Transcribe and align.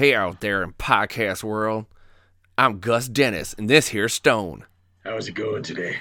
Hey 0.00 0.14
out 0.14 0.40
there 0.40 0.62
in 0.62 0.72
podcast 0.72 1.44
world. 1.44 1.84
I'm 2.56 2.78
Gus 2.78 3.06
Dennis, 3.06 3.52
and 3.52 3.68
this 3.68 3.88
here's 3.88 4.14
Stone. 4.14 4.64
How's 5.04 5.28
it 5.28 5.32
going 5.32 5.62
today? 5.62 5.98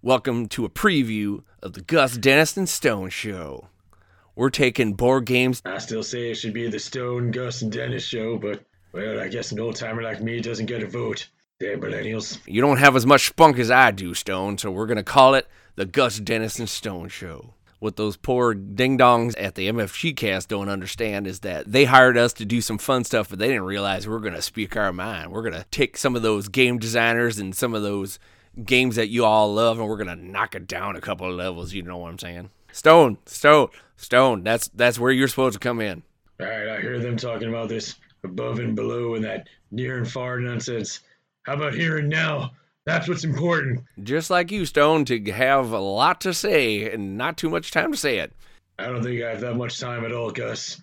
Welcome 0.00 0.48
to 0.48 0.64
a 0.64 0.70
preview 0.70 1.42
of 1.62 1.74
the 1.74 1.82
Gus 1.82 2.16
Dennis 2.16 2.56
and 2.56 2.66
Stone 2.66 3.10
Show. 3.10 3.68
We're 4.34 4.48
taking 4.48 4.94
board 4.94 5.26
games. 5.26 5.60
I 5.66 5.76
still 5.76 6.02
say 6.02 6.30
it 6.30 6.36
should 6.36 6.54
be 6.54 6.70
the 6.70 6.78
Stone, 6.78 7.30
Gus, 7.30 7.60
and 7.60 7.70
Dennis 7.70 8.04
show, 8.04 8.38
but, 8.38 8.64
well, 8.92 9.20
I 9.20 9.28
guess 9.28 9.52
an 9.52 9.60
old 9.60 9.76
timer 9.76 10.00
like 10.00 10.22
me 10.22 10.40
doesn't 10.40 10.64
get 10.64 10.82
a 10.82 10.86
vote. 10.86 11.28
Damn 11.58 11.82
millennials. 11.82 12.38
You 12.46 12.62
don't 12.62 12.78
have 12.78 12.96
as 12.96 13.04
much 13.04 13.26
spunk 13.26 13.58
as 13.58 13.70
I 13.70 13.90
do, 13.90 14.14
Stone, 14.14 14.56
so 14.56 14.70
we're 14.70 14.86
going 14.86 14.96
to 14.96 15.02
call 15.02 15.34
it 15.34 15.46
the 15.74 15.84
Gus 15.84 16.18
Dennis 16.20 16.58
and 16.58 16.70
Stone 16.70 17.10
Show. 17.10 17.52
What 17.80 17.96
those 17.96 18.18
poor 18.18 18.52
ding 18.52 18.98
dongs 18.98 19.34
at 19.38 19.54
the 19.54 19.68
MFG 19.70 20.14
cast 20.14 20.50
don't 20.50 20.68
understand 20.68 21.26
is 21.26 21.40
that 21.40 21.72
they 21.72 21.86
hired 21.86 22.18
us 22.18 22.34
to 22.34 22.44
do 22.44 22.60
some 22.60 22.76
fun 22.76 23.04
stuff, 23.04 23.30
but 23.30 23.38
they 23.38 23.48
didn't 23.48 23.64
realize 23.64 24.06
we 24.06 24.14
are 24.14 24.20
going 24.20 24.34
to 24.34 24.42
speak 24.42 24.76
our 24.76 24.92
mind. 24.92 25.32
We're 25.32 25.42
going 25.42 25.54
to 25.54 25.64
take 25.70 25.96
some 25.96 26.14
of 26.14 26.20
those 26.20 26.48
game 26.48 26.78
designers 26.78 27.38
and 27.38 27.56
some 27.56 27.74
of 27.74 27.82
those 27.82 28.18
games 28.64 28.96
that 28.96 29.08
you 29.08 29.24
all 29.24 29.54
love, 29.54 29.78
and 29.78 29.88
we're 29.88 29.96
going 29.96 30.08
to 30.08 30.30
knock 30.30 30.54
it 30.54 30.66
down 30.66 30.94
a 30.94 31.00
couple 31.00 31.26
of 31.26 31.34
levels. 31.34 31.72
You 31.72 31.82
know 31.82 31.96
what 31.96 32.10
I'm 32.10 32.18
saying? 32.18 32.50
Stone, 32.70 33.16
Stone, 33.24 33.68
Stone. 33.96 34.44
That's 34.44 34.68
that's 34.68 34.98
where 34.98 35.10
you're 35.10 35.28
supposed 35.28 35.54
to 35.54 35.60
come 35.60 35.80
in. 35.80 36.02
All 36.38 36.46
right, 36.46 36.68
I 36.68 36.80
hear 36.82 36.98
them 36.98 37.16
talking 37.16 37.48
about 37.48 37.70
this 37.70 37.96
above 38.24 38.58
and 38.58 38.76
below 38.76 39.14
and 39.14 39.24
that 39.24 39.48
near 39.70 39.96
and 39.96 40.10
far 40.10 40.38
nonsense. 40.38 41.00
How 41.44 41.54
about 41.54 41.74
here 41.74 41.96
and 41.96 42.10
now? 42.10 42.52
That's 42.86 43.08
what's 43.08 43.24
important. 43.24 43.84
Just 44.02 44.30
like 44.30 44.50
you, 44.50 44.64
Stone, 44.64 45.04
to 45.06 45.32
have 45.32 45.72
a 45.72 45.78
lot 45.78 46.20
to 46.22 46.32
say 46.32 46.90
and 46.90 47.18
not 47.18 47.36
too 47.36 47.50
much 47.50 47.70
time 47.70 47.92
to 47.92 47.98
say 47.98 48.18
it. 48.18 48.32
I 48.78 48.86
don't 48.86 49.02
think 49.02 49.22
I 49.22 49.30
have 49.30 49.40
that 49.40 49.56
much 49.56 49.78
time 49.78 50.04
at 50.04 50.12
all, 50.12 50.30
Gus. 50.30 50.80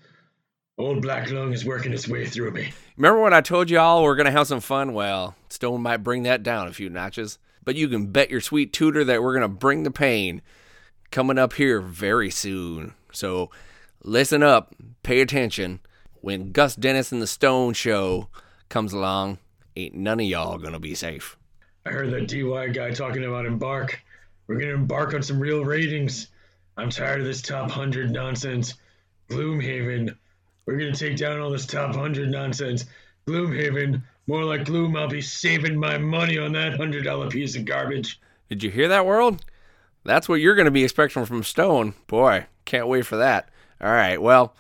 Old 0.78 1.02
Black 1.02 1.32
Lung 1.32 1.54
is 1.54 1.66
working 1.66 1.92
its 1.92 2.08
way 2.08 2.28
through 2.28 2.52
me. 2.52 2.72
Remember 2.98 3.22
when 3.22 3.34
I 3.34 3.42
told 3.42 3.70
y'all 3.72 4.04
we're 4.04 4.16
going 4.16 4.28
to 4.28 4.32
have 4.32 4.48
some 4.48 4.60
fun? 4.60 4.94
Well, 4.94 5.36
Stone 5.50 5.82
might 5.82 5.98
bring 5.98 6.24
that 6.24 6.44
down 6.44 6.68
a 6.68 6.74
few 6.74 6.90
notches. 6.90 7.40
But 7.64 7.76
you 7.76 7.90
can 7.90 8.08
bet 8.08 8.30
your 8.30 8.42
sweet 8.42 8.72
tutor 8.72 9.04
that 9.04 9.22
we're 9.22 9.34
going 9.34 9.42
to 9.42 9.48
bring 9.48 9.84
the 9.84 9.92
pain 9.92 10.42
coming 11.12 11.38
up 11.38 11.54
here 11.54 11.82
very 11.82 12.30
soon. 12.30 12.94
So 13.12 13.50
listen 14.04 14.44
up, 14.44 14.76
pay 15.04 15.20
attention. 15.20 15.80
When 16.22 16.52
Gus 16.52 16.76
Dennis 16.76 17.12
and 17.12 17.22
the 17.22 17.28
Stone 17.28 17.74
Show 17.74 18.30
comes 18.70 18.94
along, 18.94 19.40
ain't 19.76 19.96
none 19.96 20.20
of 20.20 20.26
y'all 20.26 20.58
going 20.58 20.74
to 20.74 20.80
be 20.80 20.96
safe. 20.96 21.37
I 21.88 21.92
heard 21.92 22.12
that 22.12 22.28
DY 22.28 22.68
guy 22.74 22.92
talking 22.92 23.24
about 23.24 23.46
embark. 23.46 24.04
We're 24.46 24.60
gonna 24.60 24.74
embark 24.74 25.14
on 25.14 25.24
some 25.24 25.40
real 25.40 25.64
ratings. 25.64 26.28
I'm 26.76 26.90
tired 26.90 27.22
of 27.22 27.26
this 27.26 27.42
top 27.42 27.72
hundred 27.72 28.12
nonsense. 28.12 28.74
Gloomhaven. 29.30 30.14
We're 30.66 30.78
gonna 30.78 30.94
take 30.94 31.16
down 31.16 31.40
all 31.40 31.50
this 31.50 31.66
top 31.66 31.96
hundred 31.96 32.30
nonsense. 32.30 32.84
Gloomhaven. 33.26 34.04
More 34.28 34.44
like 34.44 34.66
gloom. 34.66 34.98
I'll 34.98 35.08
be 35.08 35.22
saving 35.22 35.80
my 35.80 35.98
money 35.98 36.38
on 36.38 36.52
that 36.54 36.76
hundred 36.76 37.06
dollar 37.06 37.30
piece 37.30 37.56
of 37.56 37.64
garbage. 37.64 38.20
Did 38.50 38.64
you 38.64 38.70
hear 38.70 38.90
that, 38.90 39.06
world? 39.06 39.46
That's 40.04 40.28
what 40.28 40.42
you're 40.42 40.56
gonna 40.56 40.70
be 40.72 40.84
expecting 40.84 41.24
from 41.24 41.44
Stone. 41.44 41.94
Boy, 42.08 42.48
can't 42.66 42.88
wait 42.88 43.06
for 43.06 43.16
that. 43.16 43.48
All 43.80 43.92
right, 43.92 44.22
well, 44.22 44.54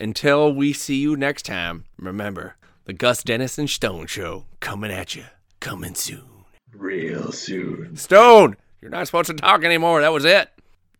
until 0.00 0.52
we 0.52 0.72
see 0.72 0.96
you 0.96 1.16
next 1.16 1.44
time, 1.44 1.84
remember 1.96 2.56
the 2.86 2.92
Gus 2.92 3.22
Dennis 3.22 3.56
and 3.56 3.70
Stone 3.70 4.08
Show 4.08 4.46
coming 4.58 4.90
at 4.90 5.14
you, 5.14 5.26
coming 5.60 5.94
soon 5.94 6.35
real 6.72 7.32
soon. 7.32 7.96
Stone, 7.96 8.56
you're 8.80 8.90
not 8.90 9.06
supposed 9.06 9.28
to 9.28 9.34
talk 9.34 9.64
anymore. 9.64 10.00
That 10.00 10.12
was 10.12 10.24
it. 10.24 10.50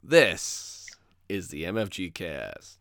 This 0.03 0.89
is 1.29 1.49
the 1.49 1.65
MFG 1.65 2.15
cast. 2.15 2.79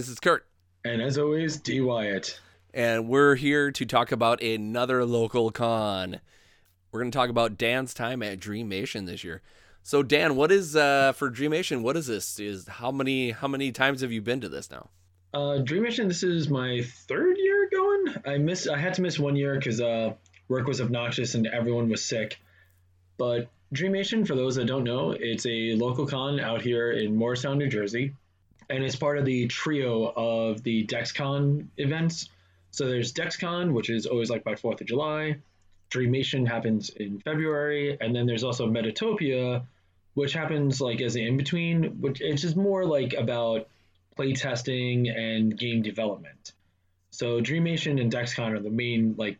Guys, 0.00 0.08
it's 0.08 0.20
Kurt. 0.20 0.46
And 0.82 1.02
as 1.02 1.18
always, 1.18 1.58
D 1.58 1.82
Wyatt. 1.82 2.40
And 2.72 3.06
we're 3.06 3.34
here 3.34 3.70
to 3.72 3.84
talk 3.84 4.12
about 4.12 4.42
another 4.42 5.04
local 5.04 5.50
con. 5.50 6.20
We're 6.90 7.00
going 7.00 7.10
to 7.10 7.16
talk 7.16 7.28
about 7.28 7.58
Dan's 7.58 7.92
time 7.92 8.22
at 8.22 8.40
Dreamation 8.40 9.04
this 9.04 9.22
year. 9.22 9.42
So 9.82 10.02
Dan, 10.02 10.36
what 10.36 10.50
is 10.52 10.74
uh 10.76 11.12
for 11.12 11.28
Dreamation? 11.28 11.82
What 11.82 11.98
is 11.98 12.06
this? 12.06 12.38
Is 12.38 12.66
how 12.66 12.90
many 12.90 13.30
how 13.32 13.48
many 13.48 13.72
times 13.72 14.00
have 14.00 14.12
you 14.12 14.22
been 14.22 14.40
to 14.40 14.48
this 14.48 14.70
now? 14.70 14.88
Uh 15.34 15.58
Dreamation, 15.58 16.08
this 16.08 16.22
is 16.22 16.48
my 16.48 16.82
third 17.08 17.36
year 17.38 17.68
going. 17.70 18.14
I 18.26 18.38
missed. 18.38 18.68
I 18.68 18.78
had 18.78 18.94
to 18.94 19.02
miss 19.02 19.18
one 19.18 19.36
year 19.36 19.56
because 19.56 19.80
uh 19.80 20.14
work 20.48 20.66
was 20.66 20.80
obnoxious 20.80 21.34
and 21.34 21.46
everyone 21.46 21.88
was 21.88 22.02
sick. 22.04 22.38
But 23.18 23.50
Dreamation, 23.72 24.24
for 24.24 24.34
those 24.34 24.56
that 24.56 24.66
don't 24.66 24.84
know, 24.84 25.12
it's 25.12 25.46
a 25.46 25.74
local 25.74 26.06
con 26.06 26.40
out 26.40 26.62
here 26.62 26.92
in 26.92 27.16
Morristown, 27.16 27.58
New 27.58 27.68
Jersey 27.68 28.14
and 28.70 28.84
it's 28.84 28.96
part 28.96 29.18
of 29.18 29.24
the 29.24 29.46
trio 29.48 30.12
of 30.16 30.62
the 30.62 30.86
DexCon 30.86 31.66
events. 31.76 32.30
So 32.70 32.86
there's 32.86 33.12
DexCon, 33.12 33.72
which 33.72 33.90
is 33.90 34.06
always 34.06 34.30
like 34.30 34.44
by 34.44 34.54
Fourth 34.54 34.80
of 34.80 34.86
July. 34.86 35.36
Dreamation 35.90 36.46
happens 36.46 36.90
in 36.90 37.18
February, 37.20 37.98
and 38.00 38.14
then 38.14 38.26
there's 38.26 38.44
also 38.44 38.68
Metatopia, 38.68 39.64
which 40.14 40.32
happens 40.32 40.80
like 40.80 41.00
as 41.00 41.16
an 41.16 41.22
in 41.22 41.36
between, 41.36 42.00
which 42.00 42.20
it's 42.20 42.42
just 42.42 42.56
more 42.56 42.84
like 42.84 43.12
about 43.14 43.66
play 44.14 44.32
testing 44.32 45.08
and 45.08 45.58
game 45.58 45.82
development. 45.82 46.52
So 47.10 47.40
Dreamation 47.40 47.98
and 47.98 48.12
DexCon 48.12 48.52
are 48.52 48.60
the 48.60 48.70
main 48.70 49.16
like 49.18 49.38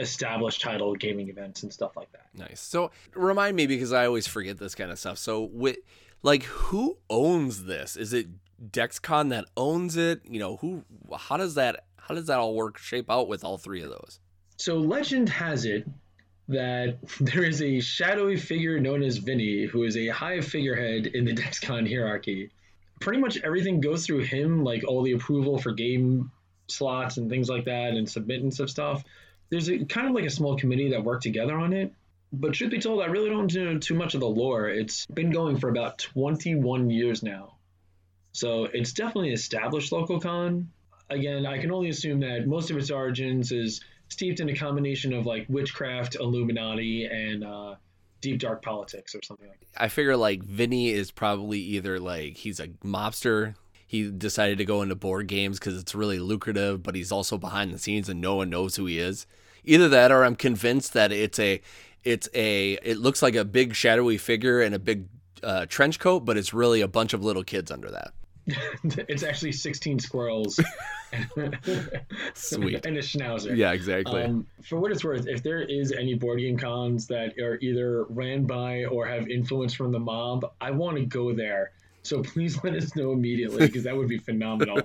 established 0.00 0.60
title 0.60 0.96
gaming 0.96 1.28
events 1.28 1.62
and 1.62 1.72
stuff 1.72 1.96
like 1.96 2.10
that. 2.10 2.26
Nice. 2.34 2.60
So 2.60 2.90
remind 3.14 3.54
me 3.54 3.68
because 3.68 3.92
I 3.92 4.06
always 4.06 4.26
forget 4.26 4.58
this 4.58 4.74
kind 4.74 4.90
of 4.90 4.98
stuff. 4.98 5.18
So 5.18 5.42
with 5.52 5.76
like 6.24 6.42
who 6.42 6.98
owns 7.08 7.64
this? 7.64 7.96
Is 7.96 8.12
it 8.12 8.26
Dexcon 8.70 9.30
that 9.30 9.46
owns 9.56 9.96
it? 9.96 10.22
You 10.28 10.38
know, 10.38 10.56
who 10.56 10.84
how 11.16 11.36
does 11.36 11.54
that 11.54 11.84
how 11.96 12.14
does 12.14 12.26
that 12.26 12.38
all 12.38 12.54
work 12.54 12.78
shape 12.78 13.10
out 13.10 13.28
with 13.28 13.44
all 13.44 13.58
three 13.58 13.82
of 13.82 13.90
those? 13.90 14.20
So 14.56 14.76
legend 14.78 15.28
has 15.30 15.64
it 15.64 15.86
that 16.48 16.98
there 17.20 17.44
is 17.44 17.62
a 17.62 17.80
shadowy 17.80 18.36
figure 18.36 18.78
known 18.78 19.02
as 19.02 19.18
Vinny 19.18 19.64
who 19.64 19.84
is 19.84 19.96
a 19.96 20.08
high 20.08 20.40
figurehead 20.40 21.06
in 21.06 21.24
the 21.24 21.34
Dexcon 21.34 21.88
hierarchy. 21.88 22.50
Pretty 23.00 23.20
much 23.20 23.38
everything 23.42 23.80
goes 23.80 24.06
through 24.06 24.20
him, 24.20 24.64
like 24.64 24.84
all 24.86 25.02
the 25.02 25.12
approval 25.12 25.58
for 25.58 25.72
game 25.72 26.30
slots 26.68 27.16
and 27.16 27.28
things 27.28 27.48
like 27.48 27.64
that 27.64 27.94
and 27.94 28.06
submittance 28.06 28.60
of 28.60 28.70
stuff. 28.70 29.04
There's 29.50 29.68
a 29.68 29.84
kind 29.84 30.08
of 30.08 30.14
like 30.14 30.24
a 30.24 30.30
small 30.30 30.56
committee 30.56 30.90
that 30.90 31.04
work 31.04 31.20
together 31.20 31.58
on 31.58 31.72
it. 31.72 31.92
But 32.32 32.54
truth 32.54 32.70
be 32.70 32.80
told, 32.80 33.00
I 33.00 33.06
really 33.06 33.30
don't 33.30 33.52
know 33.54 33.78
too 33.78 33.94
much 33.94 34.14
of 34.14 34.20
the 34.20 34.26
lore. 34.26 34.68
It's 34.68 35.06
been 35.06 35.30
going 35.30 35.58
for 35.58 35.68
about 35.68 35.98
21 35.98 36.90
years 36.90 37.22
now. 37.22 37.53
So 38.34 38.64
it's 38.64 38.92
definitely 38.92 39.28
an 39.28 39.34
established 39.34 39.92
local 39.92 40.20
con. 40.20 40.68
Again, 41.08 41.46
I 41.46 41.56
can 41.58 41.70
only 41.70 41.88
assume 41.88 42.18
that 42.20 42.48
most 42.48 42.68
of 42.68 42.76
its 42.76 42.90
origins 42.90 43.52
is 43.52 43.80
steeped 44.08 44.40
in 44.40 44.48
a 44.48 44.56
combination 44.56 45.12
of 45.12 45.24
like 45.24 45.46
witchcraft, 45.48 46.16
Illuminati, 46.16 47.04
and 47.04 47.44
uh, 47.44 47.76
deep 48.20 48.40
dark 48.40 48.60
politics 48.62 49.14
or 49.14 49.20
something 49.22 49.46
like 49.46 49.60
that. 49.60 49.82
I 49.82 49.86
figure 49.86 50.16
like 50.16 50.42
Vinny 50.42 50.90
is 50.90 51.12
probably 51.12 51.60
either 51.60 52.00
like 52.00 52.36
he's 52.36 52.58
a 52.58 52.68
mobster. 52.84 53.54
He 53.86 54.10
decided 54.10 54.58
to 54.58 54.64
go 54.64 54.82
into 54.82 54.96
board 54.96 55.28
games 55.28 55.60
because 55.60 55.78
it's 55.78 55.94
really 55.94 56.18
lucrative, 56.18 56.82
but 56.82 56.96
he's 56.96 57.12
also 57.12 57.38
behind 57.38 57.72
the 57.72 57.78
scenes 57.78 58.08
and 58.08 58.20
no 58.20 58.34
one 58.34 58.50
knows 58.50 58.74
who 58.74 58.86
he 58.86 58.98
is. 58.98 59.26
Either 59.62 59.88
that, 59.88 60.10
or 60.10 60.24
I'm 60.24 60.34
convinced 60.34 60.92
that 60.94 61.12
it's 61.12 61.38
a, 61.38 61.60
it's 62.02 62.28
a, 62.34 62.72
it 62.82 62.98
looks 62.98 63.22
like 63.22 63.36
a 63.36 63.44
big 63.44 63.76
shadowy 63.76 64.18
figure 64.18 64.60
in 64.60 64.74
a 64.74 64.80
big 64.80 65.06
uh, 65.44 65.66
trench 65.66 66.00
coat, 66.00 66.24
but 66.24 66.36
it's 66.36 66.52
really 66.52 66.80
a 66.80 66.88
bunch 66.88 67.12
of 67.12 67.22
little 67.22 67.44
kids 67.44 67.70
under 67.70 67.90
that. 67.92 68.12
it's 69.08 69.22
actually 69.22 69.52
16 69.52 69.98
squirrels 69.98 70.60
Sweet. 72.34 72.84
and 72.86 72.96
a 72.96 73.00
schnauzer. 73.00 73.56
Yeah, 73.56 73.72
exactly. 73.72 74.22
Um, 74.22 74.46
for 74.62 74.78
what 74.78 74.90
it's 74.92 75.04
worth, 75.04 75.26
if 75.26 75.42
there 75.42 75.62
is 75.62 75.92
any 75.92 76.14
board 76.14 76.40
game 76.40 76.58
cons 76.58 77.06
that 77.06 77.38
are 77.38 77.58
either 77.60 78.04
ran 78.04 78.44
by 78.44 78.84
or 78.84 79.06
have 79.06 79.28
influence 79.28 79.74
from 79.74 79.92
the 79.92 79.98
mob, 79.98 80.52
I 80.60 80.70
want 80.72 80.96
to 80.98 81.04
go 81.06 81.32
there 81.32 81.72
So 82.02 82.22
please 82.22 82.58
let 82.64 82.74
us 82.74 82.94
know 82.94 83.12
immediately 83.12 83.66
because 83.66 83.84
that 83.84 83.96
would 83.96 84.08
be 84.08 84.18
phenomenal. 84.18 84.82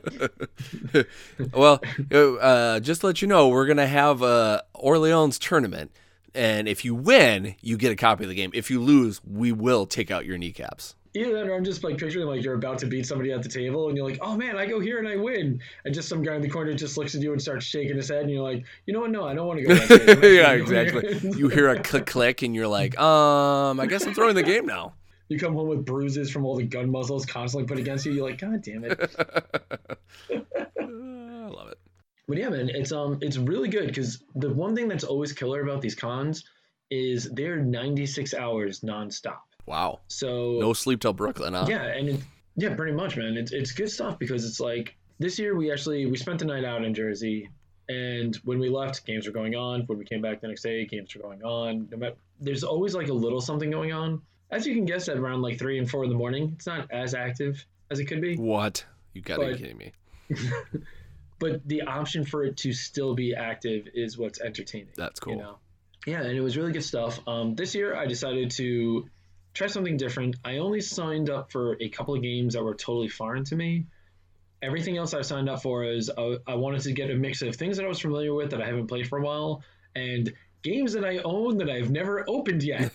well, 1.54 1.82
uh, 2.12 2.80
just 2.80 3.02
to 3.02 3.08
let 3.08 3.22
you 3.22 3.28
know, 3.28 3.50
we're 3.50 3.68
gonna 3.68 3.88
have 3.88 4.22
a 4.22 4.64
Orleans 4.74 5.38
tournament, 5.38 5.92
and 6.34 6.68
if 6.68 6.86
you 6.86 6.96
win, 6.96 7.56
you 7.62 7.76
get 7.78 7.92
a 7.92 7.96
copy 7.98 8.24
of 8.24 8.30
the 8.30 8.36
game. 8.36 8.52
If 8.54 8.72
you 8.72 8.82
lose, 8.82 9.20
we 9.26 9.52
will 9.52 9.86
take 9.86 10.10
out 10.12 10.26
your 10.26 10.38
kneecaps. 10.38 10.96
Either 11.16 11.34
that, 11.34 11.48
or 11.48 11.56
I'm 11.56 11.64
just 11.64 11.84
like 11.84 11.98
picturing 11.98 12.28
like 12.28 12.44
you're 12.44 12.54
about 12.54 12.78
to 12.80 12.86
beat 12.86 13.06
somebody 13.06 13.32
at 13.32 13.42
the 13.42 13.50
table, 13.50 13.88
and 13.88 13.98
you're 13.98 14.08
like, 14.08 14.20
"Oh 14.22 14.38
man, 14.38 14.58
I 14.58 14.68
go 14.68 14.80
here 14.80 15.00
and 15.00 15.08
I 15.08 15.16
win," 15.16 15.60
and 15.86 15.94
just 15.94 16.08
some 16.08 16.22
guy 16.22 16.36
in 16.36 16.42
the 16.42 16.50
corner 16.50 16.74
just 16.76 16.98
looks 16.98 17.16
at 17.16 17.22
you 17.22 17.32
and 17.32 17.42
starts 17.42 17.66
shaking 17.66 17.96
his 17.96 18.10
head, 18.10 18.22
and 18.22 18.32
you're 18.32 18.44
like, 18.44 18.64
"You 18.86 18.94
know 18.94 19.02
what? 19.02 19.12
No, 19.12 19.26
I 19.26 19.34
don't 19.34 19.48
want 19.48 19.60
to 19.60 19.66
go." 19.66 19.74
That 19.74 20.24
yeah, 20.24 20.52
exactly. 20.52 21.32
you 21.38 21.50
hear 21.50 21.70
a 21.70 21.82
click 21.82 22.06
click, 22.06 22.44
and 22.44 22.54
you're 22.54 22.68
like, 22.68 23.00
"Um, 23.00 23.80
I 23.80 23.88
guess 23.88 24.06
I'm 24.06 24.14
throwing 24.14 24.36
the 24.36 24.44
game 24.44 24.66
now." 24.66 24.94
You 25.30 25.40
come 25.40 25.54
home 25.54 25.68
with 25.68 25.86
bruises 25.86 26.32
from 26.32 26.46
all 26.46 26.56
the 26.56 26.64
gun 26.64 26.90
muzzles 26.90 27.26
constantly 27.26 27.68
put 27.68 27.78
against 27.78 28.06
you. 28.06 28.12
You're 28.12 28.28
like, 28.28 28.40
God 28.40 28.64
damn 28.64 28.84
it! 28.84 29.00
I 30.32 31.48
love 31.48 31.70
it. 31.70 31.78
But 32.28 32.38
yeah, 32.38 32.50
man, 32.50 32.70
it's 32.70 32.92
um, 32.92 33.18
it's 33.22 33.38
really 33.38 33.70
good 33.70 33.88
because 33.88 34.24
the 34.36 34.52
one 34.52 34.76
thing 34.76 34.88
that's 34.88 35.04
always 35.04 35.34
killer 35.34 35.62
about 35.62 35.82
these 35.82 35.96
cons 35.96 36.44
is 36.92 37.30
they're 37.32 37.58
96 37.58 38.34
hours 38.34 38.82
nonstop. 38.82 39.40
Wow. 39.69 40.00
So 40.07 40.57
no 40.60 40.74
sleep 40.74 41.00
till 41.00 41.13
Brooklyn, 41.13 41.54
huh? 41.54 41.68
Yeah, 41.69 41.83
and 41.83 42.10
it, 42.10 42.21
yeah, 42.56 42.74
pretty 42.74 42.94
much, 42.94 43.16
man. 43.16 43.38
It's 43.38 43.51
it's 43.51 43.71
good 43.71 43.92
stuff 43.92 44.18
because 44.18 44.44
it's 44.44 44.60
like 44.60 44.95
this 45.19 45.38
year 45.38 45.56
we 45.56 45.71
actually 45.71 46.07
we 46.07 46.18
spent 46.18 46.39
the 46.39 46.45
night 46.45 46.66
out 46.66 46.83
in 46.83 46.95
Jersey, 46.95 47.51
and 47.88 48.36
when 48.38 48.57
we 48.57 48.68
left, 48.68 49.06
games 49.06 49.27
were 49.27 49.31
going 49.31 49.56
on. 49.56 49.81
When 49.81 50.00
we 50.00 50.06
came 50.06 50.21
back 50.21 50.42
the 50.42 50.48
next 50.48 50.63
day, 50.63 50.86
games 50.86 51.13
were 51.16 51.21
going 51.21 51.44
on. 51.44 51.88
There's 52.39 52.63
always 52.63 52.95
like 52.95 53.10
a 53.10 53.13
little 53.13 53.42
something 53.42 53.69
going 53.69 53.94
on. 53.94 54.24
As 54.50 54.66
you 54.66 54.74
can 54.74 54.86
guess, 54.86 55.07
at 55.07 55.18
around 55.18 55.44
like 55.44 55.60
three 55.60 55.77
and 55.77 55.88
four 55.88 56.04
in 56.04 56.10
the 56.10 56.15
morning, 56.15 56.54
it's 56.56 56.65
not 56.65 56.89
as 56.89 57.13
active 57.13 57.63
as 57.92 58.00
it 58.00 58.06
could 58.06 58.22
be. 58.22 58.38
What? 58.38 58.83
You 59.13 59.22
gotta 59.22 59.42
but, 59.42 59.51
be 59.54 59.57
kidding 59.60 59.77
me. 59.77 59.94
but 61.39 61.68
the 61.68 61.83
option 61.83 62.25
for 62.25 62.44
it 62.44 62.57
to 62.57 62.74
still 62.74 63.13
be 63.13 63.36
active 63.36 63.88
is 63.94 64.18
what's 64.18 64.42
entertaining. 64.42 64.94
That's 64.95 65.19
cool. 65.19 65.33
You 65.33 65.39
know? 65.39 65.57
Yeah, 66.07 66.22
and 66.24 66.36
it 66.36 66.42
was 66.42 66.57
really 66.57 66.72
good 66.72 66.83
stuff. 66.83 67.19
Um, 67.27 67.54
this 67.54 67.75
year, 67.75 67.95
I 67.95 68.07
decided 68.07 68.50
to 68.51 69.07
try 69.54 69.68
something 69.68 69.98
different. 69.98 70.38
I 70.44 70.57
only 70.57 70.81
signed 70.81 71.30
up 71.30 71.51
for 71.51 71.78
a 71.80 71.90
couple 71.90 72.16
of 72.16 72.22
games 72.22 72.54
that 72.54 72.63
were 72.63 72.75
totally 72.75 73.10
foreign 73.10 73.44
to 73.46 73.56
me. 73.56 73.86
Everything 74.62 74.98
else 74.98 75.13
I 75.13 75.22
signed 75.22 75.50
up 75.50 75.62
for 75.62 75.84
is 75.84 76.12
I, 76.18 76.38
I 76.48 76.56
wanted 76.56 76.81
to 76.81 76.92
get 76.92 77.10
a 77.10 77.16
mix 77.16 77.42
of 77.42 77.56
things 77.56 77.78
that 77.78 77.86
I 77.86 77.90
was 77.90 78.00
familiar 78.00 78.34
with 78.34 78.51
that 78.51 78.62
I 78.62 78.66
haven't 78.66 78.88
played 78.88 79.07
for 79.07 79.19
a 79.19 79.22
while 79.22 79.63
and 79.96 80.34
games 80.62 80.94
that 80.94 81.06
I 81.06 81.18
own 81.19 81.57
that 81.57 81.69
I've 81.69 81.90
never 81.90 82.25
opened 82.28 82.63
yet. 82.63 82.92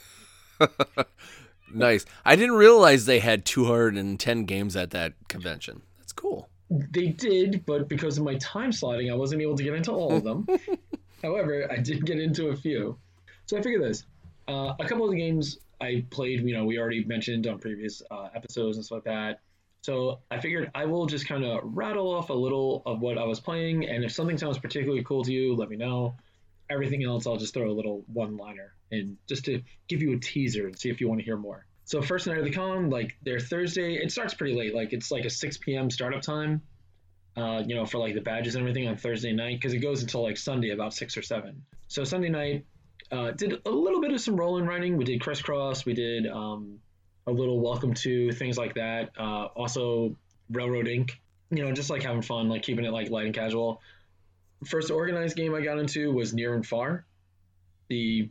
nice. 1.75 2.05
I 2.25 2.37
didn't 2.37 2.57
realize 2.57 3.07
they 3.07 3.21
had 3.21 3.45
210 3.45 4.45
games 4.45 4.77
at 4.77 4.91
that 4.91 5.15
convention. 5.29 5.83
That's 5.99 6.13
cool. 6.13 6.49
They 6.71 7.09
did, 7.09 7.65
but 7.67 7.89
because 7.89 8.19
of 8.19 8.25
my 8.25 8.37
time 8.37 8.71
slotting, 8.71 9.11
I 9.11 9.15
wasn't 9.15 9.43
able 9.43 9.57
to 9.57 9.63
get 9.63 9.75
into 9.75 9.93
all 9.93 10.17
of 10.17 10.25
them. 10.25 10.47
However, 11.23 11.71
I 11.71 11.77
did 11.77 12.05
get 12.05 12.19
into 12.19 12.49
a 12.49 12.57
few. 12.57 12.99
So 13.47 13.57
I 13.57 13.63
figured 13.63 13.83
this. 13.83 14.05
Uh, 14.49 14.75
a 14.79 14.87
couple 14.87 15.05
of 15.05 15.11
the 15.11 15.17
games 15.17 15.59
I 15.85 16.05
played, 16.11 16.41
you 16.41 16.57
know, 16.57 16.65
we 16.65 16.79
already 16.79 17.05
mentioned 17.05 17.47
on 17.47 17.59
previous 17.59 18.03
uh, 18.11 18.29
episodes 18.35 18.77
and 18.77 18.85
stuff 18.85 18.97
like 18.97 19.05
that. 19.05 19.41
So 19.83 20.21
I 20.31 20.41
figured 20.41 20.71
I 20.75 20.87
will 20.87 21.05
just 21.05 21.29
kind 21.29 21.45
of 21.45 21.61
rattle 21.63 22.15
off 22.15 22.31
a 22.31 22.35
little 22.35 22.83
of 22.87 23.01
what 23.01 23.19
I 23.19 23.25
was 23.25 23.39
playing, 23.39 23.87
and 23.87 24.03
if 24.03 24.13
something 24.13 24.39
sounds 24.39 24.59
particularly 24.59 25.05
cool 25.05 25.25
to 25.25 25.33
you, 25.33 25.55
let 25.55 25.69
me 25.69 25.77
know. 25.77 26.17
Everything 26.71 27.05
else, 27.05 27.27
I'll 27.27 27.37
just 27.37 27.53
throw 27.53 27.71
a 27.71 27.73
little 27.73 28.03
one-liner 28.11 28.73
in 28.91 29.19
just 29.29 29.45
to 29.45 29.61
give 29.87 30.01
you 30.01 30.15
a 30.15 30.19
teaser 30.19 30.67
and 30.67 30.79
see 30.79 30.89
if 30.89 31.03
you 31.03 31.09
want 31.09 31.21
to 31.21 31.25
hear 31.25 31.37
more. 31.37 31.67
So 31.85 32.01
first 32.01 32.27
night 32.27 32.39
of 32.39 32.45
the 32.45 32.51
con, 32.51 32.89
like 32.89 33.15
their 33.23 33.39
Thursday, 33.39 33.97
it 33.97 34.11
starts 34.11 34.33
pretty 34.33 34.55
late. 34.55 34.75
Like 34.75 34.95
it's 34.95 35.11
like 35.11 35.27
a 35.27 35.31
6 35.31 35.59
p.m. 35.59 35.91
startup 35.91 36.23
time. 36.23 36.63
Uh, 37.37 37.63
you 37.67 37.75
know, 37.75 37.85
for 37.85 37.99
like 37.99 38.15
the 38.15 38.21
badges 38.21 38.55
and 38.55 38.63
everything 38.63 38.89
on 38.89 38.97
Thursday 38.97 39.33
night 39.33 39.59
because 39.61 39.75
it 39.75 39.81
goes 39.81 40.01
until 40.01 40.23
like 40.23 40.37
Sunday 40.37 40.71
about 40.71 40.95
six 40.95 41.17
or 41.17 41.23
seven. 41.23 41.63
So 41.89 42.05
Sunday 42.05 42.29
night, 42.29 42.65
uh, 43.15 43.31
did 43.31 43.61
a 43.65 43.71
little 43.71 44.01
bit 44.01 44.13
of 44.13 44.21
some 44.21 44.37
roll 44.37 44.59
and 44.59 44.67
writing. 44.67 44.97
We 44.97 45.05
did 45.05 45.21
crisscross. 45.21 45.87
We 45.87 45.95
did 45.95 46.27
um, 46.27 46.81
a 47.27 47.31
little 47.31 47.61
welcome 47.61 47.95
to 47.95 48.33
things 48.33 48.59
like 48.59 48.75
that. 48.75 49.11
Uh, 49.17 49.47
also 49.55 50.17
Railroad 50.51 50.89
Ink. 50.89 51.21
You 51.51 51.65
know, 51.65 51.73
just 51.73 51.91
like 51.91 52.03
having 52.03 52.23
fun, 52.23 52.49
like 52.49 52.63
keeping 52.63 52.85
it 52.85 52.91
like 52.91 53.11
light 53.11 53.27
and 53.27 53.35
casual. 53.35 53.81
First 54.67 54.91
organized 54.91 55.37
game 55.37 55.55
I 55.55 55.61
got 55.61 55.79
into 55.79 56.11
was 56.11 56.35
Near 56.35 56.55
and 56.55 56.67
Far, 56.67 57.05
the 57.89 58.31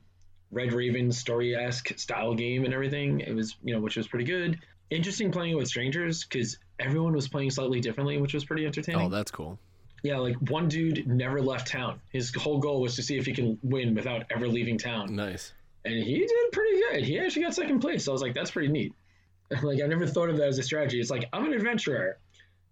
Red 0.52 0.74
Raven 0.74 1.12
story 1.12 1.56
esque 1.56 1.98
style 1.98 2.34
game 2.34 2.66
and 2.66 2.74
everything. 2.74 3.22
It 3.22 3.34
was 3.34 3.56
you 3.64 3.74
know 3.74 3.80
which 3.80 3.96
was 3.96 4.08
pretty 4.08 4.26
good. 4.26 4.60
Interesting 4.90 5.32
playing 5.32 5.56
with 5.56 5.68
strangers 5.68 6.26
because 6.26 6.58
everyone 6.80 7.14
was 7.14 7.30
playing 7.30 7.52
slightly 7.52 7.80
differently, 7.80 8.18
which 8.18 8.34
was 8.34 8.44
pretty 8.44 8.66
entertaining. 8.66 9.06
Oh, 9.06 9.10
that's 9.10 9.32
cool. 9.32 9.60
Yeah, 10.04 10.18
like 10.18 10.36
one 10.50 10.68
dude 10.68 11.08
never 11.08 11.42
left 11.42 11.68
town. 11.68 12.00
His 12.10 12.34
whole 12.36 12.60
goal 12.60 12.82
was 12.82 12.96
to 12.98 13.04
see 13.04 13.18
if 13.18 13.26
he 13.26 13.34
can 13.34 13.58
win 13.64 13.96
without 13.96 14.26
ever 14.30 14.48
leaving 14.48 14.78
town. 14.78 15.16
Nice. 15.16 15.54
And 15.86 15.96
he 15.96 16.20
did 16.20 16.52
pretty 16.52 16.78
good. 16.78 17.04
He 17.04 17.20
actually 17.20 17.44
got 17.44 17.54
second 17.54 17.80
place. 17.80 18.04
So 18.04 18.12
I 18.12 18.14
was 18.14 18.22
like, 18.22 18.34
that's 18.34 18.52
pretty 18.52 18.68
neat. 18.68 18.94
like 19.64 19.82
I 19.82 19.88
never 19.88 20.06
thought 20.06 20.30
of 20.30 20.38
that 20.38 20.48
as 20.48 20.58
a 20.58 20.64
strategy. 20.64 21.00
It's 21.00 21.10
like 21.10 21.30
I'm 21.34 21.46
an 21.46 21.54
adventurer. 21.54 22.18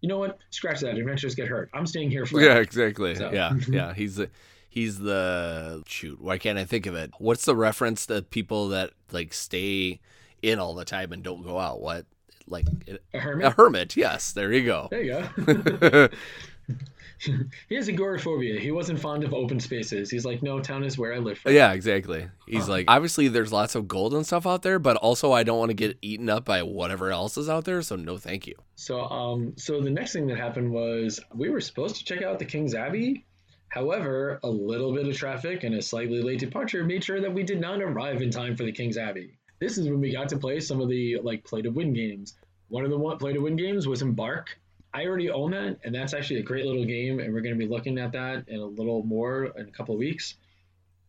You 0.02 0.10
know 0.10 0.18
what? 0.18 0.40
Scratch 0.50 0.82
that. 0.82 0.98
Adventurers 0.98 1.36
get 1.36 1.48
hurt. 1.48 1.70
I'm 1.74 1.86
staying 1.86 2.10
here 2.10 2.26
for. 2.26 2.42
Yeah, 2.42 2.58
exactly. 2.58 3.16
So. 3.16 3.32
Yeah, 3.32 3.54
yeah. 3.70 3.94
He's 3.94 4.16
the 4.16 4.30
he's 4.70 5.00
the 5.00 5.84
shoot. 5.86 6.20
Why 6.20 6.38
can't 6.38 6.58
I 6.58 6.66
think 6.66 6.86
of 6.86 6.96
it? 6.96 7.12
What's 7.20 7.46
the 7.46 7.56
reference 7.56 8.08
to 8.08 8.24
people 8.24 8.70
that 8.70 8.92
like 9.12 9.34
stay 9.34 10.00
in 10.42 10.60
all 10.60 10.74
the 10.74 10.86
time 10.86 11.12
and 11.12 11.24
don't 11.24 11.44
go 11.44 11.60
out? 11.60 11.82
What 11.82 12.06
like 12.48 12.66
a 13.14 13.20
hermit? 13.20 13.48
A 13.48 13.50
hermit. 13.52 13.96
Yes, 13.96 14.34
there 14.34 14.52
you 14.52 14.66
go. 14.66 14.88
There 14.90 15.04
you 15.04 15.30
go. 15.46 16.08
he 17.70 17.76
has 17.76 17.88
agoraphobia. 17.88 18.60
He 18.60 18.72
wasn't 18.72 19.00
fond 19.00 19.24
of 19.24 19.34
open 19.34 19.60
spaces. 19.60 20.10
He's 20.10 20.26
like, 20.26 20.42
no, 20.42 20.60
town 20.60 20.84
is 20.84 20.98
where 20.98 21.14
I 21.14 21.18
live. 21.18 21.38
From. 21.40 21.54
Yeah, 21.54 21.74
exactly. 21.74 22.28
He's 22.48 22.68
like, 22.68 22.86
obviously, 22.88 23.28
there's 23.28 23.52
lots 23.52 23.76
of 23.76 23.88
gold 23.88 24.14
and 24.14 24.26
stuff 24.26 24.48
out 24.48 24.62
there, 24.64 24.80
but 24.80 24.98
also 24.98 25.32
I 25.32 25.44
don't 25.44 25.60
want 25.60 25.70
to 25.70 25.76
get 25.76 25.98
eaten 26.02 26.30
up 26.30 26.46
by 26.46 26.64
whatever 26.64 27.12
else 27.12 27.38
is 27.38 27.50
out 27.50 27.66
there. 27.66 27.82
So 27.82 27.96
no, 27.96 28.18
thank 28.18 28.48
you. 28.48 28.56
So, 28.76 29.02
um, 29.02 29.54
so 29.58 29.82
the 29.82 29.90
next 29.90 30.14
thing 30.14 30.28
that 30.28 30.38
happened 30.38 30.72
was 30.72 31.20
we 31.34 31.50
were 31.50 31.62
supposed 31.62 31.98
to 31.98 32.06
check 32.06 32.24
out 32.24 32.40
the 32.40 32.46
King's 32.46 32.74
Abbey. 32.74 33.26
However, 33.70 34.40
a 34.44 34.50
little 34.50 34.94
bit 34.94 35.08
of 35.08 35.16
traffic 35.16 35.64
and 35.64 35.76
a 35.76 35.82
slightly 35.82 36.22
late 36.22 36.40
departure 36.40 36.84
made 36.84 37.04
sure 37.04 37.22
that 37.22 37.34
we 37.34 37.44
did 37.44 37.62
not 37.62 37.82
arrive 37.82 38.22
in 38.22 38.30
time 38.30 38.56
for 38.56 38.64
the 38.64 38.72
King's 38.72 38.98
Abbey. 38.98 39.38
This 39.60 39.78
is 39.78 39.88
when 39.88 40.02
we 40.02 40.12
got 40.12 40.28
to 40.30 40.38
play 40.38 40.60
some 40.60 40.82
of 40.82 40.90
the 40.90 41.20
like 41.22 41.46
play 41.46 41.62
to 41.62 41.70
win 41.70 41.94
games. 41.94 42.34
One 42.68 42.84
of 42.84 42.90
the 42.90 42.98
one 42.98 43.18
play 43.18 43.34
to 43.34 43.40
win 43.40 43.56
games 43.56 43.88
was 43.88 44.02
Embark, 44.02 44.60
I 44.94 45.06
already 45.06 45.30
own 45.30 45.52
that, 45.52 45.80
and 45.84 45.96
that's 45.96 46.14
actually 46.14 46.40
a 46.40 46.44
great 46.44 46.66
little 46.66 46.86
game, 46.86 47.20
and 47.20 47.34
we're 47.34 47.42
going 47.42 47.58
to 47.58 47.60
be 47.60 47.68
looking 47.68 47.98
at 47.98 48.12
that 48.12 48.50
in 48.50 48.60
a 48.60 48.66
little 48.66 49.04
more 49.04 49.46
in 49.58 49.68
a 49.68 49.72
couple 49.72 49.96
of 49.96 50.00
weeks. 50.00 50.36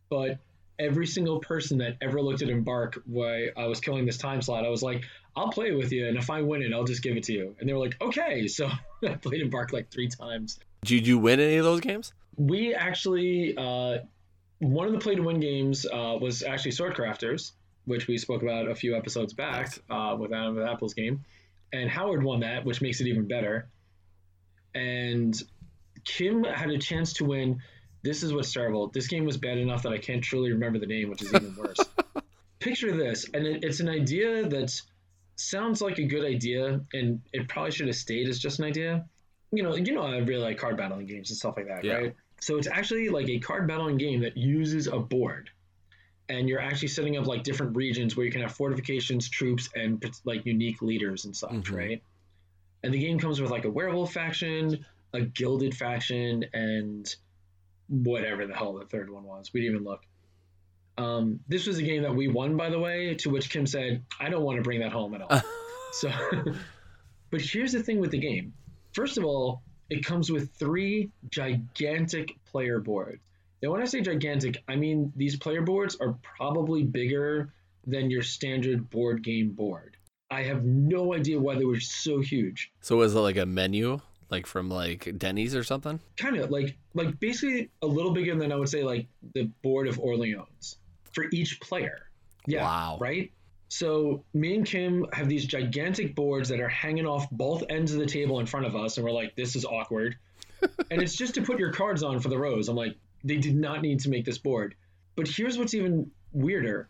But 0.09 0.39
every 0.79 1.05
single 1.05 1.39
person 1.39 1.77
that 1.79 1.97
ever 2.01 2.21
looked 2.21 2.41
at 2.41 2.49
Embark 2.49 3.01
while 3.05 3.49
I 3.57 3.65
was 3.65 3.79
killing 3.79 4.05
this 4.05 4.17
time 4.17 4.41
slot, 4.41 4.65
I 4.65 4.69
was 4.69 4.83
like, 4.83 5.03
I'll 5.35 5.49
play 5.49 5.71
with 5.71 5.91
you, 5.91 6.07
and 6.07 6.17
if 6.17 6.29
I 6.29 6.41
win 6.41 6.61
it, 6.61 6.73
I'll 6.73 6.83
just 6.85 7.01
give 7.01 7.17
it 7.17 7.23
to 7.23 7.33
you. 7.33 7.55
And 7.59 7.67
they 7.67 7.73
were 7.73 7.79
like, 7.79 7.99
okay. 8.01 8.47
So 8.53 8.69
I 9.03 9.15
played 9.15 9.41
Embark 9.41 9.73
like 9.73 9.89
three 9.89 10.07
times. 10.07 10.59
Did 10.85 11.07
you 11.07 11.17
win 11.17 11.39
any 11.39 11.57
of 11.57 11.65
those 11.65 11.81
games? 11.81 12.13
We 12.37 12.73
actually, 12.73 13.55
uh, 13.57 13.99
one 14.59 14.87
of 14.87 14.93
the 14.93 14.99
play 14.99 15.15
to 15.15 15.21
win 15.21 15.39
games 15.39 15.85
uh, 15.85 16.17
was 16.19 16.43
actually 16.43 16.71
Swordcrafters, 16.71 17.51
which 17.85 18.07
we 18.07 18.17
spoke 18.17 18.43
about 18.43 18.69
a 18.69 18.75
few 18.75 18.95
episodes 18.95 19.33
back 19.33 19.77
uh, 19.89 20.15
with 20.17 20.31
Adam 20.31 20.55
with 20.55 20.65
Apple's 20.65 20.93
game. 20.93 21.25
And 21.73 21.89
Howard 21.89 22.23
won 22.23 22.39
that, 22.41 22.63
which 22.63 22.81
makes 22.81 23.01
it 23.01 23.07
even 23.07 23.27
better 23.27 23.67
and 24.75 25.41
Kim 26.05 26.43
had 26.43 26.69
a 26.69 26.77
chance 26.77 27.13
to 27.13 27.25
win. 27.25 27.61
This 28.03 28.23
is 28.23 28.33
what's 28.33 28.51
terrible. 28.51 28.89
This 28.89 29.07
game 29.07 29.25
was 29.25 29.37
bad 29.37 29.57
enough 29.57 29.83
that 29.83 29.93
I 29.93 29.97
can't 29.97 30.23
truly 30.23 30.51
remember 30.51 30.79
the 30.79 30.87
name, 30.87 31.09
which 31.09 31.21
is 31.21 31.33
even 31.33 31.55
worse. 31.55 31.77
Picture 32.59 32.95
this, 32.95 33.29
and 33.33 33.45
it, 33.45 33.63
it's 33.63 33.79
an 33.79 33.89
idea 33.89 34.47
that 34.47 34.73
sounds 35.35 35.81
like 35.81 35.99
a 35.99 36.03
good 36.03 36.25
idea, 36.25 36.81
and 36.93 37.21
it 37.31 37.47
probably 37.47 37.71
should 37.71 37.87
have 37.87 37.95
stayed 37.95 38.27
as 38.27 38.39
just 38.39 38.59
an 38.59 38.65
idea. 38.65 39.05
You 39.51 39.63
know, 39.63 39.75
you 39.75 39.93
know, 39.93 40.01
I 40.01 40.17
really 40.17 40.41
like 40.41 40.57
card 40.57 40.77
battling 40.77 41.05
games 41.05 41.29
and 41.29 41.37
stuff 41.37 41.55
like 41.57 41.67
that, 41.67 41.83
yeah. 41.83 41.93
right? 41.93 42.15
So 42.41 42.57
it's 42.57 42.67
actually 42.67 43.09
like 43.09 43.29
a 43.29 43.39
card 43.39 43.67
battling 43.67 43.97
game 43.97 44.21
that 44.21 44.35
uses 44.35 44.87
a 44.87 44.99
board, 44.99 45.49
and 46.33 46.49
you're 46.49 46.59
actually 46.59 46.87
setting 46.87 47.15
up 47.17 47.27
like 47.27 47.43
different 47.43 47.75
regions 47.75 48.15
where 48.15 48.25
you 48.25 48.31
can 48.31 48.41
have 48.41 48.51
fortifications, 48.51 49.29
troops, 49.29 49.69
and 49.75 50.03
like 50.25 50.45
unique 50.45 50.81
leaders 50.81 51.25
and 51.25 51.35
such, 51.35 51.51
mm-hmm. 51.51 51.75
right? 51.75 52.03
And 52.81 52.93
the 52.93 52.99
game 52.99 53.19
comes 53.19 53.39
with 53.39 53.51
like 53.51 53.65
a 53.65 53.69
werewolf 53.69 54.13
faction, 54.13 54.83
a 55.13 55.21
gilded 55.21 55.75
faction, 55.75 56.45
and 56.51 57.15
whatever 57.87 58.47
the 58.47 58.55
hell 58.55 58.73
the 58.73 58.85
third 58.85 59.11
one 59.11 59.23
was. 59.23 59.51
We 59.53 59.61
didn't 59.61 59.75
even 59.75 59.85
look. 59.85 60.01
Um, 60.97 61.39
this 61.47 61.67
was 61.67 61.77
a 61.77 61.83
game 61.83 62.01
that 62.01 62.15
we 62.15 62.27
won, 62.27 62.57
by 62.57 62.69
the 62.69 62.79
way, 62.79 63.15
to 63.15 63.29
which 63.29 63.49
Kim 63.49 63.67
said, 63.67 64.03
I 64.19 64.29
don't 64.29 64.43
want 64.43 64.57
to 64.57 64.63
bring 64.63 64.79
that 64.79 64.91
home 64.91 65.13
at 65.13 65.21
all. 65.21 65.41
so, 65.91 66.11
but 67.31 67.41
here's 67.41 67.73
the 67.73 67.83
thing 67.83 67.99
with 67.99 68.11
the 68.11 68.19
game. 68.19 68.53
First 68.93 69.17
of 69.17 69.23
all, 69.23 69.61
it 69.89 70.03
comes 70.03 70.31
with 70.31 70.51
three 70.55 71.11
gigantic 71.29 72.33
player 72.45 72.79
boards. 72.79 73.21
Now, 73.63 73.71
when 73.71 73.81
I 73.81 73.85
say 73.85 74.01
gigantic, 74.01 74.61
I 74.67 74.75
mean 74.75 75.13
these 75.15 75.37
player 75.37 75.61
boards 75.61 75.95
are 76.01 76.17
probably 76.21 76.83
bigger 76.83 77.53
than 77.87 78.11
your 78.11 78.21
standard 78.21 78.89
board 78.89 79.23
game 79.23 79.51
board. 79.51 79.95
I 80.29 80.43
have 80.43 80.65
no 80.65 81.13
idea 81.13 81.39
why 81.39 81.55
they 81.55 81.63
were 81.63 81.79
so 81.79 82.19
huge. 82.19 82.73
So 82.81 82.97
was 82.97 83.15
it 83.15 83.19
like 83.19 83.37
a 83.37 83.45
menu, 83.45 84.01
like 84.29 84.47
from 84.47 84.69
like 84.69 85.17
Denny's 85.17 85.55
or 85.55 85.63
something? 85.63 86.01
Kind 86.17 86.35
of 86.35 86.51
like 86.51 86.75
like 86.93 87.17
basically 87.21 87.69
a 87.81 87.87
little 87.87 88.11
bigger 88.11 88.35
than 88.35 88.51
I 88.51 88.57
would 88.57 88.67
say 88.67 88.83
like 88.83 89.07
the 89.33 89.43
board 89.61 89.87
of 89.87 89.97
Orleans 89.97 90.77
for 91.13 91.23
each 91.31 91.61
player. 91.61 92.09
Yeah. 92.45 92.63
Wow. 92.63 92.97
Right. 92.99 93.31
So 93.69 94.25
me 94.33 94.55
and 94.55 94.65
Kim 94.65 95.05
have 95.13 95.29
these 95.29 95.45
gigantic 95.45 96.15
boards 96.15 96.49
that 96.49 96.59
are 96.59 96.67
hanging 96.67 97.05
off 97.05 97.31
both 97.31 97.63
ends 97.69 97.93
of 97.93 97.99
the 97.99 98.05
table 98.07 98.41
in 98.41 98.45
front 98.45 98.65
of 98.65 98.75
us, 98.75 98.97
and 98.97 99.05
we're 99.05 99.13
like, 99.13 99.37
this 99.37 99.55
is 99.55 99.63
awkward. 99.63 100.17
and 100.91 101.01
it's 101.01 101.15
just 101.15 101.35
to 101.35 101.41
put 101.41 101.59
your 101.59 101.71
cards 101.71 102.03
on 102.03 102.19
for 102.19 102.29
the 102.29 102.37
rows. 102.37 102.69
I'm 102.69 102.75
like, 102.75 102.95
they 103.23 103.37
did 103.37 103.55
not 103.55 103.81
need 103.81 104.01
to 104.01 104.09
make 104.09 104.25
this 104.25 104.37
board. 104.37 104.75
But 105.15 105.27
here's 105.27 105.57
what's 105.57 105.73
even 105.73 106.11
weirder. 106.31 106.89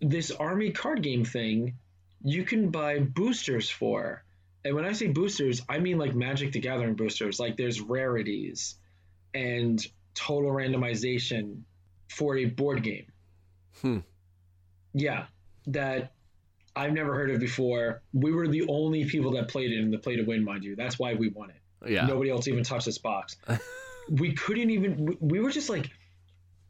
This 0.00 0.30
army 0.30 0.70
card 0.70 1.02
game 1.02 1.24
thing, 1.24 1.74
you 2.22 2.44
can 2.44 2.70
buy 2.70 2.98
boosters 2.98 3.70
for. 3.70 4.24
And 4.64 4.74
when 4.74 4.84
I 4.84 4.92
say 4.92 5.08
boosters, 5.08 5.62
I 5.68 5.78
mean 5.78 5.98
like 5.98 6.14
Magic 6.14 6.52
the 6.52 6.60
Gathering 6.60 6.94
boosters. 6.94 7.38
Like 7.38 7.56
there's 7.56 7.80
rarities 7.80 8.76
and 9.34 9.84
total 10.14 10.50
randomization 10.50 11.62
for 12.08 12.36
a 12.36 12.46
board 12.46 12.82
game. 12.82 13.06
Hmm. 13.80 13.98
Yeah, 14.94 15.26
that 15.66 16.12
I've 16.76 16.92
never 16.92 17.14
heard 17.14 17.30
of 17.30 17.40
before. 17.40 18.02
We 18.12 18.32
were 18.32 18.48
the 18.48 18.66
only 18.68 19.04
people 19.04 19.32
that 19.32 19.48
played 19.48 19.72
it 19.72 19.78
in 19.78 19.90
the 19.90 19.98
play 19.98 20.16
to 20.16 20.22
win, 20.22 20.44
mind 20.44 20.64
you. 20.64 20.76
That's 20.76 20.98
why 20.98 21.14
we 21.14 21.28
won 21.28 21.50
it. 21.50 21.90
Yeah. 21.90 22.06
Nobody 22.06 22.30
else 22.30 22.48
even 22.48 22.64
touched 22.64 22.86
this 22.86 22.98
box. 22.98 23.36
we 24.10 24.32
couldn't 24.34 24.70
even. 24.70 25.04
we- 25.06 25.16
We 25.20 25.40
were 25.40 25.50
just 25.50 25.68
like 25.70 25.90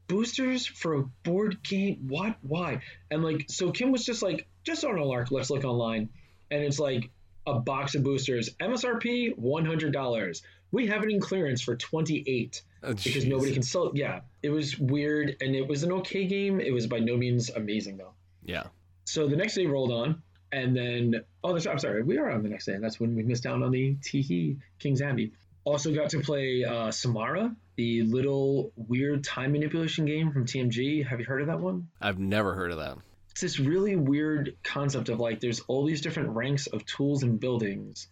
boosters 0.07 0.67
for 0.67 0.95
a 0.95 1.03
board 1.23 1.63
game. 1.63 2.07
What? 2.09 2.37
Why? 2.43 2.81
And 3.11 3.23
like, 3.25 3.47
so 3.49 3.71
Kim 3.71 3.93
was 3.93 4.05
just 4.05 4.23
like, 4.23 4.47
just 4.63 4.85
on 4.85 4.99
a 4.99 5.05
lark. 5.05 5.31
Let's 5.31 5.51
look 5.51 5.65
online, 5.65 6.09
and 6.51 6.63
it's 6.63 6.79
like 6.79 7.11
a 7.47 7.59
box 7.59 7.95
of 7.95 8.03
boosters. 8.03 8.51
MSRP 8.61 9.37
one 9.39 9.65
hundred 9.65 9.93
dollars. 9.93 10.43
We 10.73 10.89
have 10.89 11.05
it 11.05 11.11
in 11.11 11.21
clearance 11.21 11.63
for 11.63 11.77
twenty 11.77 12.23
eight 12.27 12.63
Oh, 12.83 12.93
because 12.95 13.25
nobody 13.25 13.53
can 13.53 13.63
sell. 13.63 13.93
Yeah, 13.95 14.21
it 14.43 14.51
was 14.51 14.79
weird, 14.79 15.37
and 15.41 15.55
it 15.55 15.67
was 15.67 15.83
an 15.85 15.93
okay 15.93 16.27
game. 16.27 16.61
It 16.61 16.73
was 16.73 16.87
by 16.87 16.99
no 16.99 17.17
means 17.17 17.51
amazing 17.51 17.97
though. 17.97 18.13
Yeah. 18.43 18.65
So 19.07 19.27
the 19.29 19.37
next 19.37 19.55
day 19.55 19.67
rolled 19.67 19.93
on, 19.93 20.23
and 20.51 20.77
then 20.77 21.23
oh, 21.43 21.55
I'm 21.57 21.79
sorry, 21.79 22.03
we 22.03 22.19
are 22.19 22.31
on 22.31 22.43
the 22.43 22.49
next 22.49 22.67
day. 22.67 22.73
And 22.73 22.83
that's 22.83 22.99
when 22.99 23.15
we 23.15 23.23
missed 23.23 23.47
out 23.47 23.63
on 23.63 23.71
the 23.71 23.95
Teehee 23.97 24.59
King's 24.79 25.01
Abbey. 25.03 25.33
Also 25.65 25.95
got 25.95 26.11
to 26.11 26.21
play 26.21 26.65
uh, 26.65 26.91
Samara, 26.91 27.57
the 27.77 28.03
little 28.03 28.73
weird 28.77 29.25
time 29.25 29.53
manipulation 29.53 30.05
game 30.05 30.31
from 30.31 30.45
TMG. 30.45 31.07
Have 31.07 31.21
you 31.21 31.27
heard 31.27 31.41
of 31.41 31.47
that 31.49 31.61
one? 31.61 31.89
I've 32.01 32.19
never 32.19 32.55
heard 32.55 32.71
of 32.71 32.79
that. 32.79 32.99
It's 33.31 33.41
this 33.41 33.59
really 33.59 33.97
weird 33.97 34.57
concept 34.63 35.09
of 35.09 35.19
like 35.19 35.41
there's 35.41 35.61
all 35.61 35.85
these 35.85 36.03
different 36.03 36.31
ranks 36.31 36.67
of 36.67 36.85
tools 36.85 37.23
and 37.23 37.41
buildings, 37.41 38.07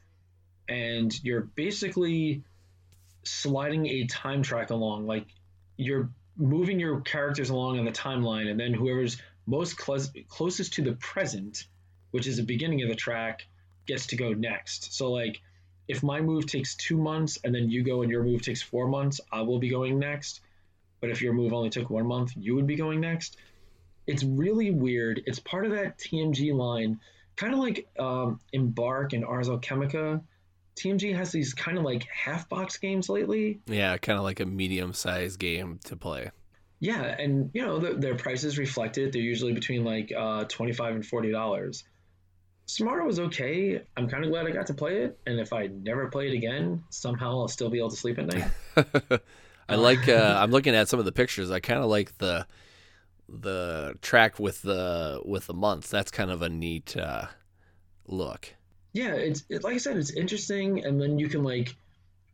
and 0.68 1.12
you're 1.22 1.42
basically 1.42 2.42
sliding 3.22 3.86
a 3.86 4.06
time 4.06 4.42
track 4.42 4.70
along. 4.70 5.06
Like 5.06 5.26
you're 5.76 6.10
moving 6.36 6.80
your 6.80 7.02
characters 7.02 7.50
along 7.50 7.78
on 7.78 7.84
the 7.84 7.92
timeline, 7.92 8.50
and 8.50 8.58
then 8.58 8.72
whoever's 8.72 9.20
most 9.46 9.76
close, 9.76 10.10
closest 10.28 10.74
to 10.74 10.82
the 10.82 10.92
present, 10.92 11.66
which 12.10 12.26
is 12.26 12.38
the 12.38 12.42
beginning 12.42 12.82
of 12.82 12.88
the 12.88 12.94
track, 12.94 13.46
gets 13.86 14.06
to 14.08 14.16
go 14.16 14.32
next. 14.32 14.94
So 14.94 15.12
like 15.12 15.40
if 15.88 16.02
my 16.02 16.20
move 16.20 16.46
takes 16.46 16.74
two 16.74 16.96
months 16.96 17.38
and 17.44 17.54
then 17.54 17.68
you 17.68 17.82
go 17.82 18.02
and 18.02 18.10
your 18.10 18.22
move 18.22 18.42
takes 18.42 18.62
four 18.62 18.86
months, 18.88 19.20
I 19.30 19.42
will 19.42 19.58
be 19.58 19.68
going 19.68 19.98
next. 19.98 20.40
But 21.00 21.10
if 21.10 21.20
your 21.20 21.32
move 21.32 21.52
only 21.52 21.70
took 21.70 21.90
one 21.90 22.06
month, 22.06 22.32
you 22.36 22.54
would 22.54 22.66
be 22.66 22.76
going 22.76 23.00
next. 23.00 23.36
It's 24.06 24.22
really 24.22 24.70
weird. 24.70 25.22
It's 25.26 25.38
part 25.38 25.64
of 25.64 25.72
that 25.72 25.98
TMG 25.98 26.54
line, 26.54 27.00
kind 27.36 27.52
of 27.52 27.60
like 27.60 27.88
um, 27.98 28.40
Embark 28.52 29.12
and 29.12 29.24
Ars 29.24 29.48
Alchemica. 29.48 30.22
TMG 30.76 31.14
has 31.14 31.32
these 31.32 31.54
kind 31.54 31.76
of 31.76 31.84
like 31.84 32.04
half 32.04 32.48
box 32.48 32.78
games 32.78 33.08
lately. 33.08 33.60
Yeah, 33.66 33.96
kind 33.98 34.18
of 34.18 34.24
like 34.24 34.40
a 34.40 34.46
medium 34.46 34.92
sized 34.92 35.38
game 35.38 35.80
to 35.84 35.96
play. 35.96 36.30
Yeah, 36.80 37.02
and 37.02 37.50
you 37.54 37.62
know 37.62 37.78
the, 37.78 37.94
their 37.94 38.16
prices 38.16 38.58
reflect 38.58 38.98
it. 38.98 39.12
They're 39.12 39.22
usually 39.22 39.52
between 39.52 39.84
like 39.84 40.12
uh, 40.16 40.44
twenty 40.44 40.72
five 40.72 40.94
and 40.94 41.06
forty 41.06 41.30
dollars. 41.30 41.84
Samara 42.66 43.04
was 43.04 43.18
okay. 43.18 43.82
I'm 43.96 44.08
kind 44.08 44.24
of 44.24 44.30
glad 44.30 44.46
I 44.46 44.50
got 44.50 44.66
to 44.68 44.74
play 44.74 45.02
it, 45.02 45.18
and 45.26 45.38
if 45.40 45.52
I 45.52 45.66
never 45.66 46.08
play 46.08 46.28
it 46.28 46.34
again, 46.34 46.84
somehow 46.90 47.40
I'll 47.40 47.48
still 47.48 47.68
be 47.68 47.78
able 47.78 47.90
to 47.90 47.96
sleep 47.96 48.18
at 48.18 48.26
night. 48.26 48.50
I 49.68 49.76
like. 49.76 50.08
Uh, 50.08 50.38
I'm 50.40 50.50
looking 50.50 50.74
at 50.74 50.88
some 50.88 50.98
of 50.98 51.04
the 51.04 51.12
pictures. 51.12 51.50
I 51.50 51.60
kind 51.60 51.80
of 51.80 51.86
like 51.86 52.18
the 52.18 52.46
the 53.28 53.94
track 54.02 54.38
with 54.38 54.62
the 54.62 55.20
with 55.24 55.46
the 55.46 55.54
months. 55.54 55.88
That's 55.88 56.10
kind 56.10 56.30
of 56.30 56.42
a 56.42 56.48
neat 56.48 56.96
uh, 56.96 57.26
look. 58.06 58.54
yeah, 58.92 59.14
it's 59.14 59.44
it, 59.48 59.64
like 59.64 59.74
I 59.74 59.78
said, 59.78 59.96
it's 59.96 60.12
interesting, 60.12 60.84
and 60.84 61.00
then 61.00 61.18
you 61.18 61.28
can 61.28 61.42
like 61.42 61.74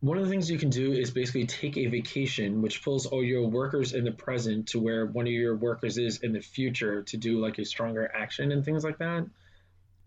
one 0.00 0.16
of 0.16 0.24
the 0.24 0.30
things 0.30 0.50
you 0.50 0.58
can 0.58 0.70
do 0.70 0.92
is 0.92 1.10
basically 1.10 1.46
take 1.46 1.76
a 1.76 1.86
vacation, 1.86 2.62
which 2.62 2.82
pulls 2.84 3.06
all 3.06 3.24
your 3.24 3.46
workers 3.48 3.94
in 3.94 4.04
the 4.04 4.12
present 4.12 4.68
to 4.68 4.78
where 4.78 5.06
one 5.06 5.26
of 5.26 5.32
your 5.32 5.56
workers 5.56 5.98
is 5.98 6.18
in 6.22 6.32
the 6.32 6.40
future 6.40 7.02
to 7.02 7.16
do 7.16 7.40
like 7.40 7.58
a 7.58 7.64
stronger 7.64 8.10
action 8.14 8.52
and 8.52 8.64
things 8.64 8.84
like 8.84 8.98
that. 8.98 9.26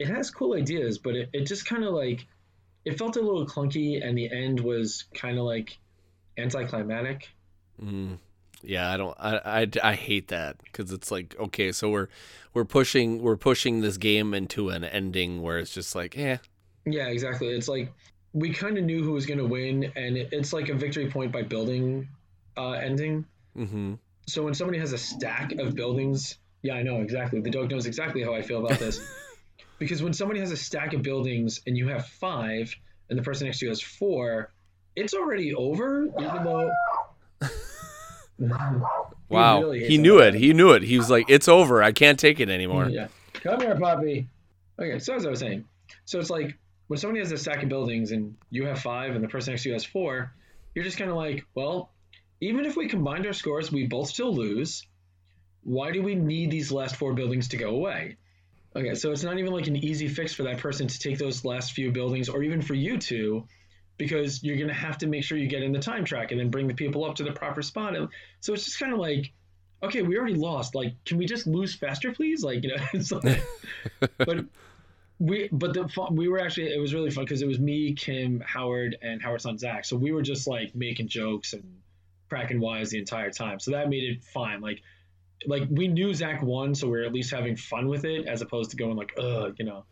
It 0.02 0.08
has 0.08 0.32
cool 0.32 0.56
ideas, 0.56 0.98
but 0.98 1.16
it, 1.16 1.30
it 1.32 1.46
just 1.46 1.68
kind 1.68 1.84
of 1.84 1.94
like 1.94 2.26
it 2.86 2.98
felt 2.98 3.16
a 3.18 3.22
little 3.22 3.46
clunky, 3.46 4.04
and 4.04 4.18
the 4.18 4.32
end 4.32 4.60
was 4.60 5.04
kind 5.14 5.38
of 5.38 5.46
like 5.46 5.78
anticlimactic. 6.38 7.30
Mm. 7.82 8.18
Yeah, 8.64 8.92
I 8.92 8.98
don't. 8.98 9.16
I, 9.20 9.62
I, 9.62 9.68
I 9.92 9.94
hate 9.94 10.30
that 10.30 10.58
because 10.64 10.92
it's 10.92 11.12
like 11.12 11.36
okay, 11.40 11.72
so 11.72 11.90
we're 11.90 12.08
we're 12.54 12.66
pushing 12.66 13.22
we're 13.22 13.38
pushing 13.38 13.82
this 13.82 13.98
game 13.98 14.34
into 14.34 14.70
an 14.70 14.84
ending 14.84 15.42
where 15.42 15.60
it's 15.60 15.74
just 15.74 15.96
like, 15.96 16.18
eh, 16.18 16.38
Yeah, 16.86 17.08
exactly. 17.08 17.50
It's 17.50 17.68
like 17.68 17.92
we 18.34 18.54
kind 18.54 18.78
of 18.78 18.84
knew 18.84 19.04
who 19.04 19.12
was 19.12 19.26
going 19.26 19.40
to 19.40 19.46
win, 19.46 19.92
and 19.96 20.18
it, 20.18 20.30
it's 20.32 20.54
like 20.54 20.70
a 20.70 20.76
victory 20.76 21.10
point 21.10 21.32
by 21.32 21.44
building 21.44 22.08
uh, 22.58 22.72
ending. 22.72 23.26
mm-hmm. 23.56 23.96
So 24.28 24.44
when 24.44 24.54
somebody 24.54 24.80
has 24.80 24.94
a 24.94 24.98
stack 24.98 25.54
of 25.54 25.76
buildings, 25.76 26.38
yeah, 26.62 26.76
I 26.76 26.84
know 26.84 27.02
exactly. 27.02 27.42
The 27.42 27.50
dog 27.50 27.72
knows 27.72 27.86
exactly 27.86 28.24
how 28.24 28.34
I 28.34 28.42
feel 28.42 28.66
about 28.66 28.80
this. 28.80 29.00
because 29.82 30.04
when 30.04 30.14
somebody 30.14 30.40
has 30.40 30.52
a 30.52 30.58
stack 30.58 30.94
of 30.94 31.02
buildings 31.02 31.62
and 31.66 31.76
you 31.76 31.88
have 31.88 32.06
five, 32.06 32.72
and 33.10 33.18
the 33.18 33.24
person 33.24 33.48
next 33.48 33.58
to 33.58 33.66
you 33.66 33.72
has 33.72 33.82
four, 33.82 34.54
it's 34.96 35.16
already 35.16 35.56
over, 35.56 36.06
even 36.20 36.44
though. 36.44 36.72
Wow, 39.30 39.62
really 39.62 39.88
he, 39.88 40.00
knew 40.00 40.18
it. 40.20 40.34
He 40.34 40.52
knew 40.52 40.72
it. 40.72 40.82
He 40.82 40.98
was 40.98 41.12
like, 41.12 41.30
it's 41.30 41.48
over. 41.48 41.84
I 41.84 41.92
can't 41.92 42.20
take 42.20 42.40
it 42.40 42.50
anymore. 42.50 42.90
Yeah. 42.90 43.08
Come 43.34 43.62
here, 43.62 43.78
puppy. 43.80 44.28
Okay, 44.80 44.98
so 44.98 45.14
as 45.16 45.28
I 45.28 45.30
was 45.30 45.40
saying, 45.40 45.64
so 46.06 46.20
it's 46.20 46.32
like 46.32 46.58
when 46.88 46.98
somebody 46.98 47.20
has 47.20 47.32
a 47.32 47.38
stack 47.38 47.62
of 47.62 47.70
buildings 47.70 48.12
and 48.12 48.36
you 48.50 48.66
have 48.66 48.80
five 48.80 49.14
and 49.16 49.24
the 49.24 49.28
person 49.28 49.54
next 49.54 49.64
to 49.64 49.70
you 49.70 49.74
has 49.74 49.86
four, 49.86 50.34
you're 50.74 50.84
just 50.84 50.98
kind 50.98 51.12
of 51.12 51.16
like, 51.16 51.46
well, 51.54 51.92
even 52.42 52.66
if 52.66 52.76
we 52.76 52.88
combined 52.88 53.28
our 53.28 53.34
scores, 53.34 53.72
we 53.72 53.86
both 53.86 54.10
still 54.10 54.34
lose. 54.34 54.88
Why 55.64 55.92
do 55.92 56.02
we 56.02 56.16
need 56.16 56.50
these 56.50 56.72
last 56.72 56.96
four 56.96 57.14
buildings 57.14 57.50
to 57.50 57.58
go 57.58 57.70
away? 57.70 58.18
Okay, 58.76 58.96
so 58.96 59.12
it's 59.12 59.24
not 59.24 59.38
even 59.38 59.52
like 59.52 59.68
an 59.68 59.76
easy 59.76 60.08
fix 60.08 60.34
for 60.34 60.44
that 60.44 60.60
person 60.60 60.88
to 60.88 61.00
take 61.00 61.18
those 61.18 61.44
last 61.44 61.74
few 61.74 61.92
buildings, 61.92 62.30
or 62.30 62.42
even 62.42 62.62
for 62.62 62.74
you 62.74 62.98
to, 62.98 63.46
because 63.98 64.44
you're 64.44 64.58
gonna 64.58 64.74
have 64.74 64.98
to 65.00 65.08
make 65.08 65.24
sure 65.24 65.38
you 65.38 65.48
get 65.48 65.62
in 65.62 65.74
the 65.74 65.80
time 65.80 66.06
track 66.06 66.32
and 66.32 66.40
then 66.40 66.50
bring 66.50 66.68
the 66.68 66.74
people 66.74 67.04
up 67.04 67.16
to 67.16 67.24
the 67.24 67.34
proper 67.34 67.62
spot. 67.62 67.96
And 67.96 68.08
so 68.40 68.54
it's 68.54 68.64
just 68.64 68.80
kind 68.80 68.94
of 68.94 69.00
like, 69.00 69.34
okay, 69.84 70.02
we 70.02 70.18
already 70.18 70.36
lost. 70.36 70.74
Like, 70.74 70.94
can 71.06 71.18
we 71.18 71.26
just 71.26 71.48
lose 71.48 71.76
faster, 71.76 72.14
please? 72.14 72.44
Like, 72.44 72.64
you 72.64 72.70
know, 72.70 72.84
it's 72.94 73.12
like, 73.12 73.44
but 74.18 74.46
we, 75.20 75.50
but 75.52 75.74
the 75.74 76.08
we 76.12 76.30
were 76.30 76.40
actually, 76.40 76.74
it 76.74 76.80
was 76.80 76.94
really 76.94 77.12
fun 77.12 77.26
because 77.26 77.42
it 77.42 77.48
was 77.48 77.60
me, 77.60 77.94
Kim, 77.94 78.40
Howard, 78.40 78.98
and 79.02 79.22
Howard's 79.22 79.44
son 79.44 79.58
Zach. 79.58 79.84
So 79.84 79.98
we 79.98 80.14
were 80.14 80.22
just 80.22 80.48
like 80.48 80.74
making 80.76 81.10
jokes 81.10 81.52
and 81.52 81.64
cracking 82.30 82.62
wise 82.62 82.92
the 82.92 83.00
entire 83.00 83.32
time. 83.32 83.60
So 83.60 83.72
that 83.72 83.90
made 83.90 84.04
it 84.04 84.24
fine. 84.24 84.62
Like, 84.62 84.82
like 85.46 85.64
we 85.70 85.88
knew 85.88 86.14
Zach 86.14 86.42
won, 86.42 86.76
so 86.76 86.88
we 86.88 87.00
are 87.00 87.04
at 87.04 87.14
least 87.14 87.32
having 87.32 87.56
fun 87.56 87.88
with 87.88 88.06
it 88.06 88.28
as 88.28 88.42
opposed 88.42 88.72
to 88.72 88.78
going 88.78 88.96
like, 88.96 89.14
ugh, 89.18 89.56
you 89.58 89.66
know. 89.66 89.86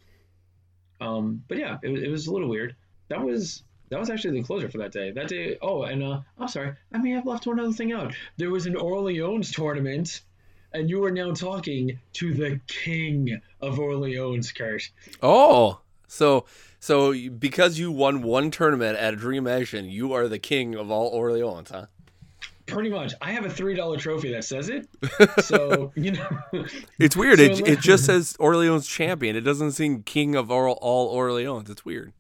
Um, 1.01 1.43
but 1.47 1.57
yeah, 1.57 1.77
it, 1.81 1.89
it 1.89 2.09
was 2.09 2.27
a 2.27 2.33
little 2.33 2.49
weird. 2.49 2.75
That 3.09 3.21
was 3.21 3.63
that 3.89 3.99
was 3.99 4.09
actually 4.09 4.39
the 4.39 4.45
closer 4.45 4.69
for 4.69 4.79
that 4.79 4.91
day. 4.91 5.11
That 5.11 5.27
day. 5.27 5.57
Oh, 5.61 5.83
and 5.83 6.03
uh, 6.03 6.21
I'm 6.37 6.47
sorry, 6.47 6.73
I 6.93 6.97
may 6.97 7.11
have 7.11 7.25
left 7.25 7.47
one 7.47 7.59
other 7.59 7.73
thing 7.73 7.91
out. 7.91 8.13
There 8.37 8.51
was 8.51 8.65
an 8.65 8.75
Orleans 8.75 9.51
tournament, 9.51 10.21
and 10.73 10.89
you 10.89 11.03
are 11.05 11.11
now 11.11 11.33
talking 11.33 11.99
to 12.13 12.33
the 12.33 12.59
king 12.67 13.41
of 13.61 13.79
Orleans, 13.79 14.51
Kurt. 14.51 14.89
Oh, 15.21 15.81
so 16.07 16.45
so 16.79 17.13
because 17.29 17.79
you 17.79 17.91
won 17.91 18.21
one 18.21 18.51
tournament 18.51 18.97
at 18.97 19.17
Dreamation, 19.17 19.89
you 19.89 20.13
are 20.13 20.27
the 20.27 20.39
king 20.39 20.75
of 20.75 20.91
all 20.91 21.07
Orleans, 21.07 21.69
huh? 21.71 21.87
Pretty 22.69 22.89
much, 22.89 23.13
I 23.21 23.31
have 23.31 23.45
a 23.45 23.49
three 23.49 23.75
dollar 23.75 23.97
trophy 23.97 24.31
that 24.31 24.43
says 24.43 24.69
it. 24.69 24.87
So 25.41 25.91
you 25.95 26.11
know, 26.11 26.29
It's 26.99 27.15
weird. 27.15 27.39
So 27.39 27.45
it, 27.45 27.67
it 27.67 27.79
just 27.79 28.05
says 28.05 28.35
Orleans 28.39 28.87
champion. 28.87 29.35
It 29.35 29.41
doesn't 29.41 29.71
say 29.71 29.99
king 30.05 30.35
of 30.35 30.51
all, 30.51 30.77
all 30.81 31.07
Orleans. 31.07 31.69
It's 31.69 31.85
weird. 31.85 32.13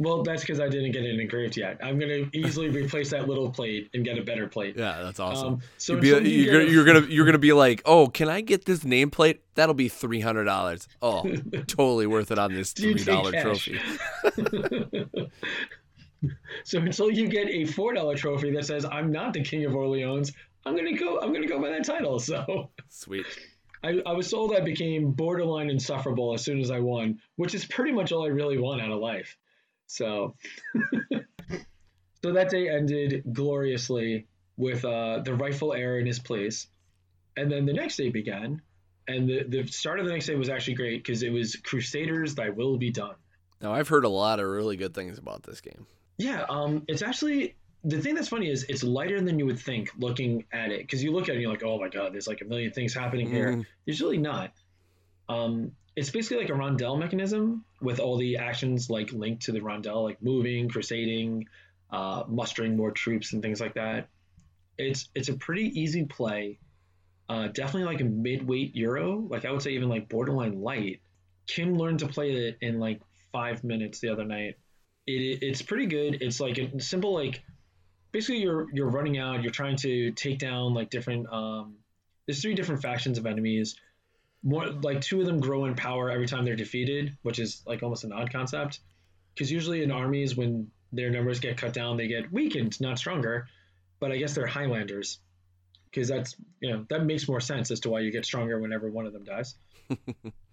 Well, 0.00 0.22
that's 0.22 0.42
because 0.42 0.60
I 0.60 0.68
didn't 0.68 0.92
get 0.92 1.04
it 1.04 1.18
engraved 1.18 1.56
yet. 1.56 1.80
I'm 1.82 1.98
gonna 1.98 2.30
easily 2.32 2.68
replace 2.68 3.10
that 3.10 3.28
little 3.28 3.50
plate 3.50 3.90
and 3.94 4.04
get 4.04 4.16
a 4.16 4.22
better 4.22 4.46
plate. 4.46 4.76
Yeah, 4.76 5.02
that's 5.02 5.18
awesome. 5.18 5.54
Um, 5.54 5.62
so 5.76 5.98
be, 5.98 6.12
until 6.12 6.30
you 6.30 6.52
you're, 6.70 6.84
gonna, 6.84 7.06
you're 7.06 7.26
gonna 7.26 7.38
be 7.38 7.52
like, 7.52 7.82
oh, 7.84 8.06
can 8.06 8.28
I 8.28 8.40
get 8.40 8.64
this 8.64 8.80
nameplate? 8.80 9.40
That'll 9.56 9.74
be 9.74 9.88
three 9.88 10.20
hundred 10.20 10.44
dollars. 10.44 10.86
Oh, 11.02 11.22
totally 11.66 12.06
worth 12.06 12.30
it 12.30 12.38
on 12.38 12.54
this 12.54 12.72
$3 12.74 13.42
trophy. 13.42 13.80
So 16.64 16.78
until 16.80 17.10
you 17.10 17.28
get 17.28 17.48
a 17.48 17.64
four 17.64 17.94
dollar 17.94 18.16
trophy 18.16 18.50
that 18.52 18.66
says 18.66 18.84
I'm 18.84 19.12
not 19.12 19.32
the 19.32 19.42
king 19.42 19.64
of 19.64 19.74
Orleans, 19.74 20.32
I'm 20.66 20.76
gonna 20.76 20.96
go. 20.96 21.20
I'm 21.20 21.32
gonna 21.32 21.46
go 21.46 21.60
by 21.60 21.70
that 21.70 21.84
title. 21.84 22.18
So 22.18 22.70
Sweet. 22.88 23.26
I, 23.82 24.02
I 24.04 24.12
was 24.12 24.30
told 24.30 24.54
I 24.54 24.60
became 24.60 25.12
borderline 25.12 25.70
insufferable 25.70 26.34
as 26.34 26.42
soon 26.42 26.60
as 26.60 26.70
I 26.70 26.80
won, 26.80 27.20
which 27.36 27.54
is 27.54 27.64
pretty 27.64 27.92
much 27.92 28.10
all 28.12 28.24
I 28.24 28.28
really 28.28 28.58
want 28.58 28.82
out 28.82 28.90
of 28.90 28.98
life. 28.98 29.36
So, 29.86 30.34
so 32.22 32.32
that 32.32 32.50
day 32.50 32.68
ended 32.68 33.22
gloriously 33.32 34.26
with 34.56 34.84
uh, 34.84 35.20
the 35.20 35.34
rightful 35.34 35.72
heir 35.72 36.00
in 36.00 36.06
his 36.06 36.18
place, 36.18 36.66
and 37.36 37.50
then 37.50 37.66
the 37.66 37.72
next 37.72 37.96
day 37.96 38.10
began, 38.10 38.60
and 39.06 39.28
the 39.28 39.44
the 39.48 39.66
start 39.68 40.00
of 40.00 40.06
the 40.06 40.12
next 40.12 40.26
day 40.26 40.34
was 40.34 40.48
actually 40.48 40.74
great 40.74 41.04
because 41.04 41.22
it 41.22 41.30
was 41.30 41.54
Crusaders, 41.56 42.34
Thy 42.34 42.50
Will 42.50 42.76
Be 42.76 42.90
Done. 42.90 43.14
Now 43.62 43.72
I've 43.72 43.88
heard 43.88 44.04
a 44.04 44.08
lot 44.08 44.40
of 44.40 44.48
really 44.48 44.76
good 44.76 44.94
things 44.94 45.18
about 45.18 45.44
this 45.44 45.60
game. 45.60 45.86
Yeah, 46.18 46.44
um, 46.48 46.82
it's 46.88 47.02
actually 47.02 47.54
the 47.84 48.00
thing 48.00 48.14
that's 48.14 48.28
funny 48.28 48.50
is 48.50 48.64
it's 48.68 48.82
lighter 48.82 49.20
than 49.20 49.38
you 49.38 49.46
would 49.46 49.58
think 49.58 49.90
looking 49.98 50.44
at 50.52 50.70
it 50.72 50.80
because 50.80 51.02
you 51.02 51.12
look 51.12 51.24
at 51.24 51.30
it 51.30 51.32
and 51.34 51.42
you're 51.42 51.50
like, 51.50 51.62
oh 51.62 51.78
my 51.78 51.88
god, 51.88 52.12
there's 52.12 52.26
like 52.26 52.40
a 52.40 52.44
million 52.44 52.72
things 52.72 52.92
happening 52.92 53.30
here. 53.30 53.52
Mhm. 53.52 53.66
There's 53.86 54.00
really 54.00 54.18
not. 54.18 54.52
Um, 55.28 55.72
it's 55.94 56.10
basically 56.10 56.38
like 56.38 56.50
a 56.50 56.54
rondel 56.54 56.96
mechanism 56.98 57.64
with 57.80 58.00
all 58.00 58.16
the 58.16 58.36
actions 58.38 58.90
like 58.90 59.12
linked 59.12 59.42
to 59.42 59.52
the 59.52 59.60
rondel, 59.60 60.02
like 60.02 60.22
moving, 60.22 60.68
crusading, 60.68 61.46
uh, 61.90 62.24
mustering 62.28 62.76
more 62.76 62.90
troops 62.90 63.32
and 63.32 63.42
things 63.42 63.60
like 63.60 63.74
that. 63.74 64.08
It's 64.76 65.08
it's 65.14 65.28
a 65.28 65.34
pretty 65.34 65.80
easy 65.80 66.04
play. 66.04 66.58
Uh, 67.28 67.48
definitely 67.48 67.84
like 67.84 68.00
a 68.00 68.04
mid-weight 68.04 68.74
euro, 68.74 69.18
like 69.28 69.44
I 69.44 69.52
would 69.52 69.60
say 69.62 69.72
even 69.72 69.88
like 69.88 70.08
borderline 70.08 70.62
light. 70.62 71.00
Kim 71.46 71.76
learned 71.76 71.98
to 72.00 72.08
play 72.08 72.32
it 72.32 72.58
in 72.60 72.78
like 72.80 73.00
five 73.32 73.64
minutes 73.64 74.00
the 74.00 74.08
other 74.08 74.24
night. 74.24 74.56
It, 75.08 75.42
it's 75.42 75.62
pretty 75.62 75.86
good. 75.86 76.18
It's 76.20 76.38
like 76.38 76.58
a 76.58 76.80
simple 76.80 77.14
like 77.14 77.42
basically 78.12 78.42
you're 78.42 78.66
you're 78.72 78.90
running 78.90 79.18
out. 79.18 79.42
You're 79.42 79.52
trying 79.52 79.76
to 79.76 80.12
take 80.12 80.38
down 80.38 80.74
like 80.74 80.90
different. 80.90 81.32
Um, 81.32 81.76
there's 82.26 82.42
three 82.42 82.54
different 82.54 82.82
factions 82.82 83.18
of 83.18 83.26
enemies. 83.26 83.76
More 84.42 84.66
like 84.68 85.00
two 85.00 85.20
of 85.20 85.26
them 85.26 85.40
grow 85.40 85.64
in 85.64 85.74
power 85.74 86.10
every 86.10 86.26
time 86.26 86.44
they're 86.44 86.56
defeated, 86.56 87.16
which 87.22 87.38
is 87.38 87.62
like 87.66 87.82
almost 87.82 88.04
an 88.04 88.12
odd 88.12 88.30
concept. 88.32 88.80
Because 89.34 89.50
usually 89.50 89.82
in 89.82 89.90
armies, 89.90 90.36
when 90.36 90.70
their 90.92 91.10
numbers 91.10 91.40
get 91.40 91.56
cut 91.56 91.72
down, 91.72 91.96
they 91.96 92.08
get 92.08 92.32
weakened, 92.32 92.80
not 92.80 92.98
stronger. 92.98 93.48
But 94.00 94.12
I 94.12 94.16
guess 94.18 94.34
they're 94.34 94.46
Highlanders, 94.46 95.18
because 95.90 96.08
that's 96.08 96.36
you 96.60 96.70
know 96.70 96.86
that 96.90 97.04
makes 97.04 97.26
more 97.26 97.40
sense 97.40 97.70
as 97.70 97.80
to 97.80 97.90
why 97.90 98.00
you 98.00 98.12
get 98.12 98.24
stronger 98.24 98.60
whenever 98.60 98.90
one 98.90 99.06
of 99.06 99.12
them 99.12 99.24
dies. 99.24 99.56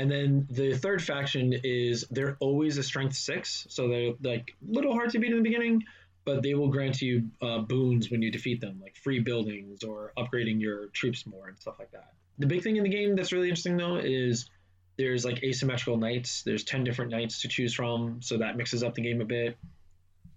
And 0.00 0.10
then 0.10 0.46
the 0.48 0.74
third 0.78 1.02
faction 1.02 1.52
is 1.62 2.06
they're 2.10 2.38
always 2.40 2.78
a 2.78 2.82
strength 2.82 3.16
six, 3.16 3.66
so 3.68 3.86
they're 3.86 4.14
like 4.22 4.54
a 4.66 4.72
little 4.72 4.94
hard 4.94 5.10
to 5.10 5.18
beat 5.18 5.30
in 5.30 5.36
the 5.36 5.42
beginning, 5.42 5.84
but 6.24 6.42
they 6.42 6.54
will 6.54 6.68
grant 6.68 7.02
you 7.02 7.28
uh, 7.42 7.58
boons 7.58 8.10
when 8.10 8.22
you 8.22 8.30
defeat 8.30 8.62
them, 8.62 8.80
like 8.82 8.96
free 8.96 9.18
buildings 9.18 9.84
or 9.84 10.12
upgrading 10.16 10.58
your 10.58 10.86
troops 10.86 11.26
more 11.26 11.48
and 11.48 11.58
stuff 11.58 11.74
like 11.78 11.90
that. 11.90 12.14
The 12.38 12.46
big 12.46 12.62
thing 12.62 12.76
in 12.76 12.82
the 12.82 12.88
game 12.88 13.14
that's 13.14 13.30
really 13.30 13.50
interesting 13.50 13.76
though 13.76 13.96
is 13.96 14.48
there's 14.96 15.22
like 15.22 15.44
asymmetrical 15.44 15.98
knights. 15.98 16.44
There's 16.44 16.64
ten 16.64 16.82
different 16.82 17.10
knights 17.10 17.42
to 17.42 17.48
choose 17.48 17.74
from, 17.74 18.22
so 18.22 18.38
that 18.38 18.56
mixes 18.56 18.82
up 18.82 18.94
the 18.94 19.02
game 19.02 19.20
a 19.20 19.26
bit. 19.26 19.58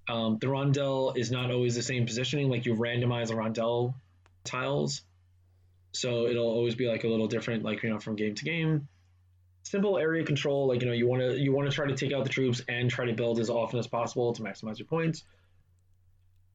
Um, 0.10 0.40
the 0.42 0.48
rondel 0.48 1.18
is 1.18 1.32
not 1.32 1.52
always 1.52 1.76
the 1.76 1.84
same 1.84 2.06
positioning. 2.06 2.50
Like 2.50 2.66
you 2.66 2.76
randomize 2.76 3.30
the 3.30 3.36
rondel 3.36 3.94
tiles, 4.44 5.04
so 5.94 6.28
it'll 6.28 6.52
always 6.52 6.76
be 6.76 6.90
like 6.90 7.06
a 7.06 7.08
little 7.08 7.28
different, 7.28 7.64
like 7.64 7.82
you 7.82 7.92
know, 7.92 8.00
from 8.00 8.18
game 8.18 8.36
to 8.36 8.44
game 8.44 8.90
simple 9.64 9.98
area 9.98 10.26
control 10.26 10.68
like 10.68 10.82
you 10.82 10.88
know 10.88 10.94
you 10.94 11.08
want 11.08 11.22
to 11.22 11.40
you 11.40 11.52
want 11.52 11.70
to 11.70 11.76
try 11.76 11.88
to 11.88 11.96
take 11.96 12.14
out 12.14 12.24
the 12.24 12.30
troops 12.30 12.62
and 12.68 12.90
try 12.90 13.06
to 13.06 13.14
build 13.14 13.40
as 13.40 13.50
often 13.50 13.80
as 13.80 13.88
possible 13.88 14.34
to 14.34 14.44
maximize 14.44 14.78
your 14.78 14.88
points. 14.88 15.24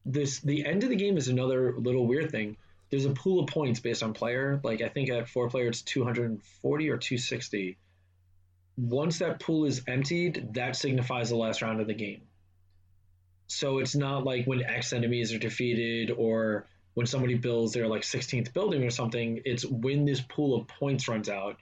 This 0.05 0.39
the 0.39 0.65
end 0.65 0.83
of 0.83 0.89
the 0.89 0.95
game 0.95 1.17
is 1.17 1.27
another 1.27 1.73
little 1.77 2.07
weird 2.07 2.31
thing. 2.31 2.55
There's 2.89 3.05
a 3.05 3.11
pool 3.11 3.41
of 3.41 3.47
points 3.47 3.79
based 3.79 4.01
on 4.03 4.13
player. 4.13 4.59
Like 4.63 4.81
i 4.81 4.89
think 4.89 5.09
at 5.09 5.27
four 5.27 5.49
player 5.49 5.67
it's 5.67 5.81
240 5.81 6.89
or 6.89 6.97
260 6.97 7.77
once 8.77 9.19
that 9.19 9.41
pool 9.41 9.65
is 9.65 9.83
emptied 9.87 10.53
that 10.53 10.75
signifies 10.75 11.29
the 11.29 11.35
last 11.35 11.61
round 11.61 11.81
of 11.81 11.87
the 11.87 11.93
game. 11.93 12.21
So 13.47 13.79
it's 13.79 13.95
not 13.95 14.23
like 14.23 14.45
when 14.45 14.63
x 14.63 14.93
enemies 14.93 15.33
are 15.33 15.39
defeated 15.39 16.11
or 16.11 16.67
when 16.93 17.07
somebody 17.07 17.33
builds 17.33 17.73
their 17.73 17.87
like 17.87 18.03
16th 18.03 18.53
building 18.53 18.83
or 18.83 18.89
something 18.89 19.41
it's 19.45 19.65
when 19.65 20.05
this 20.05 20.21
pool 20.21 20.55
of 20.55 20.67
points 20.67 21.07
runs 21.07 21.29
out 21.29 21.57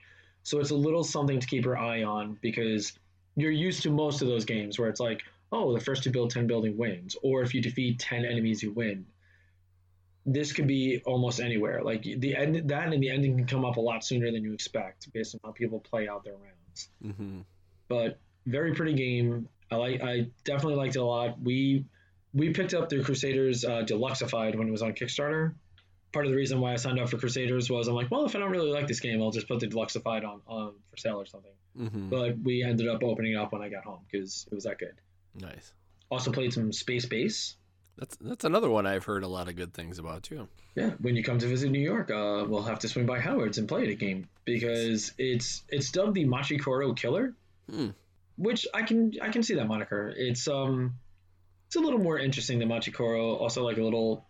so 0.48 0.60
it's 0.60 0.70
a 0.70 0.74
little 0.74 1.04
something 1.04 1.38
to 1.38 1.46
keep 1.46 1.66
your 1.66 1.76
eye 1.76 2.04
on 2.04 2.38
because 2.40 2.94
you're 3.36 3.50
used 3.50 3.82
to 3.82 3.90
most 3.90 4.22
of 4.22 4.28
those 4.28 4.46
games 4.46 4.78
where 4.78 4.88
it's 4.88 4.98
like, 4.98 5.20
oh, 5.52 5.74
the 5.74 5.80
first 5.80 6.04
to 6.04 6.10
build 6.10 6.30
10 6.30 6.46
building 6.46 6.74
wins, 6.78 7.16
or 7.22 7.42
if 7.42 7.52
you 7.52 7.60
defeat 7.60 7.98
10 7.98 8.24
enemies, 8.24 8.62
you 8.62 8.72
win. 8.72 9.04
This 10.24 10.54
could 10.54 10.66
be 10.66 11.02
almost 11.04 11.38
anywhere. 11.38 11.82
Like 11.82 12.02
the 12.02 12.34
end, 12.34 12.70
that 12.70 12.90
and 12.90 13.02
the 13.02 13.10
ending 13.10 13.36
can 13.36 13.46
come 13.46 13.66
up 13.66 13.76
a 13.76 13.80
lot 13.80 14.02
sooner 14.02 14.32
than 14.32 14.42
you 14.42 14.54
expect 14.54 15.12
based 15.12 15.34
on 15.34 15.40
how 15.44 15.52
people 15.52 15.80
play 15.80 16.08
out 16.08 16.24
their 16.24 16.36
rounds. 16.36 16.88
Mm-hmm. 17.04 17.40
But 17.88 18.18
very 18.46 18.74
pretty 18.74 18.94
game. 18.94 19.50
I 19.70 19.76
like. 19.76 20.02
I 20.02 20.28
definitely 20.44 20.76
liked 20.76 20.96
it 20.96 21.00
a 21.00 21.04
lot. 21.04 21.40
We 21.40 21.84
we 22.32 22.54
picked 22.54 22.72
up 22.72 22.88
the 22.88 23.02
Crusaders 23.02 23.64
uh, 23.64 23.82
Deluxeified 23.84 24.56
when 24.56 24.68
it 24.68 24.70
was 24.70 24.82
on 24.82 24.92
Kickstarter. 24.92 25.54
Part 26.12 26.24
of 26.24 26.30
the 26.30 26.36
reason 26.36 26.60
why 26.60 26.72
I 26.72 26.76
signed 26.76 26.98
up 26.98 27.08
for 27.10 27.18
Crusaders 27.18 27.68
was 27.70 27.86
I'm 27.88 27.94
like, 27.94 28.10
well, 28.10 28.24
if 28.24 28.34
I 28.34 28.38
don't 28.38 28.50
really 28.50 28.70
like 28.70 28.86
this 28.86 29.00
game, 29.00 29.20
I'll 29.20 29.30
just 29.30 29.46
put 29.48 29.60
the 29.60 29.66
Deluxeified 29.68 30.24
on 30.24 30.40
on 30.46 30.72
for 30.90 30.96
sale 30.96 31.20
or 31.20 31.26
something. 31.26 31.52
hmm 31.76 32.08
But 32.08 32.38
we 32.38 32.62
ended 32.62 32.88
up 32.88 33.02
opening 33.04 33.32
it 33.32 33.36
up 33.36 33.52
when 33.52 33.62
I 33.62 33.68
got 33.68 33.84
home 33.84 34.00
because 34.10 34.46
it 34.50 34.54
was 34.54 34.64
that 34.64 34.78
good. 34.78 34.94
Nice. 35.34 35.72
Also 36.10 36.32
played 36.32 36.52
some 36.54 36.72
Space 36.72 37.04
Base. 37.06 37.56
That's 37.98 38.16
that's 38.20 38.44
another 38.44 38.70
one 38.70 38.86
I've 38.86 39.04
heard 39.04 39.24
a 39.24 39.28
lot 39.28 39.48
of 39.48 39.56
good 39.56 39.74
things 39.74 39.98
about 39.98 40.22
too. 40.22 40.48
Yeah, 40.76 40.90
when 41.00 41.16
you 41.16 41.24
come 41.24 41.38
to 41.40 41.46
visit 41.48 41.70
New 41.70 41.80
York, 41.80 42.10
uh, 42.10 42.44
we'll 42.48 42.62
have 42.62 42.78
to 42.80 42.88
swing 42.88 43.06
by 43.06 43.18
Howard's 43.18 43.58
and 43.58 43.68
play 43.68 43.86
the 43.86 43.96
game 43.96 44.28
because 44.44 45.12
it's 45.18 45.62
it's 45.68 45.90
dubbed 45.90 46.14
the 46.14 46.24
Machi 46.24 46.58
Koro 46.58 46.92
Killer, 46.94 47.34
Hmm. 47.68 47.88
which 48.36 48.66
I 48.72 48.82
can 48.82 49.12
I 49.20 49.30
can 49.30 49.42
see 49.42 49.54
that 49.56 49.66
moniker. 49.66 50.14
It's 50.16 50.46
um 50.46 50.94
it's 51.66 51.74
a 51.76 51.80
little 51.80 51.98
more 51.98 52.18
interesting 52.18 52.60
than 52.60 52.68
Machi 52.68 52.92
Koro. 52.92 53.34
Also, 53.34 53.64
like 53.64 53.76
a 53.78 53.82
little 53.82 54.24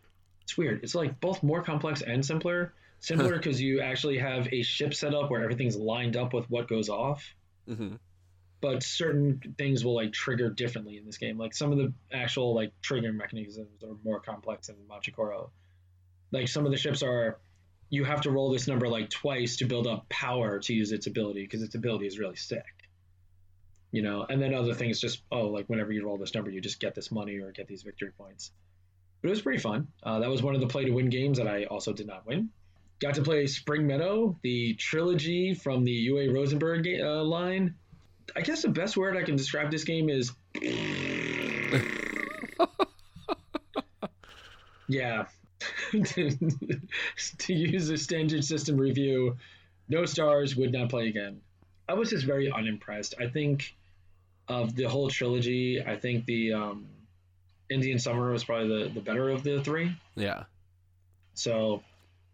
it's 0.49 0.57
weird. 0.57 0.81
It's 0.83 0.95
like 0.95 1.21
both 1.21 1.43
more 1.43 1.63
complex 1.63 2.01
and 2.01 2.25
simpler. 2.25 2.73
Simpler 3.01 3.37
because 3.37 3.61
you 3.61 3.83
actually 3.83 4.17
have 4.17 4.49
a 4.51 4.63
ship 4.63 4.95
set 4.95 5.15
up 5.15 5.31
where 5.31 5.43
everything's 5.43 5.77
lined 5.77 6.17
up 6.17 6.33
with 6.33 6.49
what 6.51 6.69
goes 6.69 6.89
off. 6.89 7.35
hmm 7.67 7.97
but 8.61 8.83
certain 8.83 9.55
things 9.57 9.85
will 9.85 9.95
like 9.95 10.13
trigger 10.13 10.51
differently 10.51 10.97
in 10.97 11.07
this 11.07 11.19
game. 11.19 11.39
Like 11.39 11.55
some 11.55 11.71
of 11.71 11.79
the 11.79 11.93
actual 12.13 12.55
like 12.55 12.73
trigger 12.83 13.13
mechanisms 13.13 13.85
are 13.85 13.97
more 14.05 14.21
complex 14.21 14.67
than 14.67 14.77
Machi 14.89 15.13
Koro. 15.13 15.51
Like 16.33 16.49
some 16.49 16.65
of 16.65 16.73
the 16.73 16.77
ships 16.77 17.03
are, 17.03 17.39
you 17.89 18.05
have 18.05 18.23
to 18.23 18.31
roll 18.31 18.51
this 18.51 18.67
number 18.67 18.89
like 18.89 19.11
twice 19.11 19.59
to 19.59 19.65
build 19.65 19.87
up 19.87 20.09
power 20.09 20.59
to 20.59 20.75
use 20.75 20.93
its 20.93 21.07
ability 21.07 21.43
because 21.43 21.63
its 21.63 21.75
ability 21.75 22.07
is 22.07 22.19
really 22.19 22.37
sick. 22.37 22.65
You 23.93 24.03
know, 24.03 24.27
and 24.29 24.43
then 24.43 24.53
other 24.55 24.75
things 24.75 25.01
just 25.01 25.23
oh 25.31 25.47
like 25.47 25.67
whenever 25.69 25.93
you 25.93 26.05
roll 26.05 26.19
this 26.19 26.35
number 26.35 26.51
you 26.51 26.61
just 26.61 26.81
get 26.81 26.95
this 26.95 27.11
money 27.13 27.39
or 27.39 27.53
get 27.53 27.69
these 27.69 27.83
victory 27.83 28.11
points. 28.19 28.51
But 29.21 29.29
it 29.29 29.31
was 29.31 29.43
pretty 29.43 29.59
fun. 29.59 29.89
Uh, 30.03 30.21
that 30.21 30.31
was 30.31 30.43
one 30.43 30.55
of 30.55 30.61
the 30.61 30.67
play 30.67 30.85
to 30.85 30.91
win 30.91 31.09
games 31.11 31.39
that 31.39 31.49
I 31.49 31.65
also 31.65 31.93
did 31.93 32.07
not 32.07 32.27
win. 32.27 32.51
Got 33.01 33.15
to 33.15 33.23
play 33.23 33.47
Spring 33.47 33.87
Meadow, 33.87 34.37
the 34.43 34.75
trilogy 34.75 35.55
from 35.55 35.85
the 35.85 36.09
Uwe 36.09 36.33
Rosenberg 36.35 36.87
uh, 37.01 37.23
line. 37.23 37.75
I 38.35 38.41
guess 38.43 38.63
the 38.63 38.69
best 38.69 38.97
word 38.97 39.17
I 39.17 39.23
can 39.23 39.37
describe 39.37 39.71
this 39.71 39.85
game 39.85 40.09
is. 40.09 40.33
yeah. 44.89 45.27
to, 45.93 47.55
use 47.55 47.89
a 47.91 47.97
standard 47.97 48.45
system 48.45 48.77
review, 48.77 49.37
no 49.89 50.05
stars, 50.05 50.55
would 50.57 50.73
not 50.73 50.91
play 50.91 51.09
again. 51.09 51.41
I 51.89 51.95
was 51.95 52.11
just 52.11 52.27
very 52.27 52.51
unimpressed. 52.53 53.15
I 53.19 53.29
think 53.29 53.75
of 54.47 54.75
the 54.75 54.85
whole 54.85 55.09
trilogy, 55.09 55.83
I 55.85 55.97
think 55.97 56.27
the 56.27 56.53
um, 56.53 56.87
Indian 57.71 57.99
Summer 57.99 58.31
was 58.31 58.45
probably 58.45 58.85
the, 58.85 58.89
the 58.91 59.01
better 59.01 59.29
of 59.31 59.43
the 59.43 59.63
three. 59.63 59.97
Yeah. 60.15 60.45
So, 61.35 61.83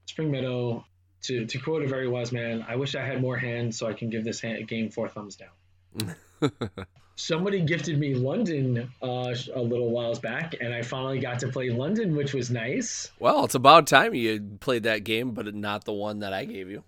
Spring 0.07 0.31
Meadow, 0.31 0.85
to, 1.23 1.47
to 1.47 1.59
quote 1.59 1.83
a 1.83 1.87
very 1.87 2.09
wise 2.09 2.33
man, 2.33 2.65
I 2.69 2.77
wish 2.77 2.95
I 2.95 3.05
had 3.05 3.21
more 3.21 3.37
hands 3.37 3.79
so 3.79 3.87
I 3.87 3.93
can 3.93 4.11
give 4.11 4.25
this 4.25 4.41
hand, 4.41 4.67
game 4.69 4.91
four 4.91 5.09
thumbs 5.09 5.37
down. 5.37 6.15
Somebody 7.17 7.61
gifted 7.61 7.99
me 7.99 8.15
London 8.15 8.91
uh, 9.01 9.35
a 9.55 9.61
little 9.61 9.91
whiles 9.91 10.19
back, 10.19 10.57
and 10.61 10.75
I 10.75 10.83
finally 10.83 11.21
got 11.21 11.39
to 11.41 11.49
play 11.49 11.71
London, 11.71 12.17
which 12.17 12.35
was 12.35 12.51
nice. 12.51 13.11
well, 13.21 13.45
it's 13.45 13.55
about 13.55 13.87
time 13.87 14.15
you 14.15 14.41
played 14.59 14.83
that 14.83 15.05
game, 15.05 15.31
but 15.31 15.55
not 15.55 15.85
the 15.85 15.93
one 15.93 16.21
that 16.21 16.33
I 16.33 16.45
gave 16.45 16.69
you. 16.69 16.83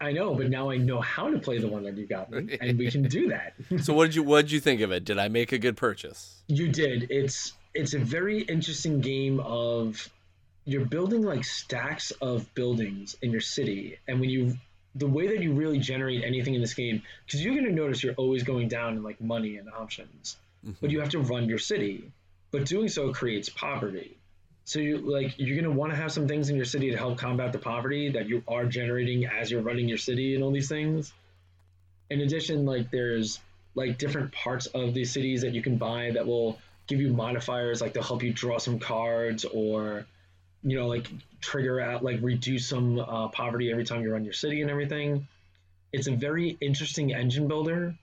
I 0.00 0.12
know, 0.12 0.34
but 0.34 0.48
now 0.48 0.70
I 0.70 0.78
know 0.78 1.00
how 1.00 1.30
to 1.30 1.38
play 1.38 1.58
the 1.58 1.68
one 1.68 1.82
that 1.84 1.96
you 1.98 2.06
got 2.06 2.30
me, 2.30 2.56
and 2.58 2.78
we 2.78 2.90
can 2.90 3.02
do 3.02 3.28
that. 3.28 3.52
so 3.84 3.92
what 3.92 4.06
did 4.06 4.14
you 4.14 4.22
what 4.22 4.42
did 4.42 4.52
you 4.52 4.60
think 4.60 4.80
of 4.80 4.92
it? 4.92 5.04
Did 5.04 5.18
I 5.18 5.28
make 5.28 5.52
a 5.52 5.58
good 5.58 5.76
purchase? 5.76 6.42
You 6.48 6.68
did. 6.68 7.10
It's 7.10 7.52
it's 7.74 7.94
a 7.94 7.98
very 7.98 8.42
interesting 8.42 9.00
game 9.00 9.40
of 9.40 10.08
you're 10.64 10.84
building 10.84 11.22
like 11.22 11.44
stacks 11.44 12.10
of 12.20 12.52
buildings 12.54 13.16
in 13.22 13.30
your 13.30 13.40
city, 13.40 13.98
and 14.06 14.20
when 14.20 14.30
you 14.30 14.56
the 14.94 15.06
way 15.06 15.28
that 15.28 15.42
you 15.42 15.52
really 15.52 15.78
generate 15.78 16.24
anything 16.24 16.54
in 16.54 16.60
this 16.60 16.74
game, 16.74 17.02
because 17.24 17.44
you're 17.44 17.54
going 17.54 17.66
to 17.66 17.72
notice 17.72 18.02
you're 18.02 18.14
always 18.14 18.42
going 18.42 18.66
down 18.66 18.96
in 18.96 19.02
like 19.04 19.20
money 19.20 19.56
and 19.56 19.68
options, 19.70 20.36
mm-hmm. 20.64 20.74
but 20.80 20.90
you 20.90 21.00
have 21.00 21.10
to 21.10 21.20
run 21.20 21.48
your 21.48 21.58
city. 21.58 22.10
But 22.50 22.66
doing 22.66 22.88
so 22.88 23.12
creates 23.12 23.48
poverty. 23.48 24.16
So 24.64 24.78
you 24.78 24.98
like 24.98 25.34
you're 25.38 25.60
gonna 25.60 25.74
want 25.74 25.92
to 25.92 25.96
have 25.96 26.12
some 26.12 26.28
things 26.28 26.48
in 26.48 26.56
your 26.56 26.64
city 26.64 26.90
to 26.90 26.96
help 26.96 27.18
combat 27.18 27.52
the 27.52 27.58
poverty 27.58 28.10
that 28.10 28.28
you 28.28 28.42
are 28.46 28.66
generating 28.66 29.26
as 29.26 29.50
you're 29.50 29.62
running 29.62 29.88
your 29.88 29.98
city 29.98 30.34
and 30.34 30.44
all 30.44 30.50
these 30.50 30.68
things. 30.68 31.12
In 32.08 32.20
addition, 32.20 32.66
like 32.66 32.90
there's 32.90 33.40
like 33.74 33.98
different 33.98 34.32
parts 34.32 34.66
of 34.66 34.94
these 34.94 35.12
cities 35.12 35.42
that 35.42 35.54
you 35.54 35.62
can 35.62 35.76
buy 35.76 36.10
that 36.12 36.26
will 36.26 36.58
give 36.90 37.00
you 37.00 37.12
modifiers, 37.12 37.80
like 37.80 37.94
they'll 37.94 38.02
help 38.02 38.22
you 38.22 38.32
draw 38.32 38.58
some 38.58 38.78
cards 38.78 39.44
or 39.44 40.04
you 40.62 40.76
know 40.76 40.88
like 40.88 41.06
trigger 41.40 41.80
out 41.80 42.04
like 42.04 42.18
reduce 42.20 42.66
some 42.66 42.98
uh, 42.98 43.28
poverty 43.28 43.70
every 43.70 43.84
time 43.84 44.02
you 44.02 44.12
run 44.12 44.24
your 44.24 44.34
city 44.34 44.60
and 44.60 44.70
everything. 44.70 45.26
It's 45.92 46.06
a 46.06 46.12
very 46.12 46.58
interesting 46.60 47.14
engine 47.14 47.48
builder. 47.48 47.94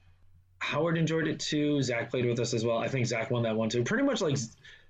Howard 0.60 0.98
enjoyed 0.98 1.28
it 1.28 1.40
too. 1.40 1.84
Zach 1.84 2.10
played 2.10 2.26
with 2.26 2.40
us 2.40 2.54
as 2.54 2.66
well. 2.66 2.80
I 2.80 2.88
think 2.88 3.06
Zach 3.06 3.30
won 3.30 3.44
that 3.44 3.56
one 3.56 3.70
too. 3.70 3.84
Pretty 3.84 4.04
much 4.04 4.22
like 4.22 4.38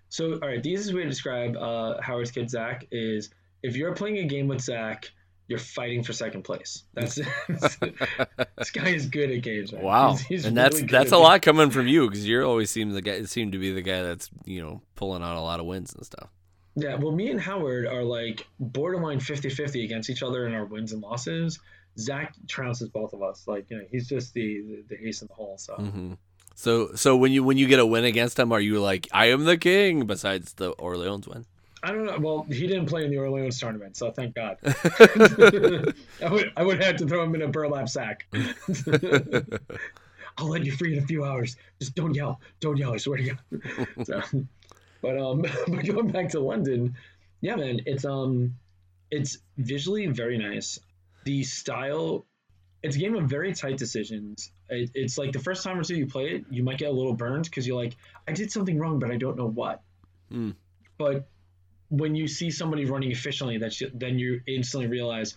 so, 0.10 0.34
all 0.34 0.48
right, 0.48 0.64
the 0.64 0.70
easiest 0.70 0.94
way 0.94 1.04
to 1.04 1.10
describe 1.10 1.58
uh, 1.58 2.02
Howard's 2.02 2.32
kid 2.32 2.50
Zach 2.50 2.88
is 2.92 3.30
if 3.62 3.76
you're 3.76 3.94
playing 3.94 4.20
a 4.20 4.26
game 4.26 4.48
with 4.48 4.62
Zach, 4.62 5.12
you're 5.48 5.60
fighting 5.60 6.04
for 6.04 6.14
second 6.14 6.44
place. 6.44 6.84
That's 6.94 7.16
this 7.48 8.72
guy 8.72 8.90
is 8.90 9.08
good 9.08 9.32
at 9.32 9.42
games. 9.42 9.72
Man. 9.72 9.82
Wow, 9.82 10.12
he's, 10.12 10.22
he's 10.22 10.46
and 10.46 10.58
really 10.58 10.82
that's 10.82 10.92
that's 10.92 11.12
a 11.12 11.18
lot 11.18 11.42
coming 11.42 11.70
from 11.70 11.88
you 11.88 12.08
because 12.08 12.28
you're 12.28 12.46
always 12.46 12.70
seem 12.70 12.92
the 12.92 13.02
guy 13.02 13.24
seem 13.24 13.52
to 13.52 13.58
be 13.58 13.72
the 13.72 13.82
guy 13.82 14.04
that's 14.04 14.30
you 14.46 14.62
know 14.62 14.82
pulling 14.96 15.24
out 15.24 15.38
a 15.38 15.42
lot 15.42 15.60
of 15.60 15.66
wins 15.66 15.94
and 15.94 16.06
stuff. 16.06 16.30
Yeah, 16.76 16.96
well, 16.96 17.12
me 17.12 17.32
and 17.32 17.42
Howard 17.42 17.88
are 17.88 18.04
like 18.04 18.46
borderline 18.60 19.20
50-50 19.20 19.84
against 19.84 20.12
each 20.12 20.22
other 20.22 20.46
in 20.46 20.54
our 20.54 20.64
wins 20.64 20.94
and 20.94 21.02
losses. 21.02 21.58
Zach 21.98 22.36
trounces 22.46 22.92
both 22.92 23.14
of 23.14 23.24
us. 23.24 23.48
Like 23.48 23.66
you 23.70 23.78
know, 23.78 23.84
he's 23.90 24.08
just 24.08 24.34
the 24.34 24.62
the, 24.62 24.96
the 24.96 25.08
ace 25.08 25.22
in 25.22 25.28
the 25.28 25.34
hole. 25.34 25.58
So. 25.58 25.76
Mm-hmm. 25.76 26.14
So 26.56 26.96
so 26.96 27.16
when 27.16 27.32
you 27.32 27.44
when 27.44 27.58
you 27.58 27.68
get 27.68 27.80
a 27.80 27.86
win 27.86 28.04
against 28.04 28.40
him, 28.40 28.52
are 28.52 28.60
you 28.60 28.80
like 28.80 29.08
I 29.12 29.28
am 29.28 29.46
the 29.46 29.58
king? 29.58 30.06
Besides 30.08 30.54
the 30.54 30.72
Orleans 30.72 31.28
win. 31.28 31.46
I 31.88 31.92
don't 31.94 32.06
know. 32.06 32.18
Well, 32.20 32.44
he 32.44 32.68
didn't 32.68 32.88
play 32.88 33.06
in 33.06 33.12
the 33.12 33.18
Orleans 33.18 33.58
tournament, 33.58 33.96
so 33.96 34.12
thank 34.12 34.36
God. 34.36 34.58
I 36.22 36.30
would 36.30 36.52
I 36.58 36.64
would 36.64 36.84
have 36.84 36.98
to 36.98 37.08
throw 37.08 37.24
him 37.24 37.34
in 37.34 37.44
a 37.44 37.48
burlap 37.48 37.88
sack. 37.88 38.26
I'll 40.38 40.50
let 40.50 40.66
you 40.66 40.74
free 40.74 40.98
in 40.98 41.02
a 41.02 41.08
few 41.08 41.24
hours. 41.24 41.56
Just 41.80 41.96
don't 41.96 42.14
yell. 42.14 42.42
Don't 42.60 42.76
yell. 42.76 42.94
I 42.94 42.98
swear 42.98 43.20
to 43.20 43.24
God. 43.24 43.40
So, 44.04 44.22
but 45.02 45.18
um, 45.18 45.44
but 45.44 45.86
going 45.86 46.10
back 46.10 46.28
to 46.32 46.42
London, 46.42 46.98
yeah, 47.40 47.56
man, 47.56 47.80
it's 47.86 48.04
um, 48.04 48.56
it's 49.10 49.38
visually 49.58 50.08
very 50.08 50.38
nice. 50.38 50.80
The 51.24 51.46
style 51.46 52.26
it's 52.84 52.98
a 52.98 53.00
game 53.00 53.16
of 53.16 53.30
very 53.30 53.54
tight 53.54 53.78
decisions. 53.78 54.52
It, 54.68 54.92
it's 54.94 55.18
like 55.18 55.32
the 55.32 55.40
first 55.40 55.64
time 55.64 55.80
or 55.80 55.86
two 55.86 55.96
you 55.96 56.06
play 56.06 56.32
it, 56.32 56.46
you 56.50 56.64
might 56.64 56.80
get 56.80 56.90
a 56.90 56.92
little 56.92 57.14
burned 57.14 57.46
because 57.46 57.66
you're 57.66 57.82
like, 57.82 57.96
I 58.28 58.34
did 58.34 58.52
something 58.52 58.78
wrong, 58.78 59.00
but 59.00 59.10
I 59.10 59.16
don't 59.16 59.38
know 59.38 59.48
what. 59.48 59.84
Mm. 60.30 60.54
But 60.98 61.30
when 61.90 62.16
you 62.16 62.28
see 62.28 62.52
somebody 62.52 62.86
running 62.86 63.12
efficiently, 63.12 63.58
that's 63.58 63.82
then 63.94 64.20
you 64.20 64.42
instantly 64.48 64.88
realize, 64.88 65.36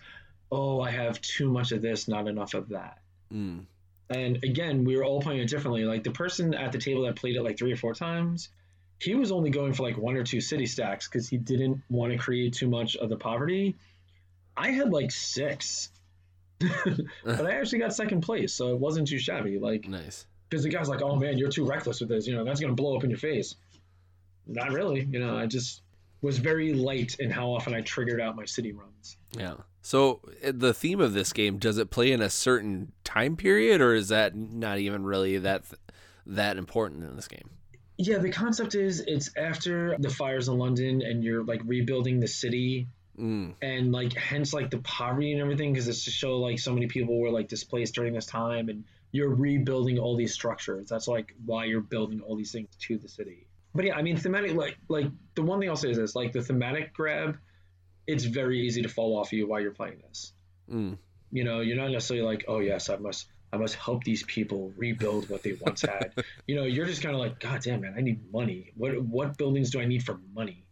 oh, 0.51 0.81
I 0.81 0.91
have 0.91 1.21
too 1.21 1.49
much 1.49 1.71
of 1.71 1.81
this, 1.81 2.07
not 2.07 2.27
enough 2.27 2.53
of 2.53 2.69
that. 2.69 2.99
Mm. 3.33 3.65
And 4.09 4.43
again, 4.43 4.83
we 4.83 4.97
were 4.97 5.05
all 5.05 5.21
playing 5.21 5.41
it 5.41 5.49
differently. 5.49 5.85
Like 5.85 6.03
the 6.03 6.11
person 6.11 6.53
at 6.53 6.71
the 6.71 6.77
table 6.77 7.03
that 7.03 7.15
played 7.15 7.37
it 7.37 7.43
like 7.43 7.57
three 7.57 7.71
or 7.71 7.77
four 7.77 7.93
times, 7.93 8.49
he 8.99 9.15
was 9.15 9.31
only 9.31 9.49
going 9.49 9.73
for 9.73 9.83
like 9.83 9.97
one 9.97 10.15
or 10.17 10.23
two 10.23 10.41
city 10.41 10.65
stacks 10.65 11.07
because 11.07 11.29
he 11.29 11.37
didn't 11.37 11.81
want 11.89 12.11
to 12.11 12.17
create 12.17 12.53
too 12.53 12.69
much 12.69 12.97
of 12.97 13.09
the 13.09 13.15
poverty. 13.15 13.77
I 14.57 14.71
had 14.71 14.91
like 14.91 15.11
six 15.11 15.89
but 17.25 17.45
I 17.45 17.51
actually 17.51 17.79
got 17.79 17.93
second 17.93 18.21
place, 18.21 18.53
so 18.53 18.69
it 18.69 18.79
wasn't 18.79 19.07
too 19.07 19.19
shabby. 19.19 19.57
Like 19.59 19.87
nice. 19.87 20.25
Because 20.49 20.63
the 20.63 20.69
guy's 20.69 20.89
like, 20.89 21.01
"Oh 21.01 21.15
man, 21.15 21.37
you're 21.37 21.49
too 21.49 21.65
reckless 21.65 21.99
with 21.99 22.09
this. 22.09 22.27
You 22.27 22.35
know, 22.35 22.43
that's 22.43 22.59
gonna 22.59 22.73
blow 22.73 22.95
up 22.95 23.03
in 23.03 23.09
your 23.09 23.19
face." 23.19 23.55
Not 24.47 24.71
really. 24.71 25.01
You 25.01 25.19
know, 25.19 25.37
I 25.37 25.45
just 25.45 25.81
was 26.21 26.37
very 26.37 26.73
light 26.73 27.15
in 27.19 27.31
how 27.31 27.51
often 27.51 27.73
I 27.73 27.81
triggered 27.81 28.21
out 28.21 28.35
my 28.35 28.45
city 28.45 28.71
runs. 28.73 29.17
Yeah. 29.37 29.55
So 29.81 30.21
eh, 30.41 30.51
the 30.53 30.73
theme 30.73 31.01
of 31.01 31.13
this 31.13 31.33
game 31.33 31.57
does 31.57 31.77
it 31.77 31.89
play 31.89 32.11
in 32.11 32.21
a 32.21 32.29
certain 32.29 32.91
time 33.03 33.35
period, 33.35 33.81
or 33.81 33.93
is 33.93 34.09
that 34.09 34.35
not 34.35 34.77
even 34.77 35.03
really 35.03 35.37
that 35.39 35.63
that 36.25 36.57
important 36.57 37.03
in 37.03 37.15
this 37.15 37.27
game? 37.27 37.49
Yeah, 37.97 38.17
the 38.17 38.31
concept 38.31 38.75
is 38.75 39.01
it's 39.01 39.29
after 39.37 39.95
the 39.99 40.09
fires 40.09 40.47
in 40.47 40.57
London, 40.57 41.01
and 41.01 41.23
you're 41.23 41.43
like 41.43 41.61
rebuilding 41.65 42.19
the 42.19 42.27
city 42.27 42.87
Mm. 43.19 43.53
And 43.61 43.91
like 43.91 44.13
hence 44.13 44.53
like 44.53 44.69
the 44.69 44.79
poverty 44.79 45.31
and 45.33 45.41
everything 45.41 45.73
because 45.73 45.87
it's 45.87 46.05
to 46.05 46.11
show 46.11 46.37
like 46.37 46.59
so 46.59 46.73
many 46.73 46.87
people 46.87 47.19
were 47.19 47.29
like 47.29 47.47
displaced 47.47 47.93
during 47.93 48.13
this 48.13 48.25
time 48.25 48.69
and 48.69 48.83
you're 49.11 49.29
rebuilding 49.29 49.99
all 49.99 50.15
these 50.15 50.33
structures. 50.33 50.89
That's 50.89 51.07
like 51.07 51.35
why 51.45 51.65
you're 51.65 51.81
building 51.81 52.21
all 52.21 52.35
these 52.35 52.51
things 52.51 52.69
to 52.79 52.97
the 52.97 53.09
city. 53.09 53.47
But 53.73 53.85
yeah, 53.85 53.95
I 53.95 54.01
mean 54.01 54.17
thematic 54.17 54.53
like 54.53 54.77
like 54.89 55.07
the 55.35 55.41
one 55.41 55.59
thing 55.59 55.69
I'll 55.69 55.75
say 55.75 55.91
is 55.91 55.97
this 55.97 56.15
like 56.15 56.33
the 56.33 56.41
thematic 56.41 56.93
grab, 56.93 57.37
it's 58.07 58.25
very 58.25 58.59
easy 58.59 58.81
to 58.81 58.89
fall 58.89 59.17
off 59.17 59.31
you 59.31 59.47
while 59.47 59.61
you're 59.61 59.71
playing 59.71 60.01
this. 60.07 60.33
Mm. 60.69 60.97
You 61.31 61.43
know, 61.43 61.61
you're 61.61 61.77
not 61.77 61.91
necessarily 61.91 62.25
like, 62.25 62.45
oh 62.47 62.59
yes, 62.59 62.89
I 62.89 62.97
must 62.97 63.27
I 63.53 63.57
must 63.57 63.75
help 63.75 64.03
these 64.03 64.23
people 64.23 64.73
rebuild 64.77 65.29
what 65.29 65.43
they 65.43 65.53
once 65.53 65.81
had. 65.81 66.13
you 66.47 66.55
know, 66.55 66.63
you're 66.63 66.85
just 66.85 67.01
kind 67.01 67.15
of 67.15 67.21
like, 67.21 67.39
God 67.39 67.61
damn 67.61 67.81
man, 67.81 67.95
I 67.97 68.01
need 68.01 68.31
money. 68.31 68.71
What 68.75 69.01
what 69.03 69.37
buildings 69.37 69.71
do 69.71 69.79
I 69.79 69.85
need 69.85 70.03
for 70.03 70.19
money? 70.33 70.65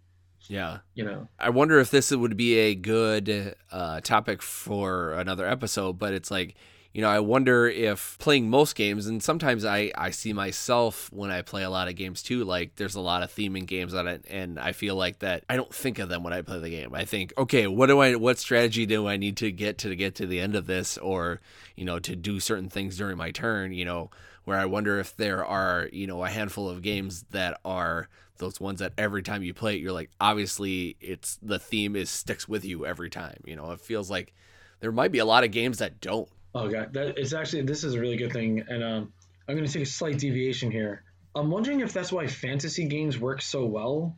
Yeah. 0.48 0.80
You 0.96 1.06
know, 1.06 1.28
I 1.38 1.50
wonder 1.50 1.80
if 1.80 1.92
this 1.92 2.12
would 2.12 2.36
be 2.36 2.56
a 2.56 2.76
good 2.76 3.56
uh, 3.72 4.02
topic 4.02 4.42
for 4.42 5.14
another 5.14 5.48
episode, 5.48 6.00
but 6.00 6.14
it's 6.14 6.32
like, 6.32 6.56
you 7.00 7.06
know, 7.06 7.12
I 7.12 7.22
wonder 7.22 7.66
if 7.66 8.18
playing 8.20 8.50
most 8.50 8.76
games, 8.76 9.08
and 9.08 9.24
sometimes 9.24 9.64
I, 9.64 9.90
I 9.96 10.10
see 10.10 10.34
myself 10.34 11.10
when 11.14 11.32
I 11.32 11.44
play 11.44 11.64
a 11.64 11.70
lot 11.70 11.88
of 11.88 11.96
games 11.96 12.22
too, 12.22 12.44
like 12.44 12.76
there's 12.76 12.96
a 12.96 13.00
lot 13.00 13.24
of 13.24 13.34
theming 13.34 13.66
games 13.66 13.94
on 13.94 14.06
it, 14.06 14.26
and 14.30 14.60
I 14.60 14.74
feel 14.74 14.98
like 14.98 15.20
that 15.20 15.46
I 15.48 15.56
don't 15.56 15.74
think 15.74 15.98
of 16.00 16.10
them 16.10 16.24
when 16.24 16.34
I 16.34 16.42
play 16.42 16.60
the 16.60 16.70
game. 16.70 16.94
I 16.94 17.06
think, 17.06 17.32
okay, 17.38 17.68
what 17.68 17.86
do 17.86 18.00
I, 18.00 18.16
what 18.16 18.38
strategy 18.38 18.86
do 18.86 19.08
I 19.08 19.16
need 19.16 19.38
to 19.38 19.50
get 19.50 19.78
to, 19.78 19.88
to 19.88 19.96
get 19.96 20.16
to 20.16 20.28
the 20.28 20.42
end 20.42 20.58
of 20.58 20.68
this, 20.68 20.98
or, 20.98 21.40
you 21.78 21.86
know, 21.86 22.00
to 22.00 22.18
do 22.18 22.42
certain 22.42 22.68
things 22.68 22.98
during 22.98 23.16
my 23.16 23.32
turn, 23.32 23.72
you 23.72 23.86
know, 23.86 24.10
where 24.44 24.58
I 24.58 24.66
wonder 24.66 25.00
if 25.00 25.16
there 25.16 25.46
are, 25.46 25.88
you 25.94 26.06
know, 26.06 26.26
a 26.26 26.30
handful 26.30 26.68
of 26.68 26.82
games 26.82 27.24
that 27.32 27.62
are 27.64 28.10
those 28.40 28.60
ones 28.60 28.82
that 28.82 28.92
every 28.98 29.24
time 29.24 29.42
you 29.42 29.54
play 29.54 29.76
it, 29.76 29.82
you're 29.82 29.94
like, 29.94 30.12
obviously, 30.20 30.98
it's 31.00 31.40
the 31.42 31.60
theme 31.60 31.96
is 31.96 32.10
sticks 32.10 32.46
with 32.46 32.66
you 32.66 32.86
every 32.86 33.10
time. 33.10 33.40
You 33.46 33.56
know, 33.56 33.72
it 33.72 33.80
feels 33.80 34.12
like 34.12 34.34
there 34.82 34.92
might 34.92 35.14
be 35.14 35.20
a 35.20 35.26
lot 35.26 35.46
of 35.46 35.52
games 35.52 35.78
that 35.78 36.02
don't. 36.02 36.28
Oh 36.54 36.68
god, 36.68 36.94
that 36.94 37.18
it's 37.18 37.34
actually 37.34 37.64
this 37.64 37.84
is 37.84 37.94
a 37.94 38.00
really 38.00 38.18
good 38.18 38.34
thing, 38.34 38.64
and 38.68 38.84
um, 38.84 39.14
I'm 39.48 39.56
going 39.56 39.68
to 39.68 39.72
take 39.72 39.84
a 39.84 39.86
slight 39.86 40.18
deviation 40.18 40.72
here. 40.72 41.04
I'm 41.36 41.52
wondering 41.52 41.82
if 41.82 41.94
that's 41.94 42.12
why 42.12 42.28
fantasy 42.28 42.88
games 42.88 43.20
work 43.20 43.42
so 43.42 43.66
well, 43.66 44.16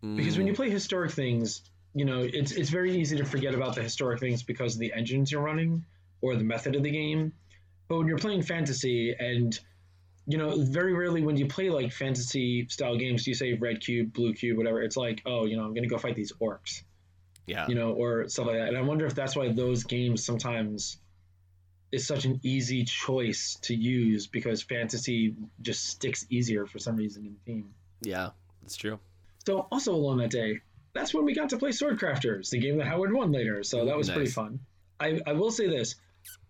because 0.00 0.36
when 0.36 0.46
you 0.48 0.52
mm. 0.52 0.56
play 0.56 0.70
historic 0.70 1.12
things, 1.12 1.62
you 1.94 2.04
know, 2.04 2.20
it's 2.22 2.52
it's 2.52 2.70
very 2.70 2.96
easy 2.96 3.16
to 3.18 3.24
forget 3.24 3.54
about 3.54 3.76
the 3.76 3.82
historic 3.82 4.18
things 4.18 4.42
because 4.42 4.74
of 4.74 4.80
the 4.80 4.92
engines 4.92 5.30
you're 5.30 5.42
running 5.42 5.84
or 6.20 6.34
the 6.34 6.44
method 6.44 6.74
of 6.74 6.82
the 6.82 6.90
game. 6.90 7.32
But 7.88 7.98
when 7.98 8.08
you're 8.08 8.18
playing 8.18 8.42
fantasy 8.42 9.14
and 9.18 9.58
you 10.26 10.38
know, 10.38 10.54
very 10.56 10.94
rarely 10.94 11.22
when 11.22 11.36
you 11.36 11.46
play 11.46 11.68
like 11.70 11.92
fantasy 11.92 12.68
style 12.68 12.96
games, 12.96 13.24
do 13.24 13.30
you 13.30 13.34
say 13.34 13.54
red 13.54 13.80
cube, 13.80 14.12
blue 14.12 14.34
cube, 14.34 14.56
whatever. 14.56 14.80
It's 14.82 14.96
like, 14.96 15.22
oh, 15.26 15.46
you 15.46 15.56
know, 15.56 15.64
I'm 15.64 15.74
gonna 15.74 15.88
go 15.88 15.98
fight 15.98 16.14
these 16.14 16.32
orcs. 16.40 16.82
Yeah. 17.46 17.66
You 17.66 17.74
know, 17.74 17.92
or 17.92 18.28
stuff 18.28 18.46
like 18.46 18.56
that. 18.56 18.68
And 18.68 18.78
I 18.78 18.82
wonder 18.82 19.04
if 19.04 19.14
that's 19.14 19.34
why 19.34 19.52
those 19.52 19.82
games 19.84 20.24
sometimes 20.24 20.96
is 21.92 22.06
such 22.06 22.24
an 22.24 22.40
easy 22.42 22.84
choice 22.84 23.58
to 23.62 23.74
use 23.74 24.26
because 24.26 24.62
fantasy 24.62 25.36
just 25.60 25.86
sticks 25.86 26.26
easier 26.30 26.66
for 26.66 26.78
some 26.78 26.96
reason 26.96 27.26
in 27.26 27.36
theme. 27.44 27.74
Yeah, 28.00 28.30
that's 28.62 28.76
true. 28.76 28.98
So 29.46 29.66
also 29.70 29.94
along 29.94 30.18
that 30.18 30.30
day, 30.30 30.60
that's 30.94 31.12
when 31.14 31.24
we 31.24 31.34
got 31.34 31.50
to 31.50 31.58
play 31.58 31.70
Swordcrafters, 31.70 32.50
the 32.50 32.58
game 32.58 32.78
that 32.78 32.86
Howard 32.86 33.12
won 33.12 33.30
later. 33.30 33.62
So 33.62 33.84
that 33.86 33.96
was 33.96 34.08
nice. 34.08 34.16
pretty 34.16 34.30
fun. 34.30 34.60
I, 34.98 35.20
I 35.26 35.32
will 35.34 35.50
say 35.50 35.68
this. 35.68 35.96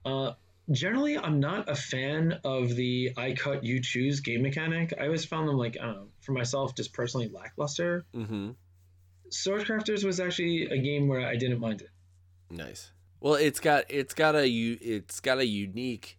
Uh, 0.05 0.33
generally 0.71 1.19
i'm 1.19 1.41
not 1.41 1.69
a 1.69 1.75
fan 1.75 2.39
of 2.45 2.75
the 2.77 3.13
i 3.17 3.33
cut 3.33 3.65
you 3.65 3.81
choose 3.81 4.21
game 4.21 4.43
mechanic 4.43 4.95
i 5.01 5.05
always 5.05 5.25
found 5.25 5.49
them 5.49 5.57
like 5.57 5.77
i 5.81 5.87
don't 5.87 5.97
know 5.97 6.09
for 6.21 6.33
myself 6.33 6.75
just 6.77 6.93
personally 6.93 7.29
lackluster 7.29 8.05
mm-hmm. 8.15 8.51
sword 9.29 9.63
crafters 9.63 10.05
was 10.05 10.21
actually 10.21 10.67
a 10.67 10.79
game 10.79 11.09
where 11.09 11.27
i 11.27 11.35
didn't 11.35 11.59
mind 11.59 11.83
it 11.83 11.91
nice 12.49 12.93
well 13.23 13.35
it's 13.35 13.61
got 13.61 13.85
it's 13.89 14.15
got 14.15 14.35
a 14.35 14.47
it's 14.47 15.21
got 15.21 15.39
a 15.39 15.47
unique 15.47 16.19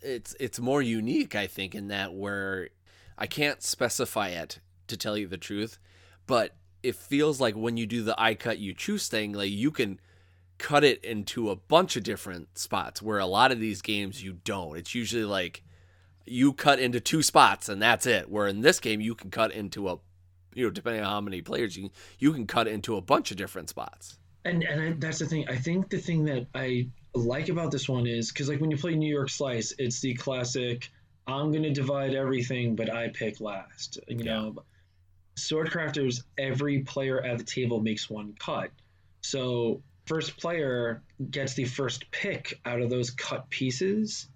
it's 0.00 0.34
it's 0.40 0.58
more 0.58 0.82
unique 0.82 1.34
i 1.34 1.46
think 1.46 1.74
in 1.74 1.88
that 1.88 2.12
where 2.12 2.68
i 3.16 3.26
can't 3.26 3.62
specify 3.62 4.28
it 4.28 4.58
to 4.86 4.96
tell 4.96 5.16
you 5.16 5.26
the 5.26 5.36
truth 5.36 5.78
but 6.26 6.56
it 6.82 6.94
feels 6.94 7.40
like 7.40 7.54
when 7.54 7.76
you 7.76 7.86
do 7.86 8.02
the 8.02 8.20
i 8.20 8.34
cut 8.34 8.58
you 8.58 8.74
choose 8.74 9.06
thing 9.08 9.32
like 9.32 9.50
you 9.50 9.70
can 9.70 10.00
cut 10.58 10.84
it 10.84 11.02
into 11.04 11.50
a 11.50 11.56
bunch 11.56 11.96
of 11.96 12.02
different 12.02 12.58
spots 12.58 13.00
where 13.00 13.18
a 13.18 13.26
lot 13.26 13.52
of 13.52 13.60
these 13.60 13.80
games 13.80 14.22
you 14.22 14.34
don't. 14.44 14.76
It's 14.76 14.94
usually 14.94 15.24
like 15.24 15.62
you 16.26 16.52
cut 16.52 16.78
into 16.78 17.00
two 17.00 17.22
spots 17.22 17.68
and 17.68 17.80
that's 17.80 18.06
it. 18.06 18.28
Where 18.28 18.48
in 18.48 18.60
this 18.60 18.80
game 18.80 19.00
you 19.00 19.14
can 19.14 19.30
cut 19.30 19.52
into 19.52 19.88
a 19.88 19.98
you 20.54 20.64
know, 20.64 20.70
depending 20.70 21.02
on 21.02 21.10
how 21.10 21.20
many 21.20 21.40
players 21.40 21.76
you 21.76 21.90
you 22.18 22.32
can 22.32 22.46
cut 22.46 22.66
into 22.66 22.96
a 22.96 23.00
bunch 23.00 23.30
of 23.30 23.36
different 23.36 23.68
spots. 23.68 24.17
And 24.44 24.62
and 24.62 24.80
I, 24.80 24.92
that's 24.98 25.18
the 25.18 25.26
thing. 25.26 25.48
I 25.48 25.56
think 25.56 25.90
the 25.90 25.98
thing 25.98 26.24
that 26.26 26.46
I 26.54 26.88
like 27.14 27.48
about 27.48 27.70
this 27.70 27.88
one 27.88 28.06
is 28.06 28.30
because 28.32 28.48
like 28.48 28.60
when 28.60 28.70
you 28.70 28.76
play 28.76 28.94
New 28.94 29.12
York 29.12 29.30
Slice, 29.30 29.74
it's 29.78 30.00
the 30.00 30.14
classic. 30.14 30.90
I'm 31.26 31.52
gonna 31.52 31.72
divide 31.72 32.14
everything, 32.14 32.76
but 32.76 32.92
I 32.92 33.08
pick 33.08 33.40
last. 33.40 33.98
You 34.08 34.18
yeah. 34.18 34.24
know, 34.24 34.62
Sword 35.36 35.70
Crafters, 35.70 36.22
every 36.36 36.80
player 36.80 37.20
at 37.22 37.38
the 37.38 37.44
table 37.44 37.80
makes 37.80 38.08
one 38.08 38.34
cut. 38.38 38.70
So 39.20 39.82
first 40.06 40.38
player 40.38 41.02
gets 41.30 41.54
the 41.54 41.64
first 41.64 42.10
pick 42.10 42.60
out 42.64 42.80
of 42.80 42.90
those 42.90 43.10
cut 43.10 43.48
pieces. 43.50 44.28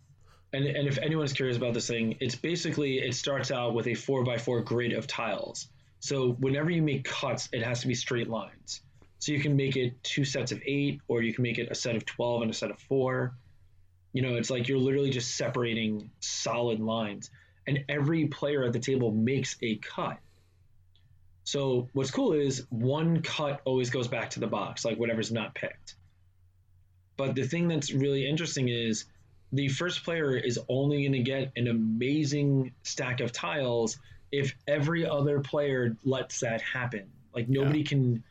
And, 0.52 0.66
and 0.66 0.86
if 0.86 0.98
anyone's 0.98 1.32
curious 1.32 1.56
about 1.56 1.72
this 1.72 1.86
thing, 1.86 2.18
it's 2.20 2.34
basically 2.34 2.98
it 2.98 3.14
starts 3.14 3.50
out 3.50 3.74
with 3.74 3.86
a 3.86 3.94
four 3.94 4.22
by 4.22 4.36
four 4.36 4.60
grid 4.60 4.92
of 4.92 5.06
tiles. 5.06 5.68
So 6.00 6.32
whenever 6.32 6.70
you 6.70 6.82
make 6.82 7.04
cuts, 7.04 7.48
it 7.52 7.62
has 7.62 7.80
to 7.80 7.86
be 7.86 7.94
straight 7.94 8.28
lines. 8.28 8.82
So 9.22 9.30
you 9.30 9.38
can 9.38 9.54
make 9.54 9.76
it 9.76 10.02
two 10.02 10.24
sets 10.24 10.50
of 10.50 10.60
eight, 10.66 11.00
or 11.06 11.22
you 11.22 11.32
can 11.32 11.44
make 11.44 11.58
it 11.58 11.70
a 11.70 11.76
set 11.76 11.94
of 11.94 12.04
twelve 12.04 12.42
and 12.42 12.50
a 12.50 12.54
set 12.54 12.72
of 12.72 12.80
four. 12.80 13.36
You 14.12 14.20
know, 14.20 14.34
it's 14.34 14.50
like 14.50 14.66
you're 14.66 14.80
literally 14.80 15.10
just 15.10 15.36
separating 15.36 16.10
solid 16.18 16.80
lines, 16.80 17.30
and 17.64 17.84
every 17.88 18.26
player 18.26 18.64
at 18.64 18.72
the 18.72 18.80
table 18.80 19.12
makes 19.12 19.56
a 19.62 19.76
cut. 19.76 20.18
So 21.44 21.88
what's 21.92 22.10
cool 22.10 22.32
is 22.32 22.66
one 22.70 23.22
cut 23.22 23.60
always 23.64 23.90
goes 23.90 24.08
back 24.08 24.30
to 24.30 24.40
the 24.40 24.48
box, 24.48 24.84
like 24.84 24.98
whatever's 24.98 25.30
not 25.30 25.54
picked. 25.54 25.94
But 27.16 27.36
the 27.36 27.44
thing 27.44 27.68
that's 27.68 27.92
really 27.92 28.28
interesting 28.28 28.70
is 28.70 29.04
the 29.52 29.68
first 29.68 30.02
player 30.02 30.36
is 30.36 30.58
only 30.68 31.02
going 31.02 31.12
to 31.12 31.22
get 31.22 31.52
an 31.54 31.68
amazing 31.68 32.72
stack 32.82 33.20
of 33.20 33.30
tiles 33.30 33.98
if 34.32 34.56
every 34.66 35.06
other 35.06 35.38
player 35.38 35.96
lets 36.04 36.40
that 36.40 36.60
happen. 36.60 37.12
Like 37.32 37.48
nobody 37.48 37.82
yeah. 37.82 37.86
can. 37.86 38.24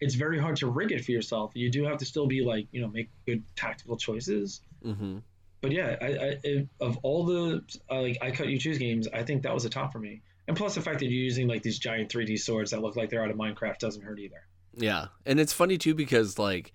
It's 0.00 0.14
very 0.14 0.38
hard 0.38 0.56
to 0.56 0.68
rig 0.68 0.92
it 0.92 1.04
for 1.04 1.12
yourself. 1.12 1.52
You 1.54 1.70
do 1.70 1.84
have 1.84 1.98
to 1.98 2.04
still 2.04 2.26
be 2.26 2.42
like 2.42 2.66
you 2.72 2.80
know 2.80 2.88
make 2.88 3.08
good 3.26 3.42
tactical 3.56 3.96
choices. 3.96 4.60
Mm-hmm. 4.84 5.18
But 5.60 5.72
yeah, 5.72 5.96
I, 6.00 6.06
I 6.06 6.38
it, 6.44 6.68
of 6.80 6.98
all 7.02 7.24
the 7.24 7.62
uh, 7.90 8.02
like 8.02 8.18
I 8.22 8.30
cut 8.30 8.48
you 8.48 8.58
choose 8.58 8.78
games, 8.78 9.08
I 9.12 9.22
think 9.22 9.42
that 9.42 9.52
was 9.52 9.64
the 9.64 9.70
top 9.70 9.92
for 9.92 9.98
me. 9.98 10.22
And 10.46 10.56
plus, 10.56 10.74
the 10.74 10.80
fact 10.80 11.00
that 11.00 11.06
you're 11.06 11.12
using 11.12 11.46
like 11.46 11.62
these 11.62 11.78
giant 11.78 12.10
3D 12.10 12.38
swords 12.38 12.70
that 12.70 12.80
look 12.80 12.96
like 12.96 13.10
they're 13.10 13.22
out 13.22 13.30
of 13.30 13.36
Minecraft 13.36 13.78
doesn't 13.78 14.02
hurt 14.02 14.18
either. 14.18 14.46
Yeah, 14.74 15.06
and 15.26 15.40
it's 15.40 15.52
funny 15.52 15.78
too 15.78 15.94
because 15.94 16.38
like 16.38 16.72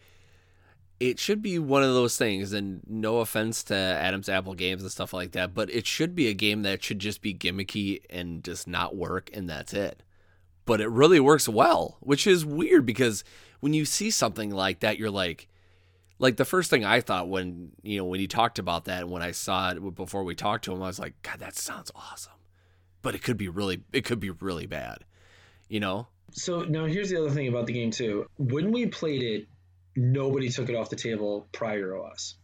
it 1.00 1.20
should 1.20 1.42
be 1.42 1.60
one 1.60 1.84
of 1.84 1.94
those 1.94 2.18
things, 2.18 2.54
and 2.54 2.82
no 2.88 3.20
offense 3.20 3.64
to 3.64 3.76
Adam's 3.76 4.30
Apple 4.30 4.54
games 4.54 4.84
and 4.84 4.92
stuff 4.92 5.14
like 5.14 5.32
that, 5.32 5.54
but 5.54 5.70
it 5.70 5.88
should 5.88 6.16
be 6.16 6.28
a 6.28 6.34
game 6.34 6.62
that 6.64 6.84
should 6.84 7.00
just 7.00 7.22
be 7.22 7.34
gimmicky 7.34 8.02
and 8.10 8.44
just 8.44 8.68
not 8.68 8.96
work, 8.96 9.30
and 9.34 9.50
that's 9.50 9.74
it. 9.74 10.04
But 10.66 10.82
it 10.82 10.90
really 10.90 11.20
works 11.20 11.50
well, 11.50 11.98
which 12.00 12.26
is 12.26 12.46
weird 12.46 12.86
because 12.86 13.24
when 13.60 13.74
you 13.74 13.86
see 13.86 14.10
something 14.10 14.50
like 14.50 14.80
that, 14.80 14.98
you're 14.98 15.12
like, 15.12 15.48
like 16.20 16.38
the 16.38 16.46
first 16.46 16.70
thing 16.70 16.86
I 16.86 17.02
thought 17.02 17.28
when 17.28 17.72
you 17.82 17.98
know 17.98 18.06
when 18.06 18.20
he 18.20 18.28
talked 18.28 18.60
about 18.60 18.86
that, 18.86 19.02
and 19.02 19.12
when 19.12 19.22
I 19.22 19.32
saw 19.32 19.72
it 19.72 19.96
before 19.96 20.24
we 20.24 20.36
talked 20.36 20.66
to 20.66 20.74
him, 20.74 20.82
I 20.82 20.88
was 20.88 21.00
like, 21.00 21.22
God, 21.22 21.40
that 21.40 21.56
sounds 21.56 21.92
awesome 21.96 22.34
but 23.04 23.14
it 23.14 23.22
could 23.22 23.38
be 23.38 23.50
really 23.50 23.84
it 23.92 24.06
could 24.06 24.20
be 24.20 24.32
really 24.32 24.66
bad. 24.66 25.06
You 25.70 25.80
know? 25.80 26.08
So 26.32 26.62
now 26.64 26.86
here's 26.86 27.12
the 27.12 27.20
other 27.20 27.30
thing 27.30 27.48
about 27.48 27.68
the 27.68 27.74
game 27.74 27.92
too. 27.92 28.28
When 28.38 28.72
we 28.72 28.88
played 28.88 29.22
it, 29.22 29.48
nobody 29.96 30.50
took 30.50 30.70
it 30.70 30.76
off 30.76 30.90
the 30.90 30.96
table 30.96 31.48
prior 31.52 31.92
to 31.92 32.00
us. 32.00 32.36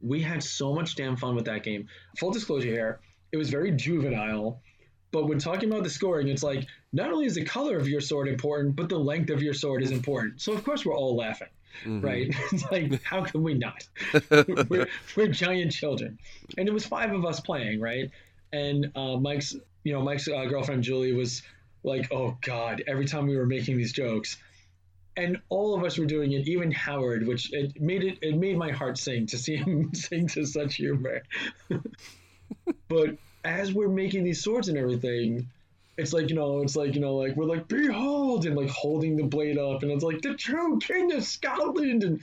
We 0.00 0.22
had 0.22 0.44
so 0.44 0.72
much 0.72 0.94
damn 0.94 1.16
fun 1.16 1.34
with 1.34 1.46
that 1.46 1.64
game. 1.64 1.88
Full 2.18 2.30
disclosure 2.30 2.68
here, 2.68 3.00
it 3.32 3.36
was 3.36 3.50
very 3.50 3.72
juvenile. 3.72 4.62
But 5.10 5.26
when 5.26 5.38
talking 5.38 5.70
about 5.70 5.84
the 5.84 5.90
scoring, 5.90 6.28
it's 6.28 6.42
like 6.42 6.66
not 6.92 7.10
only 7.10 7.26
is 7.26 7.34
the 7.34 7.44
color 7.44 7.78
of 7.78 7.88
your 7.88 8.00
sword 8.00 8.28
important, 8.28 8.76
but 8.76 8.88
the 8.88 8.98
length 8.98 9.30
of 9.30 9.42
your 9.42 9.54
sword 9.54 9.82
is 9.82 9.90
important. 9.90 10.40
So 10.40 10.52
of 10.52 10.64
course 10.64 10.84
we're 10.84 10.96
all 10.96 11.16
laughing, 11.16 11.48
mm-hmm. 11.82 12.00
right? 12.00 12.26
it's 12.52 12.70
like 12.70 13.02
how 13.02 13.24
can 13.24 13.42
we 13.42 13.54
not? 13.54 13.88
we're, 14.68 14.88
we're 15.16 15.28
giant 15.28 15.72
children, 15.72 16.18
and 16.56 16.68
it 16.68 16.72
was 16.72 16.84
five 16.84 17.12
of 17.12 17.24
us 17.24 17.40
playing, 17.40 17.80
right? 17.80 18.10
And 18.52 18.92
uh, 18.94 19.16
Mike's 19.16 19.56
you 19.84 19.92
know, 19.92 20.02
Mike's 20.02 20.28
uh, 20.28 20.44
girlfriend 20.44 20.82
Julie 20.82 21.12
was 21.12 21.42
like, 21.82 22.12
"Oh 22.12 22.36
God!" 22.40 22.82
Every 22.86 23.06
time 23.06 23.26
we 23.26 23.36
were 23.36 23.46
making 23.46 23.76
these 23.76 23.92
jokes, 23.92 24.36
and 25.16 25.40
all 25.48 25.74
of 25.74 25.84
us 25.84 25.98
were 25.98 26.06
doing 26.06 26.32
it. 26.32 26.46
Even 26.46 26.70
Howard, 26.72 27.26
which 27.26 27.52
it 27.52 27.80
made 27.80 28.04
it 28.04 28.18
it 28.20 28.36
made 28.36 28.58
my 28.58 28.70
heart 28.70 28.98
sing 28.98 29.26
to 29.26 29.38
see 29.38 29.56
him 29.56 29.94
sing 29.94 30.28
to 30.28 30.44
such 30.44 30.76
humor. 30.76 31.22
but 32.88 33.16
as 33.48 33.72
we're 33.72 33.88
making 33.88 34.24
these 34.24 34.42
swords 34.42 34.68
and 34.68 34.76
everything, 34.76 35.48
it's 35.96 36.12
like 36.12 36.28
you 36.28 36.36
know, 36.36 36.60
it's 36.60 36.76
like 36.76 36.94
you 36.94 37.00
know, 37.00 37.16
like 37.16 37.34
we're 37.34 37.46
like 37.46 37.66
behold 37.66 38.44
and 38.44 38.54
like 38.54 38.68
holding 38.68 39.16
the 39.16 39.24
blade 39.24 39.58
up, 39.58 39.82
and 39.82 39.90
it's 39.90 40.04
like 40.04 40.20
the 40.20 40.34
true 40.34 40.78
king 40.78 41.12
of 41.12 41.24
Scotland, 41.24 42.04
and 42.04 42.22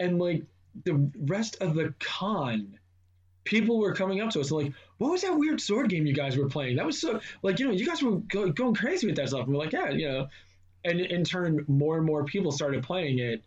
and 0.00 0.18
like 0.18 0.42
the 0.84 1.10
rest 1.18 1.58
of 1.60 1.74
the 1.74 1.94
con, 2.00 2.78
people 3.44 3.78
were 3.78 3.94
coming 3.94 4.20
up 4.22 4.30
to 4.30 4.40
us 4.40 4.50
like, 4.50 4.72
what 4.96 5.10
was 5.12 5.22
that 5.22 5.38
weird 5.38 5.60
sword 5.60 5.90
game 5.90 6.06
you 6.06 6.14
guys 6.14 6.38
were 6.38 6.48
playing? 6.48 6.76
That 6.76 6.86
was 6.86 6.98
so 6.98 7.20
like 7.42 7.60
you 7.60 7.66
know 7.66 7.72
you 7.72 7.86
guys 7.86 8.02
were 8.02 8.16
go, 8.16 8.50
going 8.50 8.74
crazy 8.74 9.06
with 9.06 9.16
that 9.16 9.28
stuff. 9.28 9.42
And 9.46 9.54
we're 9.54 9.62
like, 9.62 9.72
yeah, 9.72 9.90
you 9.90 10.08
know, 10.08 10.28
and 10.86 11.00
in 11.00 11.22
turn, 11.22 11.66
more 11.68 11.98
and 11.98 12.06
more 12.06 12.24
people 12.24 12.50
started 12.50 12.82
playing 12.82 13.18
it. 13.18 13.44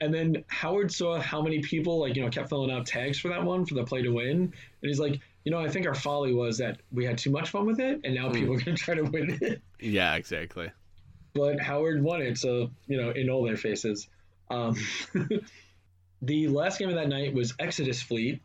And 0.00 0.14
then 0.14 0.44
Howard 0.48 0.92
saw 0.92 1.18
how 1.18 1.42
many 1.42 1.60
people 1.60 1.98
like 1.98 2.14
you 2.14 2.22
know 2.22 2.30
kept 2.30 2.50
filling 2.50 2.70
out 2.70 2.86
tags 2.86 3.18
for 3.18 3.30
that 3.30 3.42
one 3.42 3.66
for 3.66 3.74
the 3.74 3.84
play 3.84 4.02
to 4.02 4.10
win, 4.10 4.36
and 4.36 4.52
he's 4.82 5.00
like, 5.00 5.20
you 5.46 5.52
know, 5.52 5.60
I 5.60 5.68
think 5.68 5.86
our 5.86 5.94
folly 5.94 6.34
was 6.34 6.58
that 6.58 6.80
we 6.90 7.04
had 7.04 7.18
too 7.18 7.30
much 7.30 7.50
fun 7.50 7.66
with 7.66 7.78
it, 7.78 8.00
and 8.02 8.16
now 8.16 8.28
mm. 8.28 8.34
people 8.34 8.54
are 8.54 8.58
gonna 8.58 8.76
try 8.76 8.96
to 8.96 9.02
win 9.02 9.38
it. 9.40 9.62
Yeah, 9.78 10.16
exactly. 10.16 10.72
But 11.34 11.60
Howard 11.60 12.02
won 12.02 12.20
it, 12.20 12.36
so 12.36 12.72
you 12.88 13.00
know, 13.00 13.10
in 13.10 13.30
all 13.30 13.44
their 13.44 13.56
faces. 13.56 14.08
Um, 14.50 14.74
the 16.22 16.48
last 16.48 16.80
game 16.80 16.88
of 16.88 16.96
that 16.96 17.08
night 17.08 17.32
was 17.32 17.54
Exodus 17.60 18.02
Fleet, 18.02 18.42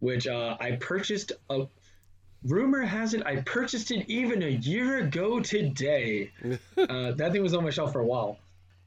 which 0.00 0.26
uh, 0.26 0.58
I 0.60 0.72
purchased. 0.72 1.32
A, 1.48 1.68
rumor 2.42 2.82
has 2.82 3.14
it 3.14 3.24
I 3.24 3.36
purchased 3.36 3.90
it 3.90 4.04
even 4.10 4.42
a 4.42 4.50
year 4.50 4.98
ago 4.98 5.40
today. 5.40 6.32
uh, 6.76 7.12
that 7.12 7.32
thing 7.32 7.42
was 7.42 7.54
on 7.54 7.64
my 7.64 7.70
shelf 7.70 7.94
for 7.94 8.00
a 8.00 8.06
while. 8.06 8.38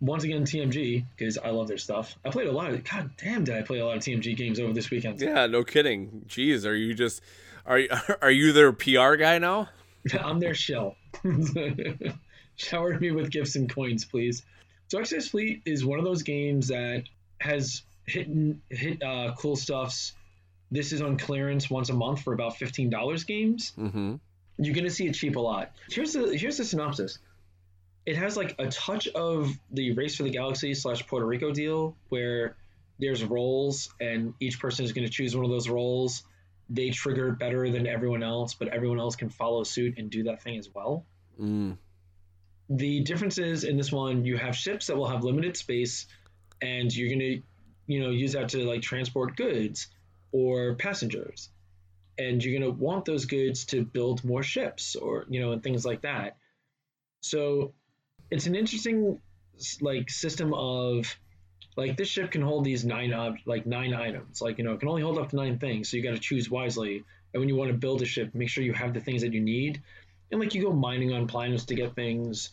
Once 0.02 0.24
again, 0.24 0.44
TMG 0.44 1.06
because 1.16 1.38
I 1.38 1.50
love 1.50 1.68
their 1.68 1.78
stuff. 1.78 2.16
I 2.24 2.30
played 2.30 2.48
a 2.48 2.52
lot 2.52 2.72
of. 2.72 2.84
God 2.84 3.12
damn, 3.18 3.44
did 3.44 3.56
I 3.56 3.62
play 3.62 3.80
a 3.80 3.86
lot 3.86 3.98
of 3.98 4.04
TMG 4.04 4.36
games 4.36 4.60
over 4.60 4.74
this 4.74 4.90
weekend? 4.90 5.20
Yeah, 5.22 5.46
no 5.48 5.64
kidding. 5.64 6.26
Jeez, 6.28 6.66
are 6.66 6.76
you 6.76 6.94
just 6.94 7.22
are 7.66 7.82
are 8.22 8.32
you 8.32 8.54
their 8.54 8.72
PR 8.72 9.16
guy 9.16 9.38
now? 9.40 9.70
I'm 10.20 10.40
their 10.40 10.56
shell. 10.56 10.96
Shower 12.56 13.00
me 13.00 13.12
with 13.12 13.32
gifts 13.32 13.56
and 13.56 13.70
coins, 13.70 14.06
please. 14.06 14.44
So 14.88 15.00
Exodus 15.00 15.30
Fleet 15.30 15.62
is 15.66 15.86
one 15.86 16.00
of 16.00 16.06
those 16.06 16.24
games 16.24 16.70
that 16.70 17.04
has 17.40 17.84
hit 18.06 18.28
hit 18.70 19.04
uh, 19.04 19.34
cool 19.38 19.56
stuffs 19.56 20.14
this 20.72 20.92
is 20.92 21.02
on 21.02 21.18
clearance 21.18 21.70
once 21.70 21.90
a 21.90 21.94
month 21.94 22.22
for 22.22 22.34
about 22.34 22.58
fifteen 22.58 22.90
dollars 22.90 23.24
games. 23.24 23.74
Mm-hmm. 23.78 24.16
You're 24.58 24.76
gonna 24.76 24.90
see 24.90 25.08
it 25.08 25.14
cheap 25.14 25.36
a 25.36 25.40
lot. 25.40 25.72
Here's 25.90 26.14
the 26.14 26.38
here's 26.38 26.58
the 26.58 26.66
synopsis. 26.66 27.20
It 28.06 28.16
has 28.16 28.36
like 28.36 28.56
a 28.60 28.68
touch 28.68 29.08
of 29.08 29.52
the 29.72 29.92
Race 29.92 30.16
for 30.16 30.24
the 30.24 30.30
Galaxy 30.30 30.74
slash 30.74 31.06
Puerto 31.08 31.26
Rico 31.26 31.52
deal 31.52 31.96
where 32.10 32.56
there's 32.98 33.24
roles 33.24 33.90
and 34.00 34.34
each 34.40 34.60
person 34.60 34.86
is 34.86 34.94
going 34.94 35.06
to 35.06 35.12
choose 35.12 35.36
one 35.36 35.46
of 35.46 35.52
those 35.52 35.70
roles. 35.70 36.24
They 36.70 36.90
trigger 36.90 37.32
better 37.32 37.70
than 37.70 37.88
everyone 37.88 38.24
else, 38.24 38.54
but 38.54 38.68
everyone 38.70 39.00
else 39.00 39.16
can 39.16 39.30
follow 39.30 39.64
suit 39.64 39.98
and 39.98 40.10
do 40.10 40.24
that 40.24 40.42
thing 40.42 40.58
as 40.58 40.70
well. 40.74 41.06
Mm. 41.40 41.78
The 42.70 43.02
difference 43.02 43.38
is 43.38 43.64
in 43.64 43.78
this 43.78 43.92
one, 43.92 44.26
you 44.26 44.38
have 44.38 44.56
ships 44.56 44.88
that 44.88 44.98
will 44.98 45.08
have 45.08 45.24
limited 45.24 45.58
space, 45.58 46.06
and 46.62 46.96
you're 46.96 47.10
going 47.10 47.20
to, 47.20 47.42
you 47.88 48.00
know, 48.02 48.12
use 48.12 48.34
that 48.34 48.50
to 48.50 48.60
like 48.60 48.82
transport 48.82 49.36
goods 49.36 49.88
or 50.32 50.76
passengers 50.76 51.50
and 52.20 52.44
you're 52.44 52.60
going 52.60 52.72
to 52.72 52.78
want 52.78 53.06
those 53.06 53.26
goods 53.26 53.66
to 53.66 53.84
build 53.84 54.24
more 54.24 54.44
ships 54.44 54.96
or 54.96 55.26
you 55.30 55.40
know 55.40 55.54
and 55.54 55.64
things 55.64 55.86
like 55.86 56.02
that 56.02 56.38
so 57.22 57.74
it's 58.32 58.46
an 58.46 58.56
interesting 58.56 59.20
like 59.82 60.10
system 60.10 60.54
of 60.54 61.18
like 61.76 61.98
this 61.98 62.08
ship 62.08 62.32
can 62.32 62.42
hold 62.42 62.64
these 62.64 62.86
nine 62.86 63.14
ob- 63.14 63.38
like 63.46 63.66
nine 63.66 63.94
items. 63.94 64.42
Like 64.42 64.58
you 64.58 64.64
know 64.64 64.74
it 64.74 64.80
can 64.80 64.90
only 64.90 65.02
hold 65.02 65.18
up 65.18 65.30
to 65.30 65.36
nine 65.36 65.60
things 65.60 65.90
so 65.90 65.98
you 65.98 66.04
got 66.04 66.12
to 66.12 66.20
choose 66.20 66.50
wisely. 66.50 67.04
And 67.34 67.40
when 67.40 67.50
you 67.50 67.56
want 67.56 67.72
to 67.72 67.78
build 67.78 68.02
a 68.02 68.06
ship 68.06 68.34
make 68.34 68.50
sure 68.50 68.64
you 68.64 68.74
have 68.74 68.94
the 68.94 69.00
things 69.00 69.22
that 69.22 69.34
you 69.34 69.42
need. 69.42 69.82
And 70.32 70.40
like 70.40 70.54
you 70.54 70.62
go 70.62 70.72
mining 70.72 71.14
on 71.14 71.28
planets 71.28 71.66
to 71.66 71.76
get 71.76 71.96
things. 71.96 72.52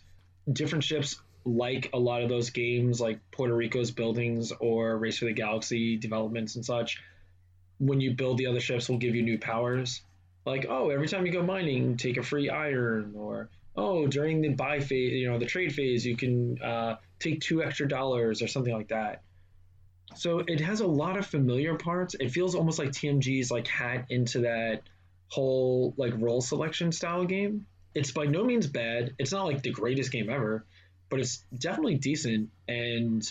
Different 0.51 0.85
ships 0.85 1.21
like 1.45 1.91
a 1.93 1.99
lot 1.99 2.23
of 2.23 2.29
those 2.29 2.51
games 2.51 3.01
like 3.01 3.21
puerto 3.31 3.55
rico's 3.55 3.93
buildings 3.93 4.53
or 4.59 4.97
race 4.99 5.19
for 5.19 5.27
the 5.27 5.33
galaxy 5.33 5.97
developments 5.97 6.57
and 6.57 6.65
such. 6.65 7.03
When 7.79 8.01
you 8.01 8.15
build 8.15 8.39
the 8.39 8.47
other 8.47 8.61
ships 8.61 8.89
will 8.89 8.99
give 8.99 9.15
you 9.15 9.23
new 9.23 9.39
powers. 9.39 10.03
Like, 10.47 10.67
oh, 10.69 10.91
every 10.91 11.09
time 11.09 11.27
you 11.27 11.33
go 11.33 11.43
mining, 11.43 11.97
take 11.97 12.17
a 12.19 12.23
free 12.23 12.49
iron, 12.49 13.15
or 13.17 13.51
oh, 13.77 14.07
during 14.07 14.41
the 14.41 14.51
buy 14.51 14.81
phase, 14.81 15.13
you 15.13 15.31
know, 15.31 15.39
the 15.39 15.47
trade 15.47 15.75
phase, 15.75 16.05
you 16.05 16.17
can 16.17 16.61
uh, 16.63 16.97
take 17.19 17.41
two 17.41 17.63
extra 17.63 17.89
dollars 17.89 18.43
or 18.43 18.49
something 18.49 18.73
like 18.73 18.89
that. 18.89 19.23
So 20.15 20.39
it 20.39 20.61
has 20.61 20.81
a 20.81 20.87
lot 20.87 21.19
of 21.19 21.27
familiar 21.27 21.77
parts. 21.77 22.15
It 22.19 22.31
feels 22.31 22.55
almost 22.55 22.79
like 22.79 22.91
TMG's 22.91 23.51
like 23.51 23.67
hat 23.67 24.07
into 24.09 24.41
that 24.41 24.83
whole 25.29 25.95
like 25.97 26.15
role 26.17 26.41
selection 26.41 26.93
style 26.93 27.25
game. 27.25 27.67
It's 27.95 28.13
by 28.13 28.27
no 28.27 28.45
means 28.45 28.67
bad. 28.67 29.15
It's 29.19 29.33
not 29.33 29.45
like 29.45 29.63
the 29.63 29.71
greatest 29.71 30.13
game 30.13 30.31
ever, 30.31 30.65
but 31.11 31.21
it's 31.21 31.45
definitely 31.59 31.97
decent. 31.97 32.51
And 32.69 33.31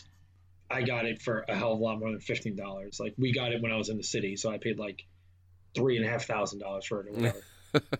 I 0.69 0.81
got 0.81 1.05
it 1.05 1.21
for 1.21 1.45
a 1.47 1.55
hell 1.55 1.73
of 1.73 1.79
a 1.79 1.83
lot 1.83 1.99
more 1.99 2.11
than 2.11 2.19
fifteen 2.19 2.55
dollars. 2.55 2.99
Like 2.99 3.13
we 3.17 3.31
got 3.31 3.51
it 3.51 3.61
when 3.61 3.71
I 3.71 3.77
was 3.77 3.89
in 3.89 3.97
the 3.97 4.03
city, 4.03 4.35
so 4.35 4.51
I 4.51 4.57
paid 4.57 4.77
like 4.77 5.05
three 5.75 5.97
and 5.97 6.05
a 6.05 6.09
half 6.09 6.25
thousand 6.25 6.59
dollars 6.59 6.85
for 6.85 7.01
it 7.01 7.07
or 7.07 7.11
whatever. 7.13 7.41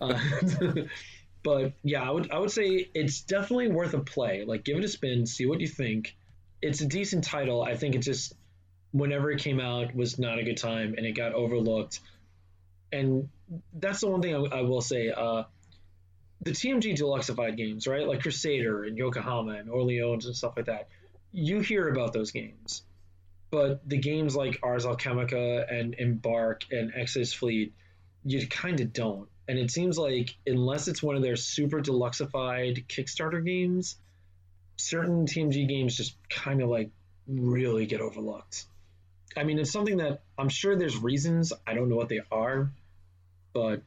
uh, 0.00 0.82
but 1.46 1.74
yeah, 1.84 2.02
I 2.02 2.10
would 2.10 2.32
I 2.32 2.40
would 2.40 2.50
say 2.50 2.90
it's 2.92 3.20
definitely 3.20 3.68
worth 3.68 3.94
a 3.94 4.00
play. 4.00 4.44
Like 4.44 4.64
give 4.64 4.78
it 4.78 4.84
a 4.84 4.88
spin, 4.88 5.26
see 5.26 5.46
what 5.46 5.60
you 5.60 5.68
think. 5.68 6.16
It's 6.60 6.80
a 6.80 6.86
decent 6.86 7.22
title. 7.22 7.62
I 7.62 7.76
think 7.76 7.94
it 7.94 8.00
just 8.00 8.34
whenever 8.90 9.30
it 9.30 9.38
came 9.38 9.60
out 9.60 9.94
was 9.94 10.18
not 10.18 10.40
a 10.40 10.42
good 10.42 10.56
time 10.56 10.94
and 10.96 11.06
it 11.06 11.12
got 11.12 11.34
overlooked. 11.34 12.00
And 12.90 13.28
that's 13.72 14.00
the 14.00 14.08
one 14.08 14.22
thing 14.22 14.34
I, 14.34 14.58
I 14.58 14.62
will 14.62 14.80
say. 14.80 15.10
Uh, 15.10 15.44
the 16.42 16.50
TMG 16.50 16.98
Deluxeified 16.98 17.56
games, 17.56 17.86
right? 17.86 18.08
Like 18.08 18.22
Crusader 18.22 18.82
and 18.82 18.98
Yokohama 18.98 19.52
and 19.52 19.70
Orleans 19.70 20.26
and 20.26 20.34
stuff 20.34 20.54
like 20.56 20.66
that. 20.66 20.88
You 21.30 21.60
hear 21.60 21.86
about 21.86 22.12
those 22.12 22.32
games. 22.32 22.82
But 23.52 23.88
the 23.88 23.98
games 23.98 24.34
like 24.34 24.58
Ars 24.64 24.84
Alchemica 24.84 25.72
and 25.72 25.94
Embark 25.94 26.64
and 26.72 26.92
Exodus 26.96 27.32
Fleet, 27.32 27.72
you 28.24 28.48
kind 28.48 28.80
of 28.80 28.92
don't. 28.92 29.28
And 29.48 29.58
it 29.58 29.70
seems 29.70 29.96
like 29.96 30.34
unless 30.46 30.88
it's 30.88 31.02
one 31.02 31.16
of 31.16 31.22
their 31.22 31.36
super 31.36 31.80
deluxeified 31.80 32.86
Kickstarter 32.86 33.44
games, 33.44 33.96
certain 34.76 35.26
TMG 35.26 35.68
games 35.68 35.96
just 35.96 36.16
kind 36.28 36.62
of 36.62 36.68
like 36.68 36.90
really 37.28 37.86
get 37.86 38.00
overlooked. 38.00 38.66
I 39.36 39.44
mean, 39.44 39.58
it's 39.58 39.70
something 39.70 39.98
that 39.98 40.22
I'm 40.38 40.48
sure 40.48 40.76
there's 40.76 40.96
reasons. 40.96 41.52
I 41.66 41.74
don't 41.74 41.88
know 41.88 41.96
what 41.96 42.08
they 42.08 42.20
are, 42.30 42.70
but 43.52 43.82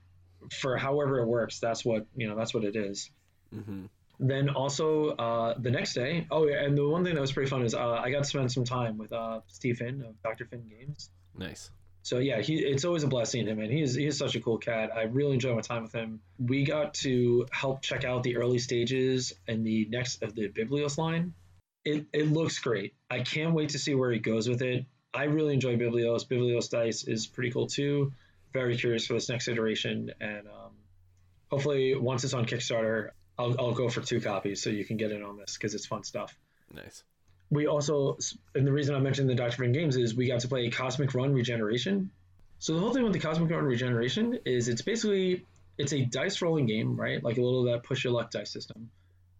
for 0.51 0.77
however 0.77 1.19
it 1.19 1.25
works, 1.25 1.59
that's 1.59 1.83
what 1.83 2.05
you 2.15 2.27
know. 2.27 2.35
That's 2.35 2.53
what 2.53 2.63
it 2.63 2.75
is. 2.75 3.09
Mm-hmm. 3.53 3.85
Then 4.19 4.49
also 4.49 5.09
uh, 5.09 5.55
the 5.57 5.71
next 5.71 5.93
day. 5.93 6.27
Oh 6.29 6.47
yeah, 6.47 6.63
and 6.63 6.77
the 6.77 6.87
one 6.87 7.03
thing 7.03 7.15
that 7.15 7.21
was 7.21 7.31
pretty 7.31 7.49
fun 7.49 7.63
is 7.63 7.73
uh, 7.73 7.93
I 7.93 8.11
got 8.11 8.19
to 8.19 8.29
spend 8.29 8.51
some 8.51 8.63
time 8.63 8.97
with 8.97 9.11
uh, 9.11 9.41
Steve 9.47 9.77
Finn 9.77 10.03
of 10.07 10.21
Dr. 10.21 10.45
Finn 10.45 10.69
Games. 10.69 11.09
Nice. 11.37 11.71
So 12.01 12.19
yeah, 12.19 12.41
he 12.41 12.55
it's 12.55 12.85
always 12.85 13.03
a 13.03 13.07
blessing 13.07 13.45
him, 13.47 13.59
and 13.59 13.71
he's 13.71 13.93
he's 13.93 14.17
such 14.17 14.35
a 14.35 14.39
cool 14.39 14.57
cat. 14.57 14.91
I 14.95 15.03
really 15.03 15.33
enjoy 15.33 15.53
my 15.53 15.61
time 15.61 15.83
with 15.83 15.93
him. 15.93 16.21
We 16.37 16.63
got 16.63 16.93
to 16.95 17.45
help 17.51 17.81
check 17.81 18.05
out 18.05 18.23
the 18.23 18.37
early 18.37 18.59
stages 18.59 19.33
and 19.47 19.65
the 19.65 19.87
next 19.89 20.23
of 20.23 20.33
the 20.33 20.49
Biblios 20.49 20.97
line. 20.97 21.33
It 21.83 22.07
it 22.13 22.31
looks 22.31 22.59
great. 22.59 22.93
I 23.09 23.19
can't 23.19 23.53
wait 23.53 23.69
to 23.69 23.79
see 23.79 23.95
where 23.95 24.11
he 24.11 24.19
goes 24.19 24.47
with 24.47 24.61
it. 24.61 24.85
I 25.13 25.25
really 25.25 25.53
enjoy 25.53 25.75
Biblios. 25.75 26.27
Biblios 26.27 26.69
Dice 26.69 27.03
is 27.03 27.27
pretty 27.27 27.51
cool 27.51 27.67
too. 27.67 28.13
Very 28.53 28.77
curious 28.77 29.05
for 29.05 29.13
this 29.13 29.29
next 29.29 29.47
iteration, 29.47 30.11
and 30.19 30.47
um, 30.47 30.71
hopefully 31.51 31.95
once 31.95 32.23
it's 32.23 32.33
on 32.33 32.45
Kickstarter, 32.45 33.09
I'll, 33.37 33.55
I'll 33.59 33.73
go 33.73 33.89
for 33.89 34.01
two 34.01 34.21
copies 34.21 34.61
so 34.61 34.69
you 34.69 34.85
can 34.85 34.97
get 34.97 35.11
in 35.11 35.23
on 35.23 35.37
this 35.37 35.55
because 35.57 35.75
it's 35.75 35.85
fun 35.85 36.03
stuff. 36.03 36.35
Nice. 36.73 37.03
We 37.51 37.67
also, 37.67 38.17
and 38.53 38.65
the 38.65 38.71
reason 38.71 38.95
I 38.95 38.99
mentioned 38.99 39.29
the 39.29 39.35
Dr. 39.35 39.57
Finn 39.57 39.71
games 39.71 39.97
is 39.97 40.13
we 40.13 40.27
got 40.27 40.41
to 40.41 40.47
play 40.47 40.69
Cosmic 40.69 41.13
Run 41.15 41.33
Regeneration. 41.33 42.11
So 42.59 42.73
the 42.73 42.79
whole 42.79 42.93
thing 42.93 43.03
with 43.03 43.13
the 43.13 43.19
Cosmic 43.19 43.49
Run 43.49 43.63
Regeneration 43.63 44.39
is 44.45 44.67
it's 44.67 44.81
basically 44.81 45.45
it's 45.77 45.93
a 45.93 46.01
dice 46.01 46.41
rolling 46.41 46.67
game, 46.67 46.95
right? 46.95 47.23
Like 47.23 47.37
a 47.37 47.41
little 47.41 47.63
that 47.63 47.83
push 47.83 48.03
your 48.03 48.13
luck 48.13 48.31
dice 48.31 48.51
system, 48.51 48.91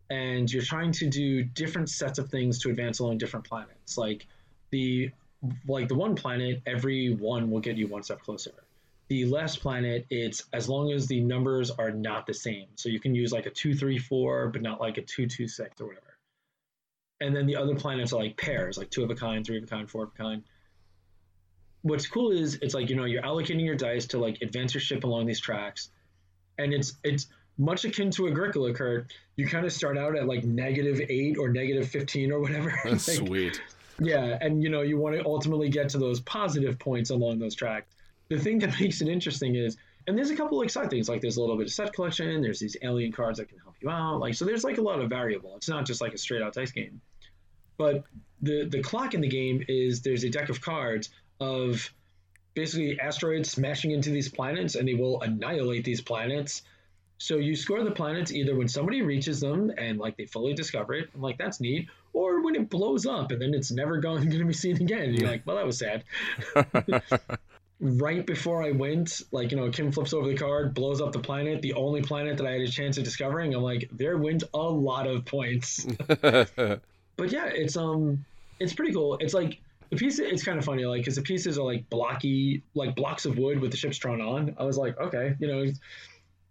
and 0.09 0.51
you're 0.51 0.63
trying 0.63 0.93
to 0.93 1.07
do 1.07 1.43
different 1.43 1.89
sets 1.89 2.17
of 2.17 2.29
things 2.29 2.59
to 2.63 2.69
advance 2.69 2.99
along 2.99 3.19
different 3.19 3.47
planets. 3.47 3.97
Like 3.97 4.25
the 4.71 5.11
like 5.67 5.87
the 5.87 5.95
one 5.95 6.15
planet, 6.15 6.61
every 6.65 7.13
one 7.13 7.51
will 7.51 7.59
get 7.59 7.77
you 7.77 7.87
one 7.87 8.03
step 8.03 8.21
closer. 8.21 8.53
The 9.09 9.25
last 9.25 9.61
planet, 9.61 10.05
it's 10.09 10.43
as 10.53 10.69
long 10.69 10.91
as 10.91 11.07
the 11.07 11.19
numbers 11.19 11.71
are 11.71 11.91
not 11.91 12.27
the 12.27 12.33
same. 12.33 12.67
So 12.75 12.89
you 12.89 12.99
can 12.99 13.15
use 13.15 13.31
like 13.31 13.47
a 13.47 13.49
two, 13.49 13.73
three, 13.73 13.97
four, 13.97 14.47
but 14.49 14.61
not 14.61 14.79
like 14.79 14.97
a 14.97 15.01
two, 15.01 15.27
two, 15.27 15.47
six 15.47 15.81
or 15.81 15.87
whatever. 15.87 16.08
And 17.21 17.35
then 17.35 17.45
the 17.45 17.55
other 17.55 17.75
planets 17.75 18.13
are 18.13 18.21
like 18.21 18.37
pairs, 18.37 18.77
like 18.77 18.89
two 18.89 19.03
of 19.03 19.09
a 19.09 19.15
kind, 19.15 19.45
three 19.45 19.57
of 19.57 19.63
a 19.63 19.67
kind, 19.67 19.89
four 19.89 20.03
of 20.03 20.11
a 20.15 20.17
kind. 20.17 20.43
What's 21.81 22.07
cool 22.07 22.31
is 22.31 22.55
it's 22.61 22.73
like, 22.73 22.89
you 22.89 22.95
know, 22.95 23.05
you're 23.05 23.21
allocating 23.21 23.65
your 23.65 23.75
dice 23.75 24.07
to 24.07 24.17
like 24.19 24.41
advance 24.41 24.73
your 24.73 24.81
ship 24.81 25.03
along 25.03 25.25
these 25.25 25.39
tracks. 25.39 25.89
And 26.57 26.73
it's 26.73 26.95
it's 27.03 27.27
much 27.59 27.83
akin 27.85 28.09
to 28.11 28.27
Agricola, 28.27 28.73
Kurt. 28.73 29.13
You 29.35 29.47
kind 29.47 29.65
of 29.65 29.73
start 29.73 29.97
out 29.97 30.15
at 30.17 30.27
like 30.27 30.43
negative 30.43 31.01
eight 31.09 31.37
or 31.37 31.49
negative 31.49 31.87
fifteen 31.87 32.31
or 32.31 32.39
whatever. 32.39 32.73
That's 32.83 33.07
like, 33.07 33.27
sweet. 33.27 33.61
Yeah, 33.99 34.37
and 34.39 34.63
you 34.63 34.69
know 34.69 34.81
you 34.81 34.97
want 34.97 35.17
to 35.17 35.25
ultimately 35.25 35.69
get 35.69 35.89
to 35.89 35.97
those 35.97 36.21
positive 36.21 36.79
points 36.79 37.09
along 37.09 37.39
those 37.39 37.53
tracks. 37.53 37.93
The 38.29 38.39
thing 38.39 38.59
that 38.59 38.79
makes 38.79 39.01
it 39.01 39.09
interesting 39.09 39.55
is, 39.55 39.77
and 40.07 40.17
there's 40.17 40.29
a 40.29 40.35
couple 40.35 40.61
of 40.61 40.71
side 40.71 40.89
things 40.89 41.09
like 41.09 41.21
there's 41.21 41.37
a 41.37 41.41
little 41.41 41.57
bit 41.57 41.67
of 41.67 41.73
set 41.73 41.93
collection. 41.93 42.41
There's 42.41 42.59
these 42.59 42.77
alien 42.81 43.11
cards 43.11 43.39
that 43.39 43.49
can 43.49 43.59
help 43.59 43.75
you 43.81 43.89
out. 43.89 44.19
Like 44.19 44.33
so, 44.33 44.45
there's 44.45 44.63
like 44.63 44.77
a 44.77 44.81
lot 44.81 45.01
of 45.01 45.09
variable. 45.09 45.55
It's 45.57 45.69
not 45.69 45.85
just 45.85 46.01
like 46.01 46.13
a 46.13 46.17
straight 46.17 46.41
out 46.41 46.53
dice 46.53 46.71
game. 46.71 47.01
But 47.79 48.03
the 48.41 48.65
the 48.65 48.83
clock 48.83 49.13
in 49.13 49.21
the 49.21 49.27
game 49.29 49.63
is 49.67 50.01
there's 50.01 50.23
a 50.23 50.29
deck 50.29 50.49
of 50.49 50.61
cards 50.61 51.09
of 51.39 51.91
basically 52.53 52.99
asteroids 52.99 53.49
smashing 53.49 53.91
into 53.91 54.09
these 54.09 54.29
planets, 54.29 54.75
and 54.75 54.87
they 54.87 54.93
will 54.93 55.21
annihilate 55.21 55.85
these 55.85 56.01
planets. 56.01 56.61
So 57.17 57.37
you 57.37 57.55
score 57.55 57.83
the 57.83 57.91
planets 57.91 58.31
either 58.31 58.55
when 58.55 58.67
somebody 58.67 59.01
reaches 59.01 59.39
them 59.39 59.71
and 59.77 59.97
like 59.97 60.17
they 60.17 60.25
fully 60.25 60.53
discover 60.53 60.93
it, 60.93 61.09
and 61.13 61.23
like 61.23 61.37
that's 61.37 61.61
neat, 61.61 61.87
or 62.11 62.43
when 62.43 62.55
it 62.55 62.69
blows 62.69 63.05
up 63.05 63.31
and 63.31 63.41
then 63.41 63.53
it's 63.53 63.71
never 63.71 63.97
going, 63.97 64.25
going 64.25 64.39
to 64.39 64.45
be 64.45 64.53
seen 64.53 64.75
again. 64.75 65.13
You're 65.13 65.29
like, 65.29 65.45
well, 65.45 65.55
that 65.55 65.65
was 65.65 65.79
sad. 65.79 66.03
right 67.79 68.25
before 68.25 68.63
I 68.63 68.71
went, 68.71 69.21
like, 69.31 69.51
you 69.51 69.57
know, 69.57 69.69
Kim 69.69 69.91
flips 69.91 70.13
over 70.13 70.27
the 70.27 70.35
card, 70.35 70.73
blows 70.73 71.01
up 71.01 71.13
the 71.13 71.19
planet, 71.19 71.61
the 71.61 71.73
only 71.73 72.01
planet 72.01 72.37
that 72.37 72.47
I 72.47 72.51
had 72.51 72.61
a 72.61 72.67
chance 72.67 72.97
of 72.97 73.03
discovering. 73.05 73.53
I'm 73.53 73.63
like, 73.63 73.89
there 73.91 74.17
went 74.17 74.43
a 74.53 74.57
lot 74.57 75.07
of 75.07 75.25
points. 75.25 75.85
but 77.19 77.31
yeah, 77.31 77.45
it's 77.45 77.77
um 77.77 78.25
it's 78.59 78.73
pretty 78.73 78.93
cool. 78.93 79.17
It's 79.19 79.33
like 79.33 79.59
the 79.89 79.97
piece 79.97 80.19
it's 80.19 80.43
kind 80.43 80.57
of 80.57 80.65
funny, 80.65 80.85
like 80.85 81.01
because 81.01 81.15
the 81.15 81.21
pieces 81.21 81.59
are 81.59 81.65
like 81.65 81.89
blocky, 81.89 82.63
like 82.73 82.95
blocks 82.95 83.25
of 83.25 83.37
wood 83.37 83.59
with 83.59 83.71
the 83.71 83.77
ships 83.77 83.97
drawn 83.97 84.21
on. 84.21 84.55
I 84.57 84.63
was 84.63 84.77
like, 84.77 84.97
okay, 84.99 85.35
you 85.39 85.47
know, 85.47 85.71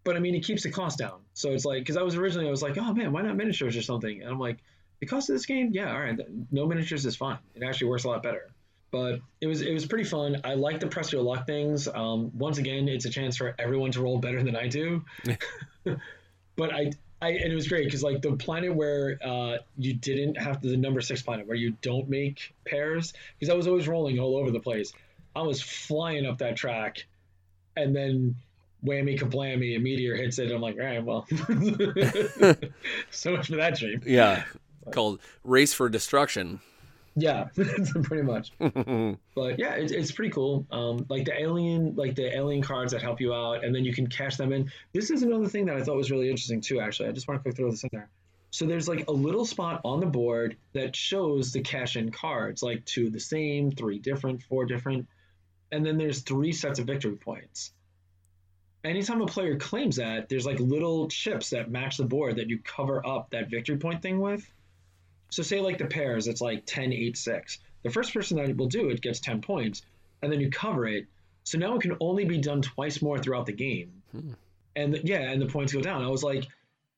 but 0.05 0.17
I 0.17 0.21
mean, 0.21 0.35
it 0.35 0.45
keeps 0.45 0.63
the 0.63 0.71
cost 0.71 0.99
down. 0.99 1.21
So 1.35 1.53
it's 1.53 1.65
like 1.65 1.81
because 1.81 1.97
I 1.97 2.03
was 2.03 2.17
originally 2.17 2.47
I 2.47 2.51
was 2.51 2.63
like, 2.63 2.77
oh 2.79 2.93
man, 2.93 3.13
why 3.13 3.23
not 3.23 3.37
miniatures 3.37 3.77
or 3.77 3.83
something? 3.83 4.21
And 4.21 4.31
I'm 4.31 4.39
like, 4.39 4.59
the 5.01 5.07
cost 5.07 5.31
of 5.31 5.35
this 5.35 5.47
game, 5.47 5.71
yeah, 5.73 5.93
all 5.93 6.01
right, 6.01 6.19
no 6.51 6.67
miniatures 6.67 7.07
is 7.07 7.17
fine. 7.17 7.39
It 7.55 7.63
actually 7.63 7.89
works 7.89 8.05
a 8.05 8.09
lot 8.09 8.23
better. 8.23 8.51
But 8.91 9.21
it 9.41 9.47
was 9.47 9.63
it 9.63 9.73
was 9.73 9.87
pretty 9.87 10.05
fun. 10.05 10.41
I 10.45 10.55
like 10.55 10.81
the 10.81 10.87
press 10.87 11.13
your 11.13 11.23
luck 11.23 11.47
things. 11.47 11.89
Um, 11.89 12.31
once 12.37 12.59
again, 12.59 12.89
it's 12.89 13.05
a 13.05 13.11
chance 13.11 13.37
for 13.37 13.55
everyone 13.59 13.91
to 13.93 14.03
roll 14.03 14.19
better 14.19 14.43
than 14.43 14.57
I 14.57 14.69
do. 14.69 15.05
but 16.57 16.75
I 16.75 16.93
I 17.21 17.31
and 17.31 17.53
it 17.53 17.55
was 17.55 17.69
great 17.69 17.85
because 17.85 18.03
like 18.03 18.23
the 18.23 18.37
planet 18.37 18.75
where 18.75 19.19
uh, 19.25 19.59
you 19.77 19.95
didn't 19.95 20.37
have 20.37 20.61
to, 20.61 20.69
the 20.69 20.77
number 20.77 21.01
six 21.01 21.23
planet 21.23 21.47
where 21.47 21.57
you 21.57 21.75
don't 21.83 22.09
make 22.09 22.55
pairs 22.65 23.13
because 23.39 23.53
I 23.53 23.57
was 23.57 23.67
always 23.67 23.89
rolling 23.89 24.19
all 24.19 24.37
over 24.37 24.51
the 24.51 24.61
place. 24.61 24.93
I 25.35 25.43
was 25.43 25.61
flying 25.61 26.27
up 26.27 26.39
that 26.39 26.57
track, 26.57 27.07
and 27.77 27.95
then 27.95 28.37
whammy 28.85 29.19
kablammy, 29.19 29.77
a 29.77 29.79
meteor 29.79 30.15
hits 30.17 30.39
it. 30.39 30.47
And 30.47 30.55
I'm 30.55 30.61
like, 30.61 30.77
all 30.77 30.85
right, 30.85 31.05
well, 31.05 31.27
so 33.11 33.37
much 33.37 33.49
for 33.49 33.57
that 33.57 33.77
dream. 33.77 34.03
Yeah, 34.07 34.45
called 34.93 35.21
Race 35.45 35.75
for 35.75 35.89
Destruction. 35.89 36.61
Yeah, 37.21 37.45
pretty 37.55 38.23
much. 38.23 38.53
but 38.59 39.59
yeah, 39.59 39.75
it's, 39.75 39.93
it's 39.93 40.13
pretty 40.13 40.31
cool. 40.31 40.67
Um, 40.71 41.05
like 41.09 41.25
the 41.25 41.39
alien, 41.39 41.97
like 41.97 42.15
the 42.15 42.35
alien 42.35 42.63
cards 42.63 42.93
that 42.93 43.03
help 43.03 43.21
you 43.21 43.35
out, 43.35 43.65
and 43.65 43.75
then 43.75 43.85
you 43.85 43.93
can 43.93 44.07
cash 44.07 44.37
them 44.37 44.53
in. 44.53 44.71
This 44.93 45.11
is 45.11 45.23
another 45.23 45.49
thing 45.49 45.67
that 45.67 45.77
I 45.77 45.83
thought 45.83 45.97
was 45.97 46.11
really 46.11 46.31
interesting 46.31 46.61
too. 46.61 46.81
Actually, 46.81 47.09
I 47.09 47.13
just 47.13 47.27
want 47.27 47.41
to 47.41 47.43
quick 47.43 47.57
throw 47.57 47.71
this 47.71 47.83
in 47.83 47.91
there. 47.93 48.09
So 48.51 48.67
there's 48.67 48.89
like 48.89 49.09
a 49.09 49.13
little 49.13 49.45
spot 49.45 49.81
on 49.85 50.01
the 50.01 50.07
board 50.07 50.57
that 50.73 50.95
shows 50.95 51.53
the 51.53 51.61
cash 51.61 51.97
in 51.97 52.11
cards, 52.11 52.63
like 52.63 52.85
two 52.85 53.11
the 53.11 53.21
same, 53.21 53.73
three 53.73 53.99
different, 53.99 54.43
four 54.45 54.65
different, 54.65 55.09
and 55.73 55.85
then 55.85 55.99
there's 55.99 56.23
three 56.23 56.53
sets 56.53 56.79
of 56.79 56.87
victory 56.87 57.17
points. 57.17 57.73
Anytime 58.85 59.21
a 59.21 59.27
player 59.27 59.57
claims 59.57 59.97
that, 59.97 60.29
there's 60.29 60.47
like 60.47 60.61
little 60.61 61.09
chips 61.09 61.51
that 61.51 61.71
match 61.71 61.97
the 61.97 62.05
board 62.05 62.37
that 62.37 62.49
you 62.49 62.61
cover 62.61 63.05
up 63.05 63.31
that 63.31 63.51
victory 63.51 63.77
point 63.77 64.03
thing 64.03 64.21
with 64.21 64.49
so 65.31 65.43
say 65.43 65.61
like 65.61 65.79
the 65.79 65.87
pairs, 65.87 66.27
it's 66.27 66.41
like 66.41 66.65
10, 66.67 66.93
8, 66.93 67.17
6. 67.17 67.59
The 67.83 67.91
first 67.91 68.13
person 68.13 68.39
that 68.39 68.57
will 68.57 68.67
do 68.67 68.89
it 68.91 69.01
gets 69.01 69.21
10 69.21 69.41
points, 69.41 69.83
and 70.23 70.33
then 70.33 70.41
you 70.41 70.51
cover 70.51 70.87
it. 70.87 71.07
So 71.45 71.59
now 71.59 71.77
it 71.77 71.83
can 71.83 71.97
only 72.01 72.25
be 72.25 72.39
done 72.39 72.63
twice 72.63 73.01
more 73.01 73.19
throughout 73.19 73.47
the 73.47 73.53
game. 73.53 74.03
Hmm. 74.13 74.33
And 74.77 75.01
yeah, 75.05 75.31
and 75.31 75.41
the 75.41 75.47
points 75.47 75.73
go 75.73 75.81
down. 75.81 76.03
I 76.03 76.09
was 76.09 76.23
like, 76.23 76.47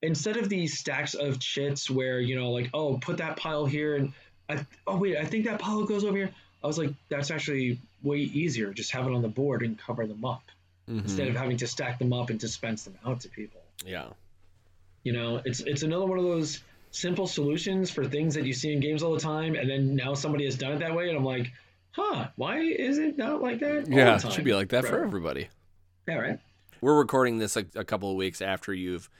instead 0.02 0.36
of 0.36 0.48
these 0.48 0.78
stacks 0.78 1.14
of 1.14 1.38
chits 1.38 1.90
where, 1.90 2.20
you 2.20 2.36
know, 2.36 2.50
like, 2.50 2.70
oh, 2.74 2.98
put 2.98 3.18
that 3.18 3.36
pile 3.36 3.66
here 3.66 3.96
and 3.96 4.12
I, 4.48 4.66
oh 4.86 4.96
wait, 4.96 5.16
I 5.16 5.24
think 5.24 5.44
that 5.44 5.60
pile 5.60 5.84
goes 5.84 6.04
over 6.04 6.16
here. 6.16 6.30
I 6.62 6.66
was 6.66 6.78
like, 6.78 6.92
that's 7.08 7.30
actually 7.30 7.78
way 8.02 8.18
easier. 8.18 8.72
Just 8.72 8.90
have 8.92 9.06
it 9.06 9.12
on 9.12 9.22
the 9.22 9.28
board 9.28 9.62
and 9.62 9.78
cover 9.78 10.06
them 10.06 10.24
up 10.24 10.42
mm-hmm. 10.88 11.00
instead 11.00 11.28
of 11.28 11.36
having 11.36 11.56
to 11.58 11.66
stack 11.66 11.98
them 11.98 12.12
up 12.12 12.30
and 12.30 12.38
dispense 12.38 12.84
them 12.84 12.98
out 13.06 13.20
to 13.20 13.28
people. 13.28 13.60
Yeah. 13.86 14.08
You 15.04 15.12
know, 15.12 15.40
it's 15.44 15.60
it's 15.60 15.82
another 15.82 16.04
one 16.04 16.18
of 16.18 16.24
those 16.24 16.60
simple 16.90 17.26
solutions 17.26 17.90
for 17.90 18.04
things 18.06 18.34
that 18.34 18.44
you 18.44 18.52
see 18.52 18.72
in 18.72 18.80
games 18.80 19.02
all 19.02 19.12
the 19.12 19.20
time, 19.20 19.54
and 19.54 19.68
then 19.68 19.94
now 19.94 20.14
somebody 20.14 20.44
has 20.44 20.56
done 20.56 20.72
it 20.72 20.78
that 20.80 20.94
way, 20.94 21.08
and 21.08 21.16
I'm 21.16 21.24
like, 21.24 21.52
huh, 21.92 22.28
why 22.36 22.58
is 22.60 22.98
it 22.98 23.16
not 23.16 23.42
like 23.42 23.60
that? 23.60 23.86
yeah, 23.88 24.16
it 24.16 24.32
should 24.32 24.44
be 24.44 24.54
like 24.54 24.70
that 24.70 24.84
for 24.84 25.02
everybody. 25.02 25.48
Yeah, 26.08 26.16
right. 26.16 26.38
We're 26.80 26.98
recording 26.98 27.38
this 27.38 27.56
a, 27.56 27.66
a 27.74 27.84
couple 27.84 28.10
of 28.10 28.16
weeks 28.16 28.40
after 28.40 28.72
you've 28.72 29.10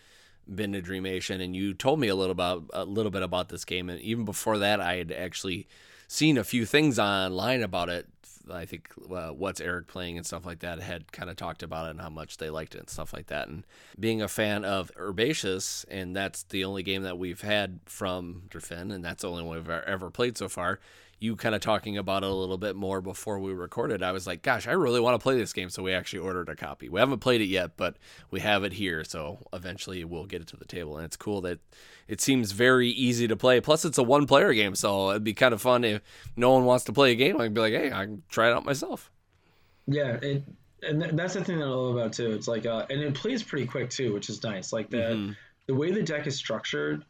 been 0.52 0.72
to 0.72 0.80
Dreamation, 0.80 1.40
and 1.40 1.54
you 1.54 1.74
told 1.74 2.00
me 2.00 2.08
a 2.08 2.14
little 2.14 2.32
about 2.32 2.64
a 2.72 2.84
little 2.84 3.10
bit 3.10 3.22
about 3.22 3.48
this 3.48 3.64
game, 3.64 3.88
and 3.88 4.00
even 4.00 4.24
before 4.24 4.58
that, 4.58 4.80
I 4.80 4.96
had 4.96 5.12
actually 5.12 5.68
seen 6.08 6.38
a 6.38 6.44
few 6.44 6.66
things 6.66 6.98
online 6.98 7.62
about 7.62 7.88
it. 7.88 8.08
I 8.50 8.66
think 8.66 8.88
uh, 9.10 9.28
what's 9.28 9.60
Eric 9.60 9.86
playing 9.86 10.16
and 10.16 10.26
stuff 10.26 10.46
like 10.46 10.60
that 10.60 10.80
had 10.80 11.12
kind 11.12 11.30
of 11.30 11.36
talked 11.36 11.62
about 11.62 11.86
it 11.86 11.90
and 11.90 12.00
how 12.00 12.10
much 12.10 12.36
they 12.36 12.50
liked 12.50 12.74
it 12.74 12.80
and 12.80 12.90
stuff 12.90 13.12
like 13.12 13.26
that. 13.26 13.48
And 13.48 13.64
being 13.98 14.22
a 14.22 14.28
fan 14.28 14.64
of 14.64 14.90
Herbaceous, 14.96 15.84
and 15.90 16.14
that's 16.14 16.42
the 16.44 16.64
only 16.64 16.82
game 16.82 17.02
that 17.02 17.18
we've 17.18 17.40
had 17.40 17.80
from 17.86 18.42
Dr. 18.50 18.60
Finn, 18.60 18.90
and 18.90 19.04
that's 19.04 19.22
the 19.22 19.30
only 19.30 19.42
one 19.42 19.56
we've 19.56 19.70
ever 19.70 20.10
played 20.10 20.36
so 20.36 20.48
far. 20.48 20.80
You 21.20 21.36
kind 21.36 21.54
of 21.54 21.60
talking 21.60 21.98
about 21.98 22.24
it 22.24 22.30
a 22.30 22.34
little 22.34 22.56
bit 22.56 22.74
more 22.76 23.00
before 23.02 23.38
we 23.38 23.52
recorded. 23.52 24.02
I 24.02 24.10
was 24.12 24.26
like, 24.26 24.40
gosh, 24.40 24.66
I 24.66 24.72
really 24.72 25.00
want 25.00 25.20
to 25.20 25.22
play 25.22 25.36
this 25.36 25.52
game. 25.52 25.68
So 25.68 25.82
we 25.82 25.92
actually 25.92 26.20
ordered 26.20 26.48
a 26.48 26.56
copy. 26.56 26.88
We 26.88 26.98
haven't 26.98 27.18
played 27.18 27.42
it 27.42 27.46
yet, 27.48 27.76
but 27.76 27.96
we 28.30 28.40
have 28.40 28.64
it 28.64 28.72
here. 28.72 29.04
So 29.04 29.38
eventually 29.52 30.02
we'll 30.02 30.24
get 30.24 30.40
it 30.40 30.48
to 30.48 30.56
the 30.56 30.64
table. 30.64 30.96
And 30.96 31.04
it's 31.04 31.16
cool 31.18 31.42
that 31.42 31.58
it 32.08 32.22
seems 32.22 32.52
very 32.52 32.88
easy 32.88 33.28
to 33.28 33.36
play. 33.36 33.60
Plus, 33.60 33.84
it's 33.84 33.98
a 33.98 34.02
one 34.02 34.26
player 34.26 34.54
game. 34.54 34.74
So 34.74 35.10
it'd 35.10 35.22
be 35.22 35.34
kind 35.34 35.52
of 35.52 35.60
fun 35.60 35.84
if 35.84 36.00
no 36.36 36.52
one 36.52 36.64
wants 36.64 36.84
to 36.84 36.92
play 36.92 37.12
a 37.12 37.14
game. 37.16 37.38
I 37.38 37.44
can 37.44 37.54
be 37.54 37.60
like, 37.60 37.74
hey, 37.74 37.92
I 37.92 38.06
can 38.06 38.22
try 38.30 38.48
it 38.48 38.54
out 38.54 38.64
myself. 38.64 39.10
Yeah, 39.86 40.12
it 40.22 40.42
and 40.82 41.02
that's 41.02 41.34
the 41.34 41.44
thing 41.44 41.58
that 41.58 41.66
I 41.66 41.68
love 41.68 41.96
about 41.96 42.14
too. 42.14 42.30
It's 42.32 42.48
like 42.48 42.64
uh, 42.64 42.86
and 42.88 43.02
it 43.02 43.12
plays 43.14 43.42
pretty 43.42 43.66
quick 43.66 43.90
too, 43.90 44.14
which 44.14 44.30
is 44.30 44.42
nice. 44.42 44.72
Like 44.72 44.88
the 44.88 44.96
Mhm. 44.96 45.36
the 45.66 45.74
way 45.74 45.90
the 45.90 46.02
deck 46.02 46.26
is 46.26 46.36
structured. 46.36 47.04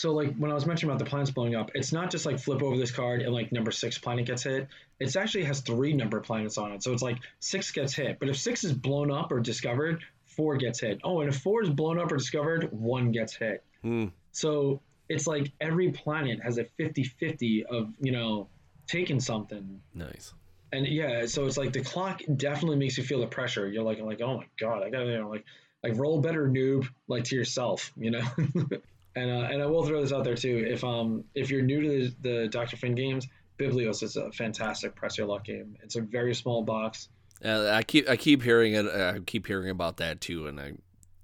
So 0.00 0.14
like 0.14 0.34
when 0.36 0.50
I 0.50 0.54
was 0.54 0.64
mentioning 0.64 0.90
about 0.90 1.04
the 1.04 1.10
planets 1.10 1.30
blowing 1.30 1.54
up, 1.54 1.72
it's 1.74 1.92
not 1.92 2.10
just 2.10 2.24
like 2.24 2.38
flip 2.38 2.62
over 2.62 2.74
this 2.74 2.90
card 2.90 3.20
and 3.20 3.34
like 3.34 3.52
number 3.52 3.70
six 3.70 3.98
planet 3.98 4.24
gets 4.24 4.44
hit. 4.44 4.66
It 4.98 5.14
actually 5.14 5.44
has 5.44 5.60
three 5.60 5.92
number 5.92 6.20
planets 6.20 6.56
on 6.56 6.72
it. 6.72 6.82
So 6.82 6.94
it's 6.94 7.02
like 7.02 7.18
six 7.38 7.70
gets 7.70 7.92
hit. 7.92 8.18
But 8.18 8.30
if 8.30 8.38
six 8.38 8.64
is 8.64 8.72
blown 8.72 9.10
up 9.10 9.30
or 9.30 9.40
discovered, 9.40 10.02
four 10.24 10.56
gets 10.56 10.80
hit. 10.80 11.02
Oh, 11.04 11.20
and 11.20 11.28
if 11.28 11.36
four 11.42 11.62
is 11.62 11.68
blown 11.68 12.00
up 12.00 12.10
or 12.10 12.16
discovered, 12.16 12.72
one 12.72 13.12
gets 13.12 13.34
hit. 13.34 13.62
Hmm. 13.82 14.06
So 14.32 14.80
it's 15.10 15.26
like 15.26 15.52
every 15.60 15.90
planet 15.90 16.40
has 16.42 16.56
a 16.56 16.64
50-50 16.64 17.64
of, 17.66 17.92
you 18.00 18.12
know, 18.12 18.48
taking 18.86 19.20
something 19.20 19.82
Nice. 19.94 20.32
and 20.72 20.86
yeah, 20.86 21.26
so 21.26 21.44
it's 21.44 21.58
like 21.58 21.74
the 21.74 21.82
clock 21.82 22.22
definitely 22.38 22.78
makes 22.78 22.96
you 22.96 23.04
feel 23.04 23.20
the 23.20 23.26
pressure. 23.26 23.68
You're 23.68 23.82
like, 23.82 24.00
like, 24.00 24.22
oh 24.22 24.38
my 24.38 24.46
god, 24.58 24.82
I 24.82 24.88
gotta, 24.88 25.10
you 25.10 25.18
know, 25.18 25.28
like, 25.28 25.44
like 25.84 25.98
roll 25.98 26.22
better, 26.22 26.48
noob, 26.48 26.88
like 27.06 27.24
to 27.24 27.36
yourself, 27.36 27.92
you 27.98 28.12
know. 28.12 28.24
and 29.16 29.30
uh, 29.30 29.48
and 29.50 29.62
I 29.62 29.66
will 29.66 29.84
throw 29.84 30.00
this 30.00 30.12
out 30.12 30.24
there 30.24 30.36
too. 30.36 30.64
If 30.68 30.84
um 30.84 31.24
if 31.34 31.50
you're 31.50 31.62
new 31.62 31.80
to 31.82 31.88
the, 31.88 32.14
the 32.28 32.48
Dr. 32.48 32.76
Finn 32.76 32.94
games, 32.94 33.26
Biblios 33.58 34.02
is 34.02 34.16
a 34.16 34.30
fantastic 34.32 34.94
press 34.94 35.18
your 35.18 35.26
luck 35.26 35.44
game. 35.44 35.76
It's 35.82 35.96
a 35.96 36.00
very 36.00 36.34
small 36.34 36.62
box. 36.62 37.08
Uh, 37.44 37.70
I 37.72 37.82
keep 37.82 38.08
I 38.08 38.16
keep 38.16 38.42
hearing 38.42 38.74
it. 38.74 38.86
I 38.86 39.20
keep 39.20 39.46
hearing 39.46 39.70
about 39.70 39.96
that 39.98 40.20
too, 40.20 40.46
and 40.46 40.60
I 40.60 40.72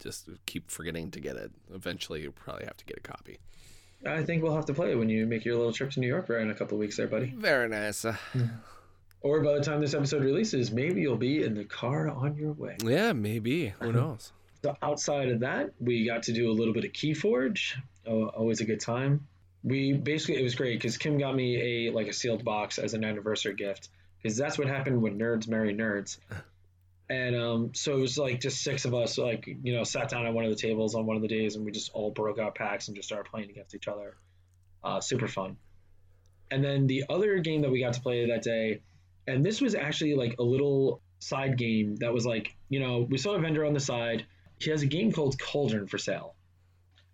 just 0.02 0.28
keep 0.46 0.70
forgetting 0.70 1.10
to 1.12 1.20
get 1.20 1.36
it. 1.36 1.50
Eventually, 1.72 2.22
you'll 2.22 2.32
probably 2.32 2.64
have 2.64 2.76
to 2.76 2.84
get 2.84 2.98
a 2.98 3.00
copy. 3.00 3.38
I 4.04 4.22
think 4.22 4.42
we'll 4.42 4.54
have 4.54 4.66
to 4.66 4.74
play 4.74 4.92
it 4.92 4.94
when 4.94 5.08
you 5.08 5.26
make 5.26 5.44
your 5.44 5.56
little 5.56 5.72
trip 5.72 5.90
to 5.92 6.00
New 6.00 6.06
York 6.06 6.30
in 6.30 6.50
a 6.50 6.54
couple 6.54 6.76
of 6.76 6.80
weeks, 6.80 6.96
there, 6.96 7.08
buddy. 7.08 7.32
Very 7.36 7.68
nice. 7.68 8.04
Or 9.22 9.40
by 9.40 9.54
the 9.54 9.60
time 9.60 9.80
this 9.80 9.94
episode 9.94 10.22
releases, 10.22 10.70
maybe 10.70 11.00
you'll 11.00 11.16
be 11.16 11.42
in 11.42 11.54
the 11.54 11.64
car 11.64 12.08
on 12.08 12.36
your 12.36 12.52
way. 12.52 12.76
yeah, 12.84 13.12
maybe. 13.12 13.72
Who 13.80 13.92
knows? 13.92 14.30
So 14.66 14.76
outside 14.82 15.28
of 15.28 15.40
that, 15.40 15.74
we 15.78 16.06
got 16.06 16.24
to 16.24 16.32
do 16.32 16.50
a 16.50 16.54
little 16.54 16.74
bit 16.74 16.84
of 16.84 16.90
Keyforge. 16.90 17.74
Oh, 18.04 18.26
always 18.26 18.60
a 18.60 18.64
good 18.64 18.80
time. 18.80 19.28
We 19.62 19.92
basically 19.92 20.40
it 20.40 20.42
was 20.42 20.56
great 20.56 20.76
because 20.76 20.98
Kim 20.98 21.18
got 21.18 21.36
me 21.36 21.86
a 21.86 21.92
like 21.92 22.08
a 22.08 22.12
sealed 22.12 22.44
box 22.44 22.80
as 22.80 22.92
an 22.92 23.04
anniversary 23.04 23.54
gift 23.54 23.90
because 24.20 24.36
that's 24.36 24.58
what 24.58 24.66
happened 24.66 25.02
when 25.02 25.20
nerds 25.20 25.46
marry 25.46 25.72
nerds. 25.72 26.18
And 27.08 27.36
um, 27.36 27.74
so 27.74 27.96
it 27.96 28.00
was 28.00 28.18
like 28.18 28.40
just 28.40 28.60
six 28.60 28.86
of 28.86 28.92
us, 28.92 29.18
like 29.18 29.46
you 29.46 29.72
know, 29.72 29.84
sat 29.84 30.08
down 30.08 30.26
at 30.26 30.34
one 30.34 30.44
of 30.44 30.50
the 30.50 30.56
tables 30.56 30.96
on 30.96 31.06
one 31.06 31.14
of 31.14 31.22
the 31.22 31.28
days, 31.28 31.54
and 31.54 31.64
we 31.64 31.70
just 31.70 31.92
all 31.92 32.10
broke 32.10 32.40
out 32.40 32.56
packs 32.56 32.88
and 32.88 32.96
just 32.96 33.06
started 33.06 33.30
playing 33.30 33.50
against 33.50 33.72
each 33.72 33.86
other. 33.86 34.16
Uh, 34.82 34.98
super 34.98 35.28
fun. 35.28 35.58
And 36.50 36.64
then 36.64 36.88
the 36.88 37.04
other 37.08 37.38
game 37.38 37.62
that 37.62 37.70
we 37.70 37.78
got 37.78 37.92
to 37.92 38.00
play 38.00 38.26
that 38.30 38.42
day, 38.42 38.80
and 39.28 39.46
this 39.46 39.60
was 39.60 39.76
actually 39.76 40.16
like 40.16 40.34
a 40.40 40.42
little 40.42 41.02
side 41.20 41.56
game 41.56 41.94
that 42.00 42.12
was 42.12 42.26
like, 42.26 42.56
you 42.68 42.80
know, 42.80 43.06
we 43.08 43.16
saw 43.16 43.36
a 43.36 43.38
vendor 43.38 43.64
on 43.64 43.72
the 43.72 43.78
side. 43.78 44.26
He 44.58 44.70
has 44.70 44.82
a 44.82 44.86
game 44.86 45.12
called 45.12 45.38
Cauldron 45.38 45.86
for 45.86 45.98
sale. 45.98 46.34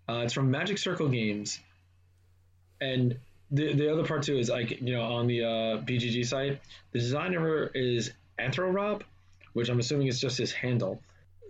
Uh, 0.08 0.22
it's 0.24 0.32
from 0.32 0.50
Magic 0.50 0.78
Circle 0.78 1.08
Games, 1.08 1.60
and 2.80 3.16
the 3.50 3.74
the 3.74 3.92
other 3.92 4.04
part 4.04 4.24
too 4.24 4.38
is 4.38 4.48
like 4.48 4.80
you 4.80 4.94
know 4.94 5.02
on 5.02 5.26
the 5.26 5.44
uh, 5.44 5.78
BGG 5.82 6.26
site, 6.26 6.60
the 6.92 6.98
designer 6.98 7.66
is 7.66 8.12
Anthro 8.38 8.72
Rob, 8.72 9.04
which 9.52 9.68
I'm 9.68 9.78
assuming 9.78 10.08
is 10.08 10.20
just 10.20 10.38
his 10.38 10.52
handle. 10.52 11.00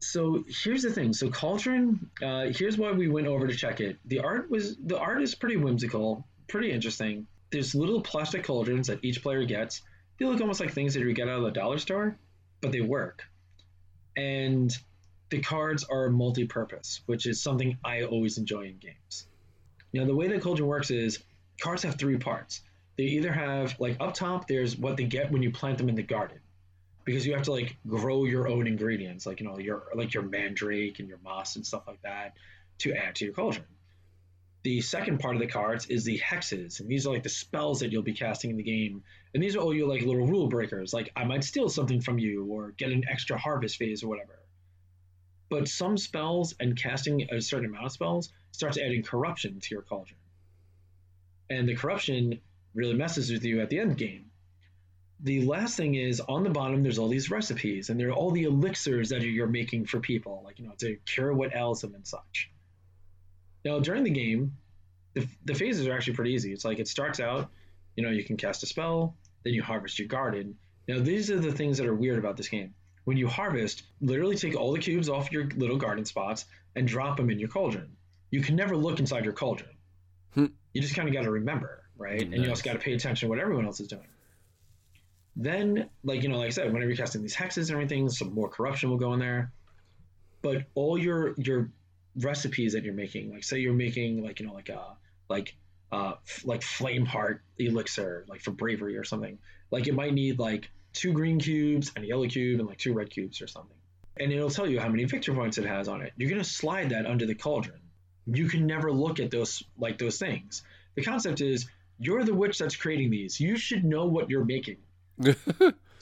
So 0.00 0.44
here's 0.48 0.82
the 0.82 0.92
thing. 0.92 1.12
So 1.12 1.30
Cauldron, 1.30 2.10
uh, 2.20 2.46
here's 2.46 2.76
why 2.76 2.90
we 2.90 3.08
went 3.08 3.28
over 3.28 3.46
to 3.46 3.54
check 3.54 3.80
it. 3.80 3.98
The 4.04 4.18
art 4.18 4.50
was 4.50 4.76
the 4.76 4.98
art 4.98 5.22
is 5.22 5.34
pretty 5.34 5.56
whimsical, 5.56 6.26
pretty 6.48 6.72
interesting. 6.72 7.26
There's 7.50 7.74
little 7.74 8.00
plastic 8.00 8.44
cauldrons 8.44 8.88
that 8.88 9.04
each 9.04 9.22
player 9.22 9.44
gets. 9.44 9.82
They 10.18 10.24
look 10.24 10.40
almost 10.40 10.60
like 10.60 10.72
things 10.72 10.94
that 10.94 11.00
you 11.00 11.12
get 11.12 11.28
out 11.28 11.38
of 11.38 11.44
the 11.44 11.50
dollar 11.50 11.78
store, 11.78 12.16
but 12.60 12.72
they 12.72 12.80
work. 12.80 13.24
And 14.16 14.76
the 15.32 15.40
cards 15.40 15.82
are 15.84 16.10
multi-purpose, 16.10 17.00
which 17.06 17.24
is 17.24 17.42
something 17.42 17.78
I 17.82 18.02
always 18.02 18.36
enjoy 18.36 18.66
in 18.66 18.76
games. 18.76 19.26
Now 19.94 20.04
the 20.04 20.14
way 20.14 20.28
that 20.28 20.42
Cauldron 20.42 20.68
works 20.68 20.90
is 20.90 21.20
cards 21.58 21.82
have 21.84 21.96
three 21.96 22.18
parts. 22.18 22.60
They 22.98 23.04
either 23.04 23.32
have 23.32 23.80
like 23.80 23.96
up 23.98 24.12
top, 24.12 24.46
there's 24.46 24.76
what 24.76 24.98
they 24.98 25.04
get 25.04 25.32
when 25.32 25.42
you 25.42 25.50
plant 25.50 25.78
them 25.78 25.88
in 25.88 25.94
the 25.94 26.02
garden 26.02 26.38
because 27.04 27.26
you 27.26 27.32
have 27.32 27.44
to 27.44 27.50
like 27.50 27.78
grow 27.86 28.26
your 28.26 28.46
own 28.46 28.66
ingredients, 28.66 29.24
like 29.24 29.40
you 29.40 29.46
know 29.46 29.58
your 29.58 29.84
like 29.94 30.12
your 30.12 30.22
mandrake 30.22 30.98
and 30.98 31.08
your 31.08 31.18
moss 31.24 31.56
and 31.56 31.66
stuff 31.66 31.84
like 31.86 32.02
that, 32.02 32.34
to 32.80 32.92
add 32.92 33.14
to 33.16 33.24
your 33.24 33.32
cauldron. 33.32 33.64
The 34.64 34.82
second 34.82 35.18
part 35.18 35.34
of 35.34 35.40
the 35.40 35.48
cards 35.48 35.86
is 35.86 36.04
the 36.04 36.18
hexes, 36.18 36.80
and 36.80 36.90
these 36.90 37.06
are 37.06 37.12
like 37.12 37.22
the 37.22 37.30
spells 37.30 37.80
that 37.80 37.90
you'll 37.90 38.02
be 38.02 38.12
casting 38.12 38.50
in 38.50 38.58
the 38.58 38.62
game. 38.62 39.02
And 39.32 39.42
these 39.42 39.56
are 39.56 39.60
all 39.60 39.74
your 39.74 39.88
like 39.88 40.02
little 40.02 40.26
rule 40.26 40.48
breakers, 40.48 40.92
like 40.92 41.10
I 41.16 41.24
might 41.24 41.42
steal 41.42 41.70
something 41.70 42.02
from 42.02 42.18
you 42.18 42.44
or 42.44 42.72
get 42.72 42.92
an 42.92 43.04
extra 43.10 43.38
harvest 43.38 43.78
phase 43.78 44.02
or 44.02 44.08
whatever. 44.08 44.41
But 45.52 45.68
some 45.68 45.98
spells 45.98 46.54
and 46.60 46.74
casting 46.74 47.28
a 47.30 47.38
certain 47.42 47.66
amount 47.66 47.84
of 47.84 47.92
spells 47.92 48.32
starts 48.52 48.78
adding 48.78 49.02
corruption 49.02 49.60
to 49.60 49.74
your 49.74 49.82
cauldron. 49.82 50.18
And 51.50 51.68
the 51.68 51.76
corruption 51.76 52.40
really 52.72 52.94
messes 52.94 53.30
with 53.30 53.44
you 53.44 53.60
at 53.60 53.68
the 53.68 53.78
end 53.78 53.98
game. 53.98 54.30
The 55.20 55.42
last 55.42 55.76
thing 55.76 55.94
is 55.94 56.22
on 56.22 56.42
the 56.42 56.48
bottom 56.48 56.82
there's 56.82 56.96
all 56.96 57.08
these 57.08 57.30
recipes 57.30 57.90
and 57.90 58.00
there 58.00 58.08
are 58.08 58.14
all 58.14 58.30
the 58.30 58.44
elixirs 58.44 59.10
that 59.10 59.20
you're 59.20 59.46
making 59.46 59.84
for 59.84 60.00
people 60.00 60.40
like 60.42 60.58
you 60.58 60.64
know 60.64 60.72
to 60.78 60.96
cure 61.04 61.34
what 61.34 61.54
ails 61.54 61.82
them 61.82 61.94
and 61.94 62.06
such. 62.06 62.50
Now 63.62 63.78
during 63.78 64.04
the 64.04 64.10
game 64.10 64.56
the, 65.12 65.28
the 65.44 65.54
phases 65.54 65.86
are 65.86 65.92
actually 65.92 66.14
pretty 66.14 66.32
easy. 66.32 66.54
It's 66.54 66.64
like 66.64 66.78
it 66.78 66.88
starts 66.88 67.20
out 67.20 67.50
you 67.94 68.02
know 68.02 68.10
you 68.10 68.24
can 68.24 68.38
cast 68.38 68.62
a 68.62 68.66
spell 68.66 69.16
then 69.44 69.52
you 69.52 69.62
harvest 69.62 69.98
your 69.98 70.08
garden. 70.08 70.56
Now 70.88 70.98
these 71.00 71.30
are 71.30 71.38
the 71.38 71.52
things 71.52 71.76
that 71.76 71.86
are 71.86 71.94
weird 71.94 72.18
about 72.18 72.38
this 72.38 72.48
game 72.48 72.72
when 73.04 73.16
you 73.16 73.28
harvest 73.28 73.82
literally 74.00 74.36
take 74.36 74.56
all 74.56 74.72
the 74.72 74.78
cubes 74.78 75.08
off 75.08 75.30
your 75.32 75.48
little 75.56 75.76
garden 75.76 76.04
spots 76.04 76.44
and 76.76 76.86
drop 76.86 77.16
them 77.16 77.30
in 77.30 77.38
your 77.38 77.48
cauldron 77.48 77.96
you 78.30 78.40
can 78.40 78.56
never 78.56 78.76
look 78.76 78.98
inside 79.00 79.24
your 79.24 79.34
cauldron 79.34 79.70
Hmm. 80.34 80.46
you 80.72 80.80
just 80.80 80.94
kind 80.94 81.08
of 81.08 81.12
got 81.14 81.22
to 81.24 81.30
remember 81.30 81.82
right 81.98 82.22
and 82.22 82.42
you 82.42 82.48
also 82.48 82.62
got 82.62 82.72
to 82.72 82.78
pay 82.78 82.94
attention 82.94 83.26
to 83.26 83.30
what 83.30 83.38
everyone 83.38 83.66
else 83.66 83.80
is 83.80 83.88
doing 83.88 84.06
then, 85.34 85.88
like 86.04 86.22
you 86.22 86.28
know, 86.28 86.38
like 86.38 86.48
I 86.48 86.50
said, 86.50 86.66
whenever 86.72 86.90
you're 86.90 86.96
casting 86.96 87.22
these 87.22 87.34
hexes 87.34 87.68
and 87.68 87.70
everything, 87.70 88.08
some 88.10 88.34
more 88.34 88.48
corruption 88.48 88.90
will 88.90 88.98
go 88.98 89.14
in 89.14 89.20
there. 89.20 89.50
But 90.42 90.66
all 90.74 90.98
your 90.98 91.34
your 91.38 91.70
recipes 92.16 92.74
that 92.74 92.84
you're 92.84 92.92
making, 92.94 93.30
like 93.32 93.44
say 93.44 93.58
you're 93.60 93.72
making 93.72 94.22
like 94.22 94.40
you 94.40 94.46
know 94.46 94.52
like 94.52 94.68
a 94.68 94.96
like 95.30 95.56
uh 95.90 96.14
f- 96.28 96.44
like 96.44 96.62
flame 96.62 97.06
heart 97.06 97.42
elixir, 97.58 98.26
like 98.28 98.42
for 98.42 98.50
bravery 98.50 98.96
or 98.96 99.04
something. 99.04 99.38
Like 99.70 99.86
it 99.86 99.94
might 99.94 100.12
need 100.12 100.38
like 100.38 100.70
two 100.92 101.12
green 101.12 101.38
cubes 101.38 101.92
and 101.94 102.04
a 102.04 102.08
yellow 102.08 102.26
cube 102.26 102.60
and 102.60 102.68
like 102.68 102.78
two 102.78 102.92
red 102.92 103.10
cubes 103.10 103.40
or 103.40 103.46
something. 103.46 103.76
And 104.18 104.32
it'll 104.32 104.50
tell 104.50 104.68
you 104.68 104.78
how 104.78 104.88
many 104.88 105.04
victory 105.04 105.34
points 105.34 105.58
it 105.58 105.64
has 105.64 105.88
on 105.88 106.02
it. 106.02 106.12
You're 106.16 106.30
gonna 106.30 106.44
slide 106.44 106.90
that 106.90 107.06
under 107.06 107.26
the 107.26 107.34
cauldron. 107.34 107.80
You 108.26 108.48
can 108.48 108.66
never 108.66 108.92
look 108.92 109.20
at 109.20 109.30
those 109.30 109.62
like 109.78 109.98
those 109.98 110.18
things. 110.18 110.62
The 110.94 111.02
concept 111.02 111.40
is 111.40 111.66
you're 111.98 112.24
the 112.24 112.34
witch 112.34 112.58
that's 112.58 112.76
creating 112.76 113.10
these. 113.10 113.40
You 113.40 113.56
should 113.56 113.84
know 113.84 114.06
what 114.06 114.30
you're 114.30 114.44
making. 114.44 114.78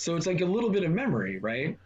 So 0.01 0.17
it's 0.17 0.27
like 0.27 0.41
a 0.41 0.47
little 0.47 0.71
bit 0.71 0.83
of 0.83 0.91
memory, 0.91 1.39
right? 1.41 1.79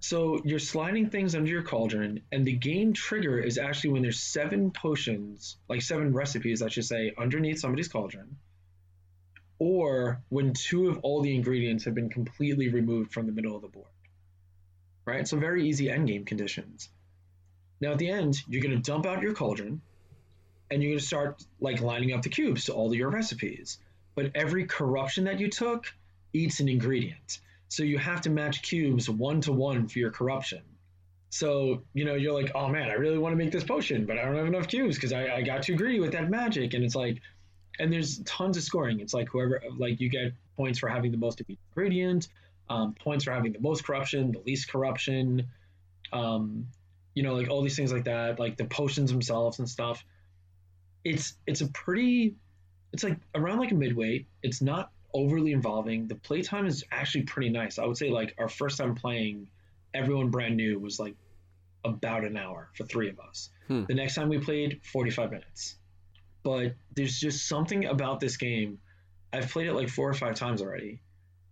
So 0.00 0.40
you're 0.44 0.58
sliding 0.58 1.10
things 1.10 1.36
under 1.36 1.48
your 1.48 1.62
cauldron, 1.62 2.22
and 2.32 2.44
the 2.44 2.54
game 2.54 2.92
trigger 2.92 3.38
is 3.38 3.56
actually 3.56 3.90
when 3.90 4.02
there's 4.02 4.18
seven 4.18 4.72
potions, 4.72 5.56
like 5.68 5.80
seven 5.80 6.12
recipes, 6.12 6.60
I 6.60 6.66
should 6.66 6.86
say, 6.86 7.14
underneath 7.16 7.60
somebody's 7.60 7.86
cauldron, 7.86 8.36
or 9.58 10.20
when 10.28 10.52
two 10.52 10.88
of 10.88 10.98
all 11.02 11.22
the 11.22 11.34
ingredients 11.34 11.84
have 11.84 11.94
been 11.94 12.10
completely 12.10 12.68
removed 12.68 13.12
from 13.12 13.26
the 13.26 13.32
middle 13.32 13.54
of 13.56 13.62
the 13.62 13.68
board. 13.68 13.86
Right? 15.06 15.28
So 15.28 15.36
very 15.36 15.68
easy 15.68 15.86
endgame 15.86 16.26
conditions. 16.26 16.88
Now 17.80 17.92
at 17.92 17.98
the 17.98 18.10
end, 18.10 18.36
you're 18.48 18.62
going 18.62 18.74
to 18.74 18.90
dump 18.90 19.06
out 19.06 19.22
your 19.22 19.34
cauldron, 19.34 19.80
and 20.70 20.82
you're 20.82 20.92
going 20.92 20.98
to 20.98 21.04
start 21.04 21.44
like 21.60 21.80
lining 21.80 22.12
up 22.12 22.22
the 22.22 22.30
cubes 22.30 22.64
to 22.64 22.72
all 22.72 22.88
of 22.88 22.94
your 22.94 23.10
recipes. 23.10 23.78
But 24.14 24.32
every 24.34 24.66
corruption 24.66 25.24
that 25.24 25.40
you 25.40 25.50
took 25.50 25.92
eats 26.32 26.60
an 26.60 26.68
ingredient. 26.68 27.40
So 27.68 27.82
you 27.82 27.98
have 27.98 28.22
to 28.22 28.30
match 28.30 28.62
cubes 28.62 29.10
one 29.10 29.40
to 29.42 29.52
one 29.52 29.88
for 29.88 29.98
your 29.98 30.10
corruption. 30.10 30.62
So, 31.30 31.82
you 31.94 32.04
know, 32.04 32.14
you're 32.14 32.32
like, 32.32 32.52
oh 32.54 32.68
man, 32.68 32.90
I 32.90 32.94
really 32.94 33.18
want 33.18 33.32
to 33.32 33.36
make 33.36 33.50
this 33.50 33.64
potion, 33.64 34.06
but 34.06 34.18
I 34.18 34.24
don't 34.24 34.36
have 34.36 34.46
enough 34.46 34.68
cubes 34.68 34.94
because 34.94 35.12
I, 35.12 35.34
I 35.34 35.42
got 35.42 35.64
too 35.64 35.74
greedy 35.74 35.98
with 35.98 36.12
that 36.12 36.30
magic. 36.30 36.74
And 36.74 36.84
it's 36.84 36.94
like, 36.94 37.20
and 37.78 37.92
there's 37.92 38.18
tons 38.20 38.56
of 38.56 38.62
scoring. 38.62 39.00
It's 39.00 39.14
like 39.14 39.28
whoever, 39.28 39.62
like 39.76 40.00
you 40.00 40.08
get 40.08 40.32
points 40.56 40.78
for 40.78 40.88
having 40.88 41.10
the 41.10 41.18
most 41.18 41.42
ingredient, 41.48 42.28
um, 42.68 42.94
points 42.94 43.24
for 43.24 43.32
having 43.32 43.52
the 43.52 43.60
most 43.60 43.84
corruption, 43.84 44.32
the 44.32 44.40
least 44.40 44.70
corruption, 44.70 45.48
um, 46.12 46.66
you 47.14 47.22
know, 47.22 47.34
like 47.34 47.48
all 47.48 47.62
these 47.62 47.76
things 47.76 47.92
like 47.92 48.04
that, 48.04 48.38
like 48.38 48.56
the 48.56 48.64
potions 48.64 49.10
themselves 49.10 49.58
and 49.58 49.68
stuff. 49.68 50.04
It's 51.04 51.34
it's 51.46 51.60
a 51.60 51.68
pretty, 51.68 52.36
it's 52.92 53.04
like 53.04 53.18
around 53.34 53.58
like 53.58 53.72
a 53.72 53.74
midweight. 53.74 54.26
It's 54.42 54.62
not 54.62 54.90
overly 55.12 55.52
involving. 55.52 56.08
The 56.08 56.16
playtime 56.16 56.66
is 56.66 56.84
actually 56.90 57.22
pretty 57.22 57.50
nice. 57.50 57.78
I 57.78 57.86
would 57.86 57.96
say 57.96 58.10
like 58.10 58.34
our 58.38 58.48
first 58.48 58.78
time 58.78 58.94
playing, 58.94 59.48
everyone 59.92 60.30
brand 60.30 60.56
new 60.56 60.78
was 60.78 60.98
like 60.98 61.14
about 61.84 62.24
an 62.24 62.36
hour 62.36 62.70
for 62.74 62.84
three 62.84 63.10
of 63.10 63.20
us. 63.20 63.50
Hmm. 63.68 63.84
The 63.84 63.94
next 63.94 64.14
time 64.14 64.28
we 64.28 64.38
played, 64.38 64.80
45 64.82 65.30
minutes. 65.30 65.76
But 66.44 66.76
there's 66.94 67.18
just 67.18 67.48
something 67.48 67.86
about 67.86 68.20
this 68.20 68.36
game. 68.36 68.78
I've 69.32 69.50
played 69.50 69.66
it 69.66 69.74
like 69.74 69.88
four 69.88 70.08
or 70.08 70.14
five 70.14 70.36
times 70.36 70.62
already. 70.62 71.00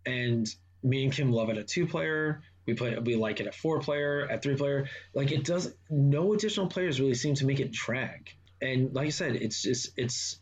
And 0.07 0.47
me 0.83 1.05
and 1.05 1.13
Kim 1.13 1.33
love 1.33 1.49
it 1.49 1.59
at 1.59 1.67
two 1.67 1.87
player. 1.87 2.43
We 2.67 2.75
play 2.75 2.97
we 2.99 3.17
like 3.17 3.41
it 3.41 3.49
at 3.49 3.55
four 3.55 3.81
player, 3.81 4.29
at 4.31 4.43
three 4.43 4.55
player. 4.55 4.89
Like 5.15 5.33
it 5.33 5.45
does 5.45 5.75
no 5.91 6.33
additional 6.33 6.69
players 6.69 7.01
really 7.01 7.15
seem 7.15 7.35
to 7.37 7.47
make 7.47 7.59
it 7.59 7.73
drag. 7.73 8.31
And 8.61 8.95
like 8.95 9.07
I 9.07 9.11
said, 9.11 9.35
it's 9.35 9.63
just 9.63 9.91
it's 9.97 10.39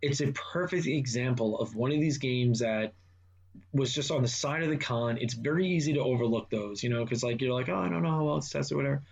it's 0.00 0.20
a 0.20 0.32
perfect 0.32 0.86
example 0.86 1.58
of 1.60 1.76
one 1.76 1.92
of 1.92 2.00
these 2.00 2.18
games 2.18 2.58
that 2.58 2.94
was 3.72 3.94
just 3.94 4.10
on 4.10 4.22
the 4.22 4.28
side 4.28 4.62
of 4.62 4.70
the 4.70 4.76
con. 4.76 5.18
It's 5.20 5.34
very 5.34 5.68
easy 5.68 5.92
to 5.94 6.00
overlook 6.00 6.50
those, 6.50 6.82
you 6.82 6.90
know, 6.90 7.04
because 7.04 7.22
like 7.22 7.40
you're 7.40 7.54
like, 7.54 7.68
oh, 7.68 7.76
I 7.76 7.88
don't 7.88 8.02
know 8.02 8.10
how 8.10 8.24
well 8.24 8.36
it's 8.38 8.50
tested, 8.50 8.74
or 8.74 8.78
whatever. 8.78 9.02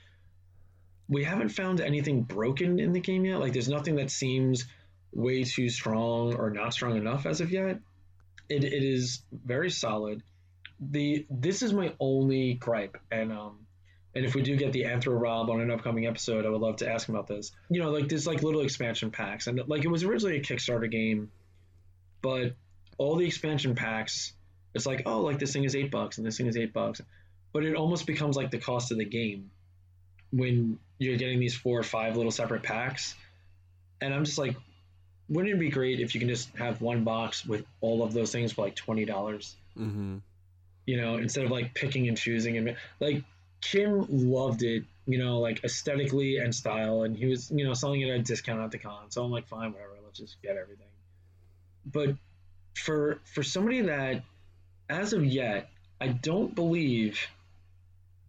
We 1.11 1.25
haven't 1.25 1.51
found 1.51 1.83
anything 1.83 2.23
broken 2.23 2.81
in 2.81 2.93
the 2.93 3.01
game 3.01 3.27
yet. 3.27 3.41
Like 3.41 3.53
there's 3.53 3.69
nothing 3.69 3.97
that 3.97 4.11
seems 4.11 4.65
way 5.13 5.45
too 5.45 5.69
strong 5.69 6.35
or 6.35 6.51
not 6.51 6.73
strong 6.73 6.97
enough 6.97 7.27
as 7.27 7.43
of 7.43 7.51
yet. 7.51 7.81
It, 8.49 8.65
it 8.65 8.83
is 8.83 9.23
very 9.33 9.71
solid 9.71 10.23
the 10.81 11.27
this 11.31 11.63
is 11.63 11.73
my 11.73 11.93
only 12.01 12.55
gripe, 12.55 12.97
and 13.11 13.33
um, 13.33 13.67
and 14.15 14.25
if 14.25 14.35
we 14.35 14.43
do 14.43 14.57
get 14.57 14.73
the 14.73 14.85
Anthro 14.85 15.19
Rob 15.21 15.51
on 15.51 15.61
an 15.61 15.71
upcoming 15.71 16.07
episode, 16.07 16.47
I 16.47 16.49
would 16.49 16.61
love 16.61 16.77
to 16.77 16.91
ask 16.91 17.09
him 17.09 17.15
about 17.15 17.29
this. 17.29 17.53
You 17.69 17.83
know, 17.83 17.91
like 17.91 18.09
there's 18.09 18.27
like 18.27 18.43
little 18.43 18.63
expansion 18.63 19.11
packs, 19.11 19.47
and 19.47 19.61
like 19.69 19.85
it 19.85 19.89
was 19.89 20.03
originally 20.03 20.39
a 20.39 20.43
Kickstarter 20.43 20.91
game, 20.91 21.31
but 22.23 22.55
all 22.97 23.17
the 23.17 23.27
expansion 23.27 23.75
packs, 23.75 24.33
it's 24.75 24.87
like 24.87 25.03
oh, 25.07 25.21
like 25.21 25.39
this 25.39 25.53
thing 25.53 25.65
is 25.65 25.77
eight 25.77 25.91
bucks 25.91 26.19
and 26.19 26.27
this 26.27 26.39
thing 26.39 26.47
is 26.47 26.57
eight 26.57 26.73
bucks, 26.73 27.03
but 27.53 27.65
it 27.65 27.77
almost 27.77 28.07
becomes 28.07 28.37
like 28.37 28.51
the 28.51 28.59
cost 28.59 28.91
of 28.91 28.99
the 28.99 29.05
game 29.05 29.51
when 30.33 30.79
you're 30.99 31.17
getting 31.17 31.41
these 31.41 31.57
four 31.57 31.79
or 31.79 31.85
five 31.85 32.17
little 32.17 32.33
separate 32.33 32.63
packs, 32.63 33.15
and 34.01 34.15
I'm 34.15 34.25
just 34.25 34.39
like, 34.39 34.57
wouldn't 35.29 35.55
it 35.55 35.59
be 35.59 35.71
great 35.71 36.01
if 36.01 36.15
you 36.15 36.21
can 36.21 36.29
just 36.29 36.55
have 36.57 36.81
one 36.81 37.05
box 37.05 37.45
with 37.45 37.65
all 37.81 38.03
of 38.03 38.13
those 38.13 38.33
things 38.33 38.53
for 38.53 38.65
like 38.65 38.77
twenty 38.77 39.05
dollars? 39.05 39.57
Mm-hmm 39.79 40.19
you 40.91 41.01
know, 41.01 41.19
instead 41.19 41.45
of 41.45 41.53
like 41.53 41.73
picking 41.73 42.09
and 42.09 42.17
choosing. 42.17 42.57
And 42.57 42.77
like 42.99 43.23
Kim 43.61 44.07
loved 44.09 44.65
it, 44.65 44.85
you 45.07 45.19
know, 45.19 45.39
like 45.39 45.63
aesthetically 45.63 46.39
and 46.39 46.53
style, 46.53 47.03
and 47.03 47.17
he 47.17 47.27
was, 47.27 47.49
you 47.51 47.65
know, 47.65 47.75
selling 47.75 48.01
it 48.01 48.11
at 48.11 48.19
a 48.19 48.23
discount 48.23 48.61
at 48.61 48.73
the 48.73 48.79
con. 48.79 49.11
So 49.11 49.23
I'm 49.23 49.31
like, 49.31 49.47
fine, 49.47 49.73
whatever, 49.73 49.93
let's 50.05 50.19
just 50.19 50.43
get 50.43 50.57
everything. 50.57 50.89
But 51.87 52.17
for 52.75 53.21
for 53.35 53.45
somebody 53.45 53.83
that, 53.83 54.25
as 54.89 55.13
of 55.13 55.25
yet, 55.25 55.71
I 56.01 56.09
don't 56.09 56.57
believe 56.57 57.21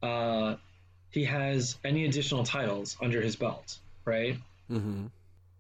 uh, 0.04 0.56
he 1.12 1.26
has 1.26 1.78
any 1.84 2.06
additional 2.06 2.44
titles 2.44 2.98
under 3.02 3.22
his 3.22 3.36
belt, 3.36 3.78
right? 4.06 4.38
Mm-hmm. 4.70 5.08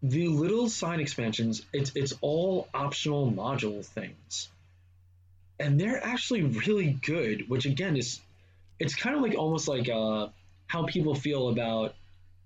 The 0.03 0.27
little 0.27 0.69
side 0.69 0.99
expansions, 0.99 1.63
it's 1.73 1.91
it's 1.95 2.13
all 2.21 2.67
optional 2.73 3.31
module 3.31 3.85
things 3.85 4.49
and 5.61 5.79
they're 5.79 6.03
actually 6.03 6.41
really 6.41 6.91
good. 6.91 7.47
Which 7.49 7.65
again 7.65 7.95
is, 7.95 8.19
it's 8.79 8.95
kind 8.95 9.15
of 9.15 9.21
like 9.21 9.35
almost 9.35 9.67
like 9.67 9.87
uh, 9.87 10.27
how 10.67 10.85
people 10.85 11.15
feel 11.15 11.49
about, 11.49 11.93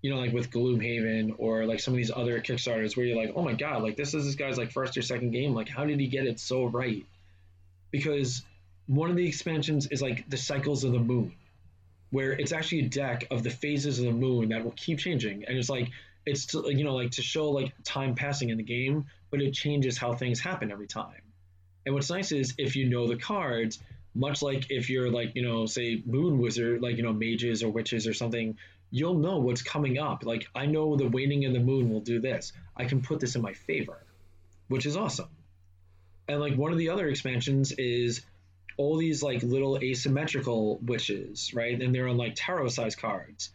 you 0.01 0.11
know, 0.11 0.19
like 0.19 0.33
with 0.33 0.51
Gloomhaven 0.51 1.35
or 1.37 1.65
like 1.65 1.79
some 1.79 1.93
of 1.93 1.97
these 1.97 2.11
other 2.13 2.39
Kickstarters 2.41 2.95
where 2.95 3.05
you're 3.05 3.17
like, 3.17 3.33
oh 3.35 3.41
my 3.41 3.53
god, 3.53 3.81
like 3.81 3.95
this 3.95 4.13
is 4.13 4.25
this 4.25 4.35
guy's 4.35 4.57
like 4.57 4.71
first 4.71 4.97
or 4.97 5.01
second 5.01 5.31
game. 5.31 5.53
Like 5.53 5.69
how 5.69 5.85
did 5.85 5.99
he 5.99 6.07
get 6.07 6.27
it 6.27 6.39
so 6.39 6.65
right? 6.65 7.05
Because 7.89 8.43
one 8.87 9.09
of 9.09 9.15
the 9.15 9.27
expansions 9.27 9.87
is 9.87 10.01
like 10.01 10.29
the 10.29 10.37
cycles 10.37 10.83
of 10.83 10.91
the 10.91 10.99
moon, 10.99 11.33
where 12.11 12.31
it's 12.31 12.51
actually 12.51 12.79
a 12.79 12.89
deck 12.89 13.27
of 13.31 13.43
the 13.43 13.49
phases 13.49 13.99
of 13.99 14.05
the 14.05 14.11
moon 14.11 14.49
that 14.49 14.63
will 14.63 14.73
keep 14.75 14.99
changing, 14.99 15.45
and 15.45 15.57
it's 15.57 15.69
like 15.69 15.89
it's 16.25 16.47
to, 16.47 16.69
you 16.69 16.83
know 16.83 16.95
like 16.95 17.11
to 17.11 17.21
show 17.21 17.51
like 17.51 17.73
time 17.83 18.15
passing 18.15 18.49
in 18.49 18.57
the 18.57 18.63
game, 18.63 19.05
but 19.31 19.41
it 19.41 19.53
changes 19.53 19.97
how 19.97 20.13
things 20.13 20.39
happen 20.39 20.71
every 20.71 20.87
time. 20.87 21.21
And 21.85 21.93
what's 21.93 22.09
nice 22.09 22.31
is 22.31 22.55
if 22.57 22.75
you 22.75 22.89
know 22.89 23.07
the 23.07 23.17
cards, 23.17 23.79
much 24.15 24.41
like 24.41 24.71
if 24.71 24.89
you're 24.89 25.11
like, 25.11 25.35
you 25.35 25.43
know, 25.43 25.65
say 25.65 26.01
moon 26.05 26.39
wizard, 26.39 26.81
like, 26.81 26.97
you 26.97 27.03
know, 27.03 27.13
mages 27.13 27.61
or 27.61 27.69
witches 27.69 28.07
or 28.07 28.13
something, 28.13 28.57
you'll 28.89 29.15
know 29.15 29.37
what's 29.37 29.61
coming 29.61 29.99
up. 29.99 30.25
Like, 30.25 30.47
I 30.55 30.65
know 30.65 30.95
the 30.95 31.07
waning 31.07 31.45
of 31.45 31.53
the 31.53 31.59
moon 31.59 31.89
will 31.91 31.99
do 31.99 32.19
this. 32.19 32.53
I 32.75 32.85
can 32.85 33.01
put 33.01 33.19
this 33.19 33.35
in 33.35 33.41
my 33.41 33.53
favor, 33.53 33.97
which 34.67 34.85
is 34.85 34.95
awesome. 34.95 35.29
And 36.27 36.39
like 36.39 36.55
one 36.55 36.71
of 36.71 36.77
the 36.77 36.89
other 36.89 37.07
expansions 37.07 37.71
is 37.73 38.21
all 38.77 38.97
these 38.97 39.23
like 39.23 39.43
little 39.43 39.77
asymmetrical 39.77 40.77
witches, 40.79 41.53
right? 41.53 41.81
And 41.81 41.93
they're 41.93 42.07
on 42.07 42.17
like 42.17 42.33
tarot 42.35 42.69
size 42.69 42.95
cards 42.95 43.51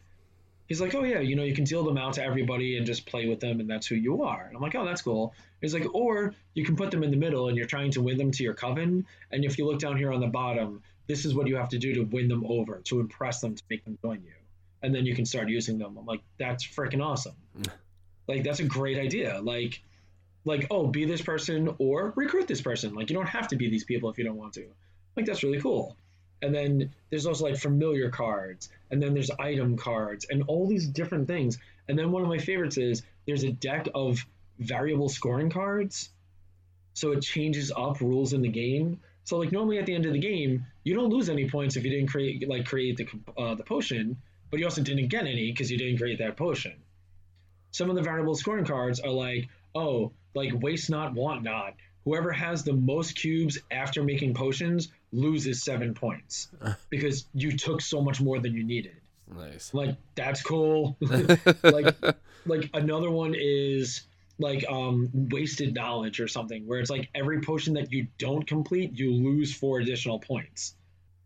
he's 0.71 0.81
like, 0.81 0.95
oh 0.95 1.03
yeah, 1.03 1.19
you 1.19 1.35
know, 1.35 1.43
you 1.43 1.53
can 1.53 1.65
deal 1.65 1.83
them 1.83 1.99
out 1.99 2.15
to 2.15 2.25
everybody 2.25 2.79
and 2.79 2.87
just 2.87 3.05
play 3.05 3.27
with 3.27 3.41
them, 3.41 3.59
and 3.61 3.69
that's 3.69 3.89
who 3.89 3.97
you 3.97 4.23
are. 4.23 4.45
And 4.47 4.57
I'm 4.57 4.63
like, 4.63 4.77
oh, 4.77 4.87
that's 4.87 5.03
cool. 5.03 5.35
He's 5.61 5.75
like, 5.75 5.85
or 5.95 6.33
you 6.55 6.65
can 6.65 6.77
put 6.77 6.93
them 6.93 7.03
in 7.03 7.11
the 7.11 7.17
middle, 7.17 7.49
and 7.49 7.57
you're 7.59 7.67
trying 7.67 7.91
to 7.91 8.01
win 8.01 8.17
them 8.17 8.31
to 8.31 8.43
your 8.43 8.55
coven. 8.55 9.05
And 9.31 9.45
if 9.45 9.59
you 9.59 9.67
look 9.67 9.81
down 9.81 9.99
here 9.99 10.13
on 10.13 10.21
the 10.21 10.29
bottom, 10.29 10.83
this 11.09 11.27
is 11.27 11.35
what 11.35 11.49
you 11.49 11.57
have 11.57 11.71
to 11.71 11.79
do 11.79 11.95
to 11.95 12.03
win 12.03 12.29
them 12.29 12.47
over, 12.47 12.81
to 12.85 13.01
impress 13.01 13.41
them, 13.41 13.57
to 13.57 13.63
make 13.69 13.85
them 13.85 13.99
join 14.01 14.23
you, 14.23 14.33
and 14.81 14.95
then 14.95 15.05
you 15.05 15.15
can 15.15 15.27
start 15.27 15.49
using 15.49 15.77
them. 15.77 15.99
I'm 15.99 16.07
like, 16.07 16.21
that's 16.39 16.65
freaking 16.65 17.05
awesome. 17.05 17.35
like 18.29 18.45
that's 18.45 18.61
a 18.61 18.65
great 18.65 18.97
idea. 18.97 19.41
Like, 19.43 19.83
like 20.45 20.69
oh, 20.71 20.87
be 20.87 21.05
this 21.05 21.21
person 21.21 21.75
or 21.79 22.13
recruit 22.15 22.47
this 22.47 22.63
person. 22.63 22.95
Like 22.95 23.11
you 23.11 23.17
don't 23.17 23.29
have 23.29 23.49
to 23.49 23.57
be 23.57 23.69
these 23.69 23.85
people 23.85 24.09
if 24.09 24.19
you 24.19 24.25
don't 24.25 24.37
want 24.37 24.55
to. 24.55 24.69
Like 25.21 25.27
that's 25.27 25.43
really 25.43 25.61
cool. 25.61 25.99
And 26.41 26.55
then 26.55 26.95
there's 27.11 27.27
also 27.27 27.45
like 27.45 27.59
familiar 27.59 28.09
cards 28.09 28.71
and 28.91 29.03
then 29.03 29.13
there's 29.13 29.31
item 29.31 29.77
cards 29.77 30.25
and 30.31 30.45
all 30.47 30.67
these 30.67 30.87
different 30.89 31.29
things. 31.29 31.59
And 31.89 31.99
then 31.99 32.11
one 32.11 32.23
of 32.23 32.29
my 32.29 32.39
favorites 32.39 32.79
is 32.79 33.03
there's 33.27 33.43
a 33.43 33.53
deck 33.53 33.87
of 33.95 34.25
variable 34.59 35.11
scoring 35.11 35.51
cards 35.51 36.09
so 36.95 37.13
it 37.13 37.21
changes 37.21 37.71
up 37.71 38.01
rules 38.01 38.33
in 38.33 38.41
the 38.41 38.49
game. 38.49 39.01
So 39.25 39.37
like 39.37 39.53
normally 39.53 39.79
at 39.79 39.85
the 39.85 39.95
end 39.95 40.07
of 40.07 40.15
the 40.15 40.19
game 40.19 40.65
you 40.85 40.95
don't 40.95 41.11
lose 41.11 41.29
any 41.29 41.51
points 41.51 41.77
if 41.77 41.85
you 41.85 41.91
didn't 41.91 42.09
create 42.09 42.49
like 42.49 42.65
create 42.65 42.97
the 42.97 43.09
uh, 43.37 43.55
the 43.57 43.63
potion 43.63 44.17
but 44.51 44.59
you 44.59 44.65
also 44.65 44.83
didn't 44.83 45.09
get 45.09 45.27
any 45.27 45.53
because 45.53 45.71
you 45.71 45.77
didn't 45.77 45.99
create 45.99 46.21
that 46.21 46.39
potion. 46.39 46.73
Some 47.73 47.91
of 47.91 47.97
the 47.97 48.03
variable 48.03 48.37
scoring 48.37 48.65
cards 48.65 49.01
are 49.01 49.11
like 49.11 49.51
oh 49.75 50.13
like 50.35 50.51
waste 50.55 50.89
not 50.89 51.13
want 51.13 51.43
not 51.43 51.75
whoever 52.05 52.33
has 52.33 52.65
the 52.65 52.73
most 52.73 53.17
cubes 53.17 53.59
after 53.71 54.03
making 54.03 54.35
potions 54.35 54.89
loses 55.13 55.63
seven 55.63 55.95
points 55.95 56.49
because 56.91 57.27
you 57.35 57.57
took 57.57 57.81
so 57.81 58.01
much 58.01 58.21
more 58.21 58.39
than 58.39 58.55
you 58.55 58.65
needed. 58.65 58.97
Nice. 59.35 59.73
Like 59.73 59.97
that's 60.15 60.43
cool. 60.43 60.97
like 61.63 61.97
like 62.47 62.71
another 62.75 63.11
one 63.11 63.35
is 63.39 64.03
like 64.39 64.65
um 64.69 65.09
wasted 65.13 65.75
knowledge 65.75 66.21
or 66.21 66.29
something 66.29 66.67
where 66.67 66.81
it's 66.81 66.91
like 66.91 67.09
every 67.15 67.41
potion 67.41 67.75
that 67.75 67.93
you 67.93 68.07
don't 68.19 68.47
complete 68.47 68.99
you 68.99 69.13
lose 69.13 69.55
four 69.55 69.79
additional 69.79 70.19
points. 70.19 70.75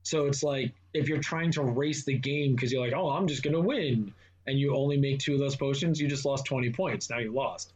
So 0.02 0.26
it's 0.26 0.42
like 0.42 0.72
if 0.92 1.08
you're 1.08 1.20
trying 1.20 1.52
to 1.52 1.62
race 1.62 2.04
the 2.04 2.16
game 2.16 2.54
because 2.54 2.72
you're 2.72 2.84
like, 2.84 2.94
oh, 2.94 3.10
I'm 3.10 3.26
just 3.26 3.42
gonna 3.42 3.60
win, 3.60 4.12
and 4.46 4.58
you 4.58 4.76
only 4.76 4.96
make 4.98 5.18
two 5.18 5.34
of 5.34 5.38
those 5.38 5.56
potions, 5.56 6.00
you 6.00 6.08
just 6.08 6.24
lost 6.24 6.44
20 6.44 6.70
points. 6.70 7.10
Now 7.10 7.18
you 7.18 7.32
lost. 7.32 7.72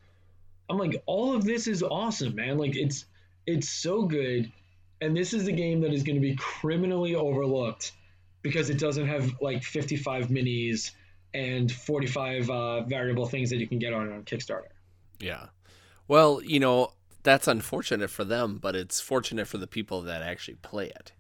I'm 0.71 0.79
like, 0.79 1.03
all 1.07 1.35
of 1.35 1.45
this 1.45 1.67
is 1.67 1.83
awesome, 1.83 2.35
man. 2.35 2.59
Like 2.59 2.77
it's 2.77 3.07
it's 3.47 3.69
so 3.69 4.03
good 4.03 4.53
and 5.01 5.17
this 5.17 5.33
is 5.33 5.45
the 5.45 5.53
game 5.53 5.81
that 5.81 5.93
is 5.93 6.03
going 6.03 6.17
to 6.17 6.21
be 6.21 6.37
criminally 6.37 7.15
overlooked 7.15 7.93
because 8.43 8.71
it 8.71 8.79
doesn't 8.79 9.07
have 9.07 9.35
like 9.41 9.63
55 9.63 10.29
minis 10.29 10.93
and 11.35 11.71
45 11.71 12.51
uh, 12.51 12.83
variable 12.83 13.27
things 13.27 13.51
that 13.51 13.59
you 13.59 13.67
can 13.67 13.79
get 13.79 13.93
on 13.93 14.13
on 14.13 14.25
Kickstarter. 14.25 14.71
Yeah. 15.21 15.47
Well, 16.07 16.41
you 16.43 16.59
know, 16.59 16.93
that's 17.23 17.47
unfortunate 17.47 18.11
for 18.11 18.25
them, 18.25 18.59
but 18.59 18.75
it's 18.75 19.01
fortunate 19.01 19.47
for 19.47 19.59
the 19.59 19.67
people 19.67 20.03
that 20.03 20.23
actually 20.23 20.55
play 20.55 20.87
it. 20.87 21.13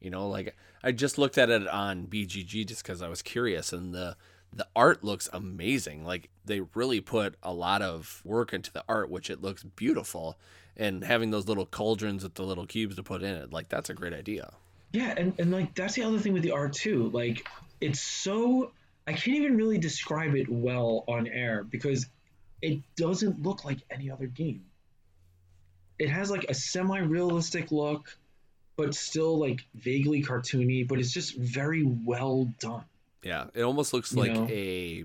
You 0.00 0.10
know, 0.10 0.28
like 0.28 0.54
I 0.82 0.92
just 0.92 1.18
looked 1.18 1.38
at 1.38 1.50
it 1.50 1.66
on 1.66 2.06
BGG 2.06 2.66
just 2.66 2.82
because 2.82 3.00
I 3.02 3.08
was 3.08 3.22
curious, 3.22 3.72
and 3.72 3.94
the 3.94 4.16
the 4.56 4.66
art 4.74 5.04
looks 5.04 5.28
amazing. 5.32 6.04
Like 6.04 6.30
they 6.44 6.60
really 6.74 7.00
put 7.00 7.34
a 7.42 7.52
lot 7.52 7.82
of 7.82 8.22
work 8.24 8.52
into 8.52 8.72
the 8.72 8.82
art, 8.88 9.10
which 9.10 9.28
it 9.30 9.42
looks 9.42 9.62
beautiful. 9.62 10.38
And 10.76 11.04
having 11.04 11.30
those 11.30 11.46
little 11.46 11.66
cauldrons 11.66 12.22
with 12.22 12.34
the 12.34 12.42
little 12.42 12.66
cubes 12.66 12.96
to 12.96 13.02
put 13.02 13.22
in 13.22 13.34
it, 13.34 13.52
like 13.52 13.68
that's 13.68 13.90
a 13.90 13.94
great 13.94 14.12
idea. 14.12 14.52
Yeah, 14.92 15.14
and, 15.16 15.38
and 15.38 15.50
like 15.50 15.74
that's 15.74 15.94
the 15.94 16.04
other 16.04 16.18
thing 16.18 16.32
with 16.32 16.42
the 16.42 16.52
art 16.52 16.72
too. 16.72 17.10
Like 17.10 17.46
it's 17.80 18.00
so 18.00 18.72
I 19.06 19.12
can't 19.12 19.36
even 19.36 19.56
really 19.56 19.78
describe 19.78 20.34
it 20.34 20.48
well 20.48 21.04
on 21.06 21.26
air 21.26 21.62
because 21.62 22.06
it 22.62 22.80
doesn't 22.96 23.42
look 23.42 23.64
like 23.64 23.78
any 23.90 24.10
other 24.10 24.26
game. 24.26 24.64
It 25.98 26.08
has 26.08 26.30
like 26.30 26.46
a 26.48 26.54
semi-realistic 26.54 27.70
look, 27.72 28.16
but 28.76 28.94
still 28.94 29.38
like 29.38 29.64
vaguely 29.74 30.22
cartoony, 30.22 30.86
but 30.86 30.98
it's 30.98 31.12
just 31.12 31.36
very 31.36 31.82
well 31.84 32.52
done. 32.58 32.84
Yeah, 33.26 33.46
it 33.54 33.62
almost 33.62 33.92
looks 33.92 34.12
You 34.12 34.20
like 34.20 34.32
know? 34.34 34.46
a 34.50 35.04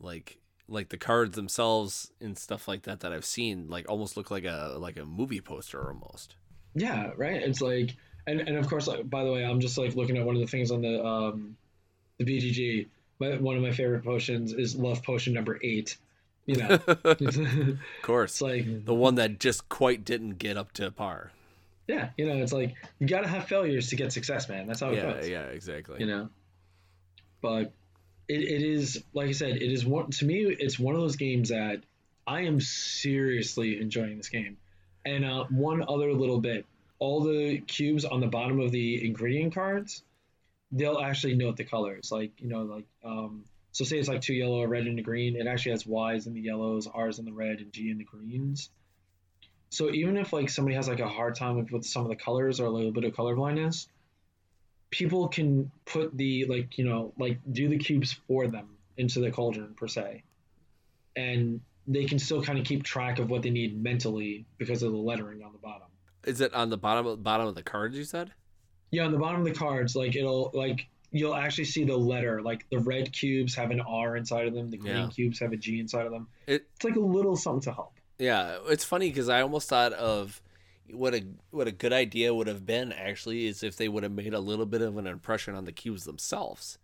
like 0.00 0.38
like 0.68 0.88
the 0.88 0.96
cards 0.96 1.34
themselves 1.36 2.10
and 2.20 2.38
stuff 2.38 2.66
like 2.68 2.82
that 2.82 3.00
that 3.00 3.12
I've 3.12 3.24
seen 3.24 3.68
like 3.68 3.86
almost 3.88 4.16
look 4.16 4.30
like 4.30 4.44
a 4.44 4.76
like 4.78 4.96
a 4.96 5.04
movie 5.04 5.40
poster 5.40 5.86
almost. 5.88 6.36
Yeah, 6.74 7.12
right. 7.16 7.40
It's 7.42 7.60
like, 7.60 7.94
and, 8.26 8.40
and 8.40 8.56
of 8.56 8.68
course, 8.68 8.86
like, 8.88 9.08
by 9.08 9.22
the 9.24 9.32
way, 9.32 9.44
I'm 9.44 9.60
just 9.60 9.78
like 9.78 9.94
looking 9.94 10.16
at 10.16 10.24
one 10.24 10.34
of 10.34 10.40
the 10.40 10.46
things 10.48 10.70
on 10.70 10.82
the 10.82 11.04
um, 11.04 11.56
the 12.18 12.24
BGG. 12.24 12.86
My, 13.20 13.36
one 13.36 13.56
of 13.56 13.62
my 13.62 13.70
favorite 13.70 14.02
potions 14.04 14.52
is 14.52 14.74
love 14.74 15.02
potion 15.04 15.32
number 15.34 15.58
eight. 15.62 15.96
You 16.46 16.56
know, 16.56 16.78
Of 17.04 17.78
course. 18.02 18.32
it's 18.32 18.40
like, 18.42 18.84
the 18.84 18.92
one 18.94 19.14
that 19.16 19.38
just 19.40 19.68
quite 19.68 20.04
didn't 20.04 20.38
get 20.38 20.56
up 20.56 20.72
to 20.72 20.90
par. 20.90 21.30
yeah, 21.88 22.10
you 22.18 22.26
know, 22.26 22.36
it's 22.42 22.52
like 22.52 22.74
you 22.98 23.06
gotta 23.06 23.28
have 23.28 23.44
failures 23.46 23.88
to 23.90 23.96
get 23.96 24.12
success, 24.12 24.48
man. 24.48 24.66
That's 24.66 24.80
how 24.80 24.90
it 24.90 24.96
Yeah, 24.96 25.12
goes. 25.14 25.28
yeah, 25.28 25.44
exactly. 25.46 26.00
You 26.00 26.06
know, 26.06 26.28
but 27.44 27.74
it, 28.26 28.40
it 28.40 28.62
is 28.62 29.04
like 29.12 29.28
I 29.28 29.32
said, 29.32 29.56
it 29.56 29.70
is 29.70 29.84
one 29.84 30.10
to 30.12 30.24
me. 30.24 30.46
It's 30.46 30.78
one 30.78 30.94
of 30.94 31.02
those 31.02 31.16
games 31.16 31.50
that 31.50 31.82
I 32.26 32.40
am 32.44 32.58
seriously 32.58 33.82
enjoying 33.82 34.16
this 34.16 34.30
game. 34.30 34.56
And 35.04 35.26
uh, 35.26 35.44
one 35.50 35.84
other 35.86 36.10
little 36.14 36.40
bit, 36.40 36.64
all 36.98 37.20
the 37.20 37.58
cubes 37.58 38.06
on 38.06 38.20
the 38.20 38.28
bottom 38.28 38.60
of 38.60 38.72
the 38.72 39.06
ingredient 39.06 39.54
cards, 39.54 40.02
they'll 40.72 40.98
actually 40.98 41.34
note 41.34 41.58
the 41.58 41.64
colors. 41.64 42.10
Like 42.10 42.32
you 42.40 42.48
know, 42.48 42.62
like 42.62 42.86
um, 43.04 43.44
so 43.72 43.84
say 43.84 43.98
it's 43.98 44.08
like 44.08 44.22
two 44.22 44.32
yellow, 44.32 44.62
a 44.62 44.66
red, 44.66 44.86
and 44.86 44.98
a 44.98 45.02
green. 45.02 45.36
It 45.36 45.46
actually 45.46 45.72
has 45.72 45.86
Y's 45.86 46.26
in 46.26 46.32
the 46.32 46.40
yellows, 46.40 46.86
R's 46.86 47.18
in 47.18 47.26
the 47.26 47.32
red, 47.34 47.58
and 47.58 47.70
G 47.74 47.90
in 47.90 47.98
the 47.98 48.04
greens. 48.04 48.70
So 49.68 49.90
even 49.90 50.16
if 50.16 50.32
like 50.32 50.48
somebody 50.48 50.76
has 50.76 50.88
like 50.88 51.00
a 51.00 51.08
hard 51.08 51.34
time 51.34 51.56
with, 51.56 51.70
with 51.70 51.84
some 51.84 52.04
of 52.04 52.08
the 52.08 52.16
colors 52.16 52.58
or 52.58 52.64
a 52.64 52.70
little 52.70 52.92
bit 52.92 53.04
of 53.04 53.14
color 53.14 53.36
blindness, 53.36 53.86
people 54.94 55.26
can 55.28 55.70
put 55.86 56.16
the 56.16 56.44
like 56.46 56.78
you 56.78 56.84
know 56.84 57.12
like 57.18 57.38
do 57.50 57.68
the 57.68 57.76
cubes 57.78 58.12
for 58.28 58.46
them 58.46 58.68
into 58.96 59.18
the 59.20 59.30
cauldron 59.30 59.74
per 59.74 59.88
se, 59.88 60.22
and 61.16 61.60
they 61.86 62.04
can 62.04 62.18
still 62.18 62.42
kind 62.42 62.58
of 62.58 62.64
keep 62.64 62.82
track 62.84 63.18
of 63.18 63.28
what 63.28 63.42
they 63.42 63.50
need 63.50 63.82
mentally 63.82 64.46
because 64.56 64.82
of 64.82 64.92
the 64.92 64.98
lettering 64.98 65.42
on 65.42 65.52
the 65.52 65.58
bottom. 65.58 65.88
Is 66.24 66.40
it 66.40 66.54
on 66.54 66.70
the 66.70 66.76
bottom 66.78 67.06
of 67.06 67.22
bottom 67.22 67.46
of 67.46 67.54
the 67.54 67.62
cards 67.62 67.96
you 67.96 68.04
said? 68.04 68.32
Yeah, 68.90 69.04
on 69.04 69.12
the 69.12 69.18
bottom 69.18 69.40
of 69.40 69.46
the 69.46 69.52
cards, 69.58 69.96
like 69.96 70.14
it'll 70.16 70.50
like 70.54 70.86
you'll 71.10 71.34
actually 71.34 71.64
see 71.64 71.84
the 71.84 71.96
letter. 71.96 72.40
Like 72.40 72.64
the 72.70 72.78
red 72.78 73.12
cubes 73.12 73.54
have 73.56 73.70
an 73.72 73.80
R 73.80 74.16
inside 74.16 74.46
of 74.46 74.54
them, 74.54 74.70
the 74.70 74.76
green 74.76 74.94
Yeah. 74.96 75.08
cubes 75.12 75.40
have 75.40 75.52
a 75.52 75.56
G 75.56 75.80
inside 75.80 76.06
of 76.06 76.12
them. 76.12 76.28
It- 76.46 76.66
it's 76.76 76.84
like 76.84 76.96
a 76.96 77.00
little 77.00 77.36
something 77.36 77.62
to 77.62 77.72
help. 77.72 77.94
Yeah, 78.18 78.58
it's 78.68 78.84
funny 78.84 79.08
because 79.10 79.28
I 79.28 79.40
almost 79.42 79.68
thought 79.68 79.92
of 79.92 80.40
what 80.92 81.14
a 81.14 81.24
what 81.50 81.66
a 81.66 81.72
good 81.72 81.92
idea 81.92 82.34
would 82.34 82.46
have 82.46 82.66
been 82.66 82.92
actually 82.92 83.46
is 83.46 83.62
if 83.62 83.76
they 83.76 83.88
would 83.88 84.02
have 84.02 84.12
made 84.12 84.34
a 84.34 84.40
little 84.40 84.66
bit 84.66 84.82
of 84.82 84.96
an 84.96 85.06
impression 85.06 85.54
on 85.54 85.64
the 85.64 85.72
cubes 85.72 86.04
themselves. 86.04 86.78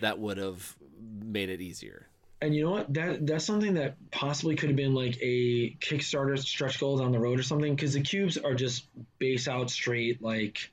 That 0.00 0.18
would 0.18 0.38
have 0.38 0.76
made 1.00 1.48
it 1.48 1.60
easier. 1.60 2.08
And 2.40 2.54
you 2.56 2.64
know 2.64 2.72
what? 2.72 2.92
That 2.94 3.24
that's 3.26 3.44
something 3.44 3.74
that 3.74 3.94
possibly 4.10 4.56
could 4.56 4.68
have 4.68 4.76
been 4.76 4.94
like 4.94 5.16
a 5.22 5.76
Kickstarter 5.80 6.36
stretch 6.38 6.80
goal 6.80 6.98
down 6.98 7.12
the 7.12 7.20
road 7.20 7.38
or 7.38 7.44
something. 7.44 7.74
Because 7.74 7.92
the 7.92 8.00
cubes 8.00 8.36
are 8.36 8.54
just 8.54 8.86
base 9.18 9.46
out 9.46 9.70
straight, 9.70 10.20
like 10.20 10.70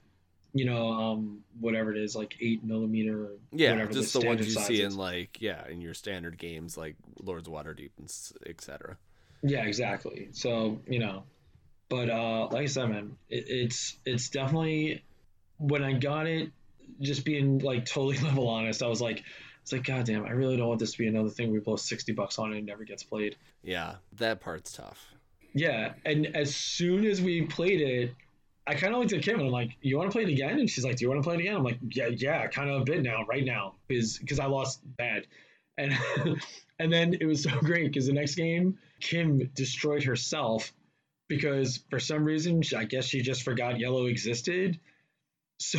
you 0.51 0.65
know, 0.65 0.91
um, 0.91 1.43
whatever 1.59 1.93
it 1.93 1.99
is, 1.99 2.15
like 2.15 2.35
eight 2.41 2.63
millimeter. 2.63 3.25
Or 3.25 3.31
Yeah, 3.51 3.73
whatever 3.73 3.93
just 3.93 4.13
the 4.13 4.21
ones 4.21 4.47
you 4.47 4.59
see 4.59 4.81
is. 4.81 4.93
in 4.93 4.97
like 4.99 5.39
yeah 5.39 5.67
in 5.67 5.79
your 5.79 5.93
standard 5.93 6.39
games 6.39 6.75
like 6.75 6.95
Lords 7.21 7.47
of 7.47 7.53
Waterdeep 7.53 7.91
and 7.99 8.11
etc. 8.47 8.97
Yeah, 9.43 9.65
exactly. 9.65 10.29
So 10.31 10.79
you 10.87 10.97
know, 10.97 11.21
but 11.89 12.09
uh, 12.09 12.47
like 12.51 12.63
I 12.63 12.65
said, 12.67 12.89
man, 12.89 13.17
it, 13.29 13.45
it's 13.47 13.97
it's 14.05 14.29
definitely 14.29 15.03
when 15.57 15.83
I 15.83 15.93
got 15.93 16.27
it, 16.27 16.51
just 17.01 17.25
being 17.25 17.59
like 17.59 17.85
totally 17.85 18.17
level 18.23 18.47
honest, 18.47 18.83
I 18.83 18.87
was 18.87 19.01
like, 19.01 19.23
it's 19.61 19.71
like, 19.71 19.83
God 19.83 20.05
damn, 20.05 20.25
I 20.25 20.31
really 20.31 20.55
don't 20.55 20.67
want 20.67 20.79
this 20.79 20.93
to 20.93 20.97
be 20.97 21.07
another 21.07 21.29
thing 21.29 21.51
we 21.51 21.59
blow 21.59 21.75
sixty 21.75 22.11
bucks 22.11 22.39
on 22.39 22.51
and 22.51 22.59
it 22.59 22.65
never 22.65 22.83
gets 22.83 23.03
played. 23.03 23.35
Yeah, 23.63 23.95
that 24.17 24.39
part's 24.39 24.71
tough. 24.71 25.13
Yeah, 25.53 25.93
and 26.05 26.27
as 26.35 26.55
soon 26.55 27.05
as 27.05 27.21
we 27.21 27.41
played 27.47 27.81
it, 27.81 28.15
I 28.67 28.75
kind 28.75 28.93
of 28.93 28.99
looked 28.99 29.13
at 29.13 29.23
Kim 29.23 29.39
and 29.39 29.47
I'm 29.47 29.51
like, 29.51 29.75
"You 29.81 29.97
want 29.97 30.11
to 30.11 30.15
play 30.15 30.23
it 30.23 30.29
again?" 30.29 30.59
And 30.59 30.69
she's 30.69 30.85
like, 30.85 30.97
"Do 30.97 31.05
you 31.05 31.09
want 31.09 31.23
to 31.23 31.27
play 31.27 31.35
it 31.35 31.41
again?" 31.41 31.55
I'm 31.55 31.63
like, 31.63 31.79
"Yeah, 31.89 32.07
yeah, 32.07 32.45
kind 32.47 32.69
of 32.69 32.81
a 32.81 32.83
bit 32.83 33.01
now, 33.01 33.25
right 33.25 33.43
now, 33.43 33.75
because 33.87 34.19
because 34.19 34.39
I 34.39 34.45
lost 34.45 34.81
bad." 34.97 35.25
And 35.79 35.97
and 36.79 36.93
then 36.93 37.15
it 37.19 37.25
was 37.25 37.41
so 37.41 37.49
great 37.59 37.87
because 37.87 38.05
the 38.05 38.13
next 38.13 38.35
game, 38.35 38.77
Kim 38.99 39.49
destroyed 39.55 40.03
herself 40.03 40.71
because 41.29 41.79
for 41.89 41.99
some 41.99 42.25
reason, 42.25 42.61
I 42.75 42.83
guess 42.83 43.05
she 43.05 43.21
just 43.21 43.43
forgot 43.43 43.79
yellow 43.79 44.07
existed. 44.07 44.77
So, 45.61 45.77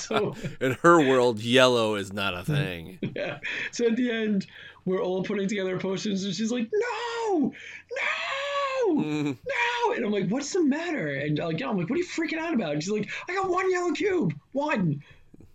so 0.00 0.34
In 0.60 0.72
her 0.82 0.98
world, 0.98 1.38
yellow 1.38 1.94
is 1.94 2.12
not 2.12 2.34
a 2.34 2.42
thing. 2.42 2.98
yeah. 3.14 3.38
So 3.70 3.86
at 3.86 3.94
the 3.94 4.10
end, 4.10 4.48
we're 4.84 5.00
all 5.00 5.22
putting 5.22 5.46
together 5.46 5.78
potions, 5.78 6.24
and 6.24 6.34
she's 6.34 6.50
like, 6.50 6.68
"No, 6.72 7.52
no, 7.92 9.02
Mm, 9.04 9.36
no!" 9.46 9.92
And 9.94 10.04
I'm 10.04 10.10
like, 10.10 10.28
"What's 10.28 10.52
the 10.52 10.64
matter?" 10.64 11.14
And 11.14 11.38
yeah, 11.38 11.46
I'm 11.46 11.78
like, 11.78 11.88
"What 11.88 11.92
are 11.92 12.02
you 12.02 12.06
freaking 12.06 12.40
out 12.40 12.54
about?" 12.54 12.72
And 12.72 12.82
she's 12.82 12.90
like, 12.90 13.08
"I 13.28 13.36
got 13.36 13.48
one 13.48 13.70
yellow 13.70 13.92
cube, 13.92 14.34
one." 14.50 15.00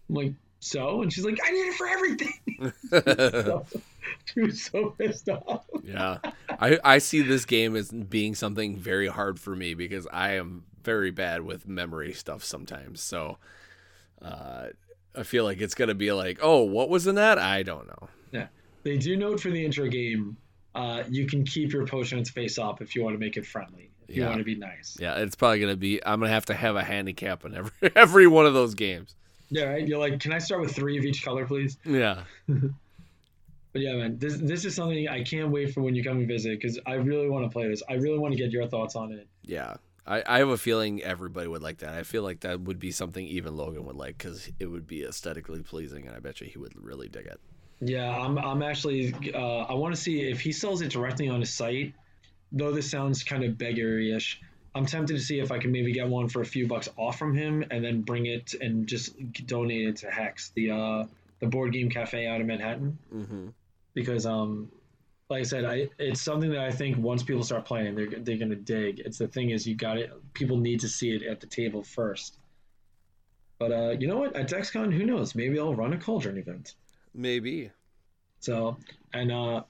I'm 0.07 0.16
like, 0.16 0.34
"So?" 0.64 1.01
And 1.01 1.11
she's 1.11 1.26
like, 1.26 1.39
"I 1.43 1.51
need 1.51 1.68
it 1.68 1.76
for 1.76 1.88
everything." 1.88 2.34
she 4.26 4.41
was 4.41 4.61
so 4.61 4.91
pissed 4.91 5.30
off. 5.30 5.66
yeah, 5.84 6.18
I 6.49 6.80
I 6.84 6.97
see 6.97 7.22
this 7.22 7.45
game 7.45 7.76
as 7.76 7.91
being 7.91 8.36
something 8.36 8.78
very 8.78 9.07
hard 9.07 9.39
for 9.39 9.55
me 9.55 9.74
because 9.74 10.07
I 10.11 10.34
am 10.34 10.64
very 10.84 11.11
bad 11.11 11.41
with 11.41 11.68
memory 11.68 12.14
stuff 12.14 12.43
sometimes. 12.43 13.01
So, 13.01 13.38
uh, 14.22 14.68
I 15.16 15.24
feel 15.24 15.43
like 15.43 15.61
it's 15.61 15.76
gonna 15.76 15.95
be 15.95 16.11
like, 16.11 16.39
oh, 16.41 16.64
what 16.64 16.89
was 16.89 17.07
in 17.07 17.16
that? 17.16 17.38
I 17.38 17.64
don't 17.64 17.88
know. 17.88 18.09
Yeah, 18.32 18.47
they 18.84 18.97
do 18.97 19.16
note 19.16 19.39
for 19.39 19.49
the 19.49 19.64
intro 19.64 19.88
game. 19.88 20.38
Uh, 20.76 21.03
you 21.07 21.28
can 21.28 21.45
keep 21.45 21.72
your 21.72 21.86
potions 21.86 22.32
face 22.32 22.57
up 22.57 22.82
if 22.82 22.95
you 22.95 23.03
want 23.03 23.14
to 23.14 23.20
make 23.20 23.38
it 23.38 23.45
friendly. 23.45 23.91
If 24.07 24.18
you 24.18 24.26
want 24.26 24.39
to 24.39 24.43
be 24.43 24.55
nice. 24.55 24.97
Yeah, 24.99 25.16
it's 25.16 25.36
probably 25.36 25.59
gonna 25.59 25.76
be. 25.76 26.03
I'm 26.05 26.20
gonna 26.20 26.32
have 26.32 26.45
to 26.45 26.53
have 26.53 26.76
a 26.76 26.84
handicap 26.84 27.45
in 27.45 27.55
every 27.55 27.72
every 27.95 28.28
one 28.28 28.45
of 28.45 28.53
those 28.53 28.74
games. 28.74 29.16
Yeah, 29.54 29.66
right. 29.66 29.88
You're 29.88 29.99
like, 29.99 30.20
can 30.20 30.34
I 30.34 30.39
start 30.39 30.62
with 30.62 30.76
three 30.76 30.97
of 30.97 31.06
each 31.06 31.24
color, 31.24 31.45
please? 31.45 31.78
Yeah, 31.86 32.24
But 32.47 33.82
yeah, 33.82 33.93
man, 33.95 34.18
this 34.20 34.38
this 34.38 34.66
is 34.66 34.76
something 34.76 35.08
I 35.08 35.24
can't 35.24 35.49
wait 35.49 35.74
for 35.74 35.82
when 35.82 35.95
you 35.95 36.04
come 36.04 36.18
and 36.18 36.28
visit 36.28 36.60
because 36.60 36.80
I 36.86 36.93
really 36.93 37.28
want 37.30 37.45
to 37.45 37.49
play 37.49 37.68
this. 37.68 37.82
I 37.89 37.93
really 37.93 38.20
want 38.20 38.34
to 38.34 38.38
get 38.38 38.51
your 38.51 38.68
thoughts 38.68 38.95
on 38.95 39.12
it. 39.12 39.28
yeah. 39.43 39.76
I, 40.06 40.22
I 40.28 40.39
have 40.39 40.49
a 40.49 40.58
feeling 40.58 41.01
everybody 41.01 41.47
would 41.47 41.64
like 41.64 41.78
that. 41.78 41.93
I 41.93 42.04
feel 42.04 42.24
like 42.24 42.41
that 42.41 42.60
would 42.60 42.78
be 42.78 42.91
something 42.91 43.26
even 43.26 43.56
Logan 43.56 43.86
would 43.86 43.95
like 43.95 44.18
because 44.18 44.49
it 44.60 44.66
would 44.66 44.86
be 44.86 45.04
aesthetically 45.06 45.62
pleasing, 45.64 46.08
and 46.08 46.14
I 46.14 46.20
bet 46.20 46.41
you 46.41 46.47
he 46.47 46.60
would 46.60 46.74
really 46.76 47.08
dig 47.08 47.26
it. 47.26 47.39
Yeah, 47.80 48.10
I'm 48.12 48.38
I'm 48.38 48.62
actually 48.62 49.16
uh, 49.34 49.60
I 49.62 49.74
want 49.76 49.95
to 49.95 50.01
see 50.01 50.30
if 50.30 50.41
he 50.41 50.51
sells 50.51 50.82
it 50.82 50.91
directly 50.91 51.30
on 51.30 51.39
his 51.39 51.54
site. 51.54 51.93
Though 52.51 52.74
this 52.74 52.91
sounds 52.91 53.24
kind 53.24 53.45
of 53.45 53.58
beggary-ish, 53.58 54.41
I'm 54.76 54.86
tempted 54.86 55.13
to 55.13 55.19
see 55.21 55.39
if 55.39 55.51
I 55.51 55.59
can 55.59 55.71
maybe 55.71 55.93
get 55.93 56.07
one 56.07 56.28
for 56.30 56.41
a 56.41 56.45
few 56.45 56.67
bucks 56.67 56.89
off 56.97 57.19
from 57.19 57.36
him 57.36 57.63
and 57.69 57.84
then 57.84 58.01
bring 58.01 58.26
it 58.26 58.55
and 58.59 58.88
just 58.88 59.15
donate 59.45 59.88
it 59.88 59.95
to 59.97 60.09
Hex, 60.09 60.49
the 60.55 60.71
uh, 60.71 61.05
the 61.39 61.47
board 61.47 61.74
game 61.74 61.89
cafe 61.89 62.26
out 62.26 62.41
of 62.41 62.47
Manhattan. 62.47 62.97
Mm-hmm. 63.13 63.47
because 63.93 64.26
um 64.26 64.71
like 65.30 65.41
I 65.41 65.43
said, 65.43 65.65
I 65.65 65.89
it's 65.97 66.21
something 66.21 66.51
that 66.51 66.59
I 66.59 66.71
think 66.71 66.97
once 66.97 67.24
people 67.24 67.43
start 67.43 67.65
playing, 67.65 67.95
they're 67.95 68.19
they're 68.19 68.38
gonna 68.38 68.55
dig. 68.55 68.99
It's 68.99 69.17
the 69.17 69.28
thing 69.28 69.49
is 69.49 69.65
you 69.65 69.76
got 69.76 69.97
it. 69.97 70.11
People 70.34 70.57
need 70.57 70.80
to 70.82 70.88
see 70.88 71.11
it 71.11 71.24
at 71.24 71.39
the 71.39 71.47
table 71.47 71.84
first. 71.84 72.38
But 73.57 73.71
uh, 73.71 73.89
you 73.91 74.07
know 74.07 74.17
what? 74.17 74.36
At 74.36 74.49
DexCon, 74.49 74.93
who 74.93 75.05
knows? 75.05 75.36
Maybe 75.36 75.59
I'll 75.59 75.76
run 75.76 75.93
a 75.93 75.97
cauldron 75.97 76.38
event. 76.38 76.76
Maybe. 77.13 77.71
So 78.41 78.78
and 79.13 79.32
uh, 79.32 79.63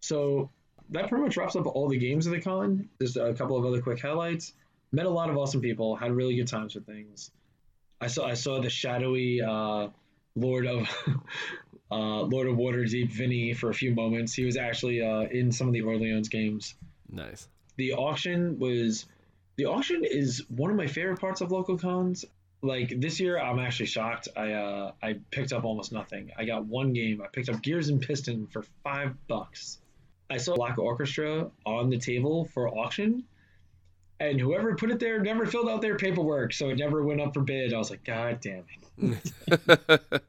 so 0.00 0.50
that 0.90 1.08
pretty 1.08 1.24
much 1.24 1.36
wraps 1.36 1.56
up 1.56 1.66
all 1.66 1.88
the 1.88 1.98
games 1.98 2.26
of 2.26 2.32
the 2.32 2.40
con. 2.40 2.88
Just 3.00 3.16
a 3.16 3.34
couple 3.34 3.56
of 3.56 3.64
other 3.64 3.80
quick 3.80 4.00
highlights. 4.00 4.52
Met 4.92 5.06
a 5.06 5.10
lot 5.10 5.30
of 5.30 5.36
awesome 5.36 5.60
people. 5.60 5.96
Had 5.96 6.12
really 6.12 6.36
good 6.36 6.48
times 6.48 6.74
with 6.74 6.86
things. 6.86 7.30
I 8.00 8.06
saw 8.08 8.26
I 8.26 8.34
saw 8.34 8.60
the 8.60 8.70
shadowy 8.70 9.42
uh, 9.42 9.88
Lord 10.34 10.66
of 10.66 10.88
uh, 11.90 12.22
Lord 12.22 12.48
of 12.48 12.56
Waterdeep 12.56 13.10
Vinny 13.10 13.52
for 13.52 13.70
a 13.70 13.74
few 13.74 13.94
moments. 13.94 14.34
He 14.34 14.44
was 14.44 14.56
actually 14.56 15.02
uh, 15.02 15.22
in 15.22 15.52
some 15.52 15.68
of 15.68 15.72
the 15.72 15.82
Orleans 15.82 16.28
games. 16.28 16.74
Nice. 17.08 17.48
The 17.76 17.92
auction 17.92 18.58
was 18.58 19.06
the 19.56 19.66
auction 19.66 20.04
is 20.04 20.44
one 20.48 20.70
of 20.70 20.76
my 20.76 20.86
favorite 20.86 21.20
parts 21.20 21.40
of 21.40 21.52
local 21.52 21.78
cons. 21.78 22.24
like 22.62 23.00
this 23.00 23.20
year, 23.20 23.38
I'm 23.38 23.58
actually 23.58 23.86
shocked. 23.86 24.28
I 24.36 24.52
uh, 24.52 24.92
I 25.02 25.16
picked 25.30 25.52
up 25.52 25.64
almost 25.64 25.92
nothing. 25.92 26.30
I 26.36 26.44
got 26.46 26.64
one 26.64 26.92
game. 26.92 27.22
I 27.22 27.28
picked 27.28 27.48
up 27.48 27.62
Gears 27.62 27.88
and 27.88 28.00
Piston 28.00 28.46
for 28.46 28.64
five 28.82 29.14
bucks. 29.28 29.78
I 30.30 30.36
saw 30.36 30.54
Black 30.54 30.78
Orchestra 30.78 31.50
on 31.66 31.90
the 31.90 31.98
table 31.98 32.44
for 32.44 32.68
auction, 32.68 33.24
and 34.20 34.40
whoever 34.40 34.76
put 34.76 34.90
it 34.90 35.00
there 35.00 35.18
never 35.20 35.44
filled 35.44 35.68
out 35.68 35.82
their 35.82 35.96
paperwork, 35.96 36.52
so 36.52 36.68
it 36.68 36.78
never 36.78 37.02
went 37.02 37.20
up 37.20 37.34
for 37.34 37.40
bid. 37.40 37.74
I 37.74 37.78
was 37.78 37.90
like, 37.90 38.04
God 38.04 38.40
damn 38.40 38.64
it. 38.98 39.32
but 39.66 40.22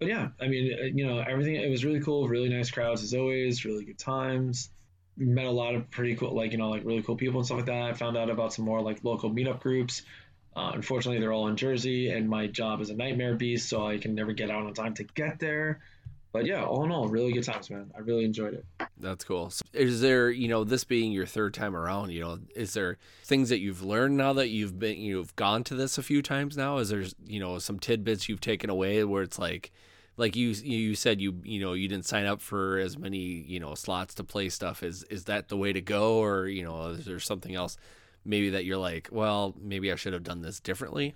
yeah, 0.00 0.28
I 0.40 0.48
mean, 0.48 0.76
uh, 0.80 0.84
you 0.84 1.06
know, 1.06 1.18
everything. 1.18 1.56
It 1.56 1.68
was 1.68 1.84
really 1.84 2.00
cool. 2.00 2.28
Really 2.28 2.48
nice 2.48 2.70
crowds 2.70 3.02
as 3.02 3.12
always. 3.14 3.64
Really 3.64 3.84
good 3.84 3.98
times. 3.98 4.70
Met 5.16 5.46
a 5.46 5.50
lot 5.50 5.74
of 5.74 5.90
pretty 5.90 6.14
cool, 6.14 6.34
like 6.34 6.52
you 6.52 6.58
know, 6.58 6.70
like 6.70 6.84
really 6.84 7.02
cool 7.02 7.16
people 7.16 7.40
and 7.40 7.46
stuff 7.46 7.58
like 7.58 7.66
that. 7.66 7.82
I 7.82 7.92
Found 7.92 8.16
out 8.16 8.30
about 8.30 8.54
some 8.54 8.64
more 8.64 8.80
like 8.80 9.04
local 9.04 9.30
meetup 9.30 9.60
groups. 9.60 10.02
Uh, 10.56 10.72
unfortunately, 10.74 11.20
they're 11.20 11.32
all 11.32 11.48
in 11.48 11.56
Jersey, 11.56 12.10
and 12.10 12.28
my 12.28 12.46
job 12.46 12.80
is 12.80 12.90
a 12.90 12.94
nightmare 12.94 13.34
beast, 13.34 13.68
so 13.68 13.86
I 13.86 13.98
can 13.98 14.14
never 14.14 14.32
get 14.32 14.50
out 14.50 14.66
on 14.66 14.74
time 14.74 14.94
to 14.94 15.04
get 15.04 15.38
there. 15.38 15.80
But 16.32 16.44
yeah, 16.44 16.64
all 16.64 16.84
in 16.84 16.92
all, 16.92 17.08
really 17.08 17.32
good 17.32 17.44
times, 17.44 17.70
man. 17.70 17.90
I 17.96 18.00
really 18.00 18.24
enjoyed 18.24 18.54
it. 18.54 18.64
That's 18.98 19.24
cool. 19.24 19.50
Is 19.72 20.00
there, 20.00 20.30
you 20.30 20.48
know, 20.48 20.62
this 20.62 20.84
being 20.84 21.10
your 21.10 21.24
third 21.24 21.54
time 21.54 21.74
around, 21.74 22.10
you 22.10 22.20
know, 22.20 22.38
is 22.54 22.74
there 22.74 22.98
things 23.24 23.48
that 23.48 23.60
you've 23.60 23.82
learned 23.82 24.16
now 24.16 24.34
that 24.34 24.48
you've 24.48 24.78
been, 24.78 24.98
you've 24.98 25.34
gone 25.36 25.64
to 25.64 25.74
this 25.74 25.96
a 25.96 26.02
few 26.02 26.20
times 26.20 26.56
now? 26.56 26.78
Is 26.78 26.90
there, 26.90 27.04
you 27.26 27.40
know, 27.40 27.58
some 27.58 27.78
tidbits 27.78 28.28
you've 28.28 28.40
taken 28.40 28.68
away 28.68 29.04
where 29.04 29.22
it's 29.22 29.38
like, 29.38 29.72
like 30.18 30.36
you 30.36 30.48
you 30.48 30.94
said 30.94 31.20
you 31.20 31.40
you 31.44 31.60
know 31.60 31.72
you 31.72 31.88
didn't 31.88 32.04
sign 32.04 32.26
up 32.26 32.42
for 32.42 32.78
as 32.78 32.98
many 32.98 33.18
you 33.18 33.60
know 33.60 33.74
slots 33.74 34.14
to 34.14 34.24
play 34.24 34.48
stuff 34.48 34.82
is 34.82 35.04
is 35.04 35.24
that 35.24 35.48
the 35.48 35.56
way 35.56 35.72
to 35.72 35.80
go 35.80 36.18
or 36.18 36.48
you 36.48 36.64
know 36.64 36.88
is 36.88 37.06
there 37.06 37.20
something 37.20 37.54
else 37.54 37.78
maybe 38.24 38.50
that 38.50 38.64
you're 38.64 38.76
like 38.76 39.08
well 39.12 39.54
maybe 39.62 39.92
i 39.92 39.94
should 39.94 40.12
have 40.12 40.24
done 40.24 40.42
this 40.42 40.58
differently 40.58 41.14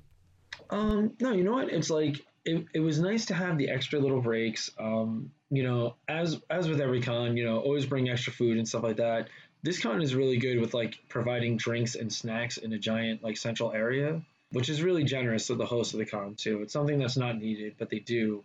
um 0.71 1.13
no 1.21 1.33
you 1.33 1.43
know 1.43 1.53
what 1.53 1.69
it's 1.69 1.91
like 1.91 2.25
it, 2.45 2.67
it 2.75 2.81
was 2.81 3.01
nice 3.01 3.27
to 3.27 3.35
have 3.35 3.59
the 3.59 3.69
extra 3.69 3.99
little 3.99 4.21
breaks 4.21 4.71
um 4.79 5.31
you 5.51 5.63
know 5.63 5.95
as 6.09 6.41
as 6.51 6.69
with 6.69 6.81
every 6.81 7.01
con 7.01 7.37
you 7.37 7.45
know 7.45 7.59
always 7.61 7.87
bring 7.87 8.09
extra 8.09 8.33
food 8.33 8.59
and 8.59 8.69
stuff 8.69 8.83
like 8.83 8.97
that 8.97 9.29
this 9.63 9.81
con 9.81 10.03
is 10.03 10.15
really 10.15 10.39
good 10.39 10.61
with 10.61 10.75
like 10.75 10.99
providing 11.09 11.57
drinks 11.57 11.95
and 11.95 12.13
snacks 12.13 12.57
in 12.57 12.73
a 12.73 12.79
giant 12.79 13.23
like 13.23 13.37
central 13.37 13.73
area 13.73 14.21
which 14.51 14.69
is 14.69 14.83
really 14.83 15.05
generous 15.05 15.51
of 15.51 15.59
the 15.59 15.67
host 15.67 15.93
of 15.95 15.99
the 15.99 16.07
con 16.07 16.35
too 16.35 16.63
it's 16.63 16.73
something 16.73 16.99
that's 16.99 17.17
not 17.17 17.39
needed 17.39 17.75
but 17.79 17.91
they 17.91 17.99
do 17.99 18.45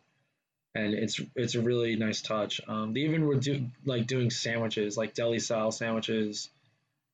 and 0.77 0.93
it's 0.93 1.19
it's 1.35 1.55
a 1.55 1.61
really 1.61 1.95
nice 1.95 2.21
touch. 2.21 2.61
Um, 2.67 2.93
they 2.93 3.01
even 3.01 3.25
were 3.25 3.35
do, 3.35 3.65
like 3.85 4.05
doing 4.05 4.29
sandwiches, 4.29 4.95
like 4.95 5.13
deli 5.13 5.39
style 5.39 5.71
sandwiches, 5.71 6.49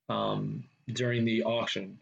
um, 0.10 0.66
during 0.88 1.24
the 1.24 1.44
auction. 1.44 2.00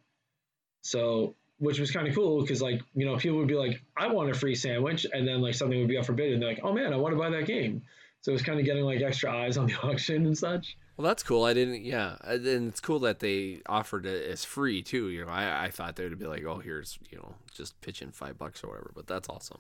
So, 0.84 1.36
which 1.62 1.80
was 1.80 1.92
kind 1.92 2.08
of 2.08 2.16
cool 2.16 2.42
because 2.42 2.62
like 2.62 2.82
you 2.96 3.06
know 3.06 3.18
people 3.18 3.38
would 3.38 3.48
be 3.48 3.56
like, 3.56 3.82
I 3.96 4.08
want 4.08 4.32
a 4.32 4.34
free 4.34 4.56
sandwich, 4.56 5.06
and 5.14 5.28
then 5.28 5.42
like 5.42 5.54
something 5.54 5.80
would 5.80 5.88
be 5.88 5.98
up 5.98 6.06
for 6.06 6.14
bid, 6.14 6.34
and 6.34 6.42
they're 6.42 6.50
like, 6.50 6.62
Oh 6.64 6.74
man, 6.74 6.92
I 6.92 6.98
want 6.98 7.14
to 7.14 7.20
buy 7.20 7.30
that 7.30 7.46
game. 7.46 7.84
So 8.22 8.34
it's 8.34 8.44
kind 8.44 8.60
of 8.60 8.66
getting 8.66 8.84
like 8.84 9.02
extra 9.02 9.32
eyes 9.36 9.58
on 9.58 9.68
the 9.68 9.76
auction 9.84 10.26
and 10.26 10.38
such. 10.38 10.76
Well, 10.98 11.08
that's 11.08 11.24
cool. 11.24 11.46
I 11.46 11.54
didn't, 11.54 11.84
yeah, 11.84 12.18
and 12.24 12.68
it's 12.68 12.80
cool 12.80 13.00
that 13.00 13.20
they 13.20 13.62
offered 13.68 14.06
it 14.06 14.30
as 14.30 14.44
free 14.44 14.82
too. 14.82 15.10
You 15.10 15.26
know, 15.26 15.32
I, 15.32 15.66
I 15.66 15.70
thought 15.70 15.96
they 15.96 16.08
would 16.08 16.20
be 16.20 16.26
like, 16.28 16.44
oh, 16.46 16.60
here's 16.60 17.00
you 17.10 17.18
know, 17.18 17.36
just 17.54 17.80
pitch 17.82 18.02
in 18.02 18.12
five 18.12 18.38
bucks 18.38 18.64
or 18.64 18.70
whatever. 18.70 18.92
But 18.94 19.08
that's 19.08 19.30
awesome. 19.30 19.60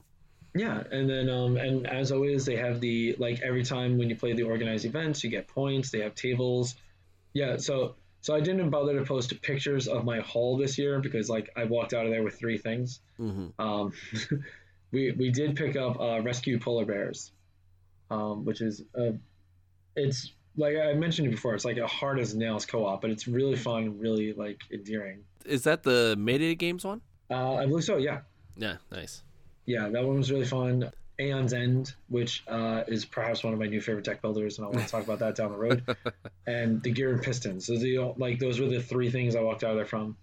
Yeah, 0.53 0.83
and 0.91 1.09
then 1.09 1.29
um, 1.29 1.57
and 1.57 1.87
as 1.87 2.11
always, 2.11 2.45
they 2.45 2.57
have 2.57 2.81
the 2.81 3.15
like 3.19 3.41
every 3.41 3.63
time 3.63 3.97
when 3.97 4.09
you 4.09 4.15
play 4.15 4.33
the 4.33 4.43
organized 4.43 4.85
events, 4.85 5.23
you 5.23 5.29
get 5.29 5.47
points. 5.47 5.91
They 5.91 5.99
have 5.99 6.13
tables. 6.15 6.75
Yeah, 7.33 7.57
so 7.57 7.95
so 8.21 8.35
I 8.35 8.39
didn't 8.39 8.69
bother 8.69 8.97
to 8.97 9.05
post 9.05 9.41
pictures 9.41 9.87
of 9.87 10.05
my 10.05 10.19
haul 10.19 10.57
this 10.57 10.77
year 10.77 10.99
because 10.99 11.29
like 11.29 11.49
I 11.55 11.65
walked 11.65 11.93
out 11.93 12.05
of 12.05 12.11
there 12.11 12.23
with 12.23 12.35
three 12.35 12.57
things. 12.57 12.99
Mm-hmm. 13.19 13.61
Um, 13.61 13.93
we 14.91 15.11
we 15.11 15.31
did 15.31 15.55
pick 15.55 15.75
up 15.75 15.99
uh, 15.99 16.21
rescue 16.21 16.59
polar 16.59 16.85
bears, 16.85 17.31
um, 18.09 18.45
which 18.45 18.61
is 18.61 18.83
uh, 18.97 19.11
it's 19.95 20.31
like 20.57 20.75
I 20.77 20.93
mentioned 20.93 21.27
it 21.27 21.31
before. 21.31 21.55
It's 21.55 21.65
like 21.65 21.77
a 21.77 21.87
hard 21.87 22.19
as 22.19 22.35
nails 22.35 22.65
co-op, 22.65 23.01
but 23.01 23.09
it's 23.11 23.27
really 23.27 23.57
fun, 23.57 23.99
really 23.99 24.33
like 24.33 24.61
endearing. 24.71 25.23
Is 25.45 25.63
that 25.63 25.83
the 25.83 26.15
Mayday 26.17 26.55
Games 26.55 26.85
one? 26.85 27.01
Uh, 27.29 27.55
I 27.55 27.65
believe 27.65 27.83
so. 27.83 27.97
Yeah. 27.97 28.21
Yeah. 28.55 28.77
Nice 28.91 29.23
yeah, 29.65 29.89
that 29.89 30.03
one 30.03 30.17
was 30.17 30.31
really 30.31 30.45
fun. 30.45 30.91
Aeon's 31.19 31.53
End, 31.53 31.93
which 32.09 32.43
uh, 32.47 32.83
is 32.87 33.05
perhaps 33.05 33.43
one 33.43 33.53
of 33.53 33.59
my 33.59 33.67
new 33.67 33.81
favorite 33.81 34.05
deck 34.05 34.21
builders, 34.21 34.57
and 34.57 34.65
I 34.65 34.69
want 34.69 34.85
to 34.85 34.91
talk 34.91 35.03
about 35.03 35.19
that 35.19 35.35
down 35.35 35.51
the 35.51 35.57
road. 35.57 35.83
and 36.47 36.81
the 36.81 36.91
Gear 36.91 37.13
and 37.13 37.21
Pistons. 37.21 37.67
So 37.67 37.77
the 37.77 38.13
like 38.17 38.39
those 38.39 38.59
were 38.59 38.67
the 38.67 38.81
three 38.81 39.11
things 39.11 39.35
I 39.35 39.41
walked 39.41 39.63
out 39.63 39.71
of 39.71 39.75
there 39.77 39.85
from. 39.85 40.17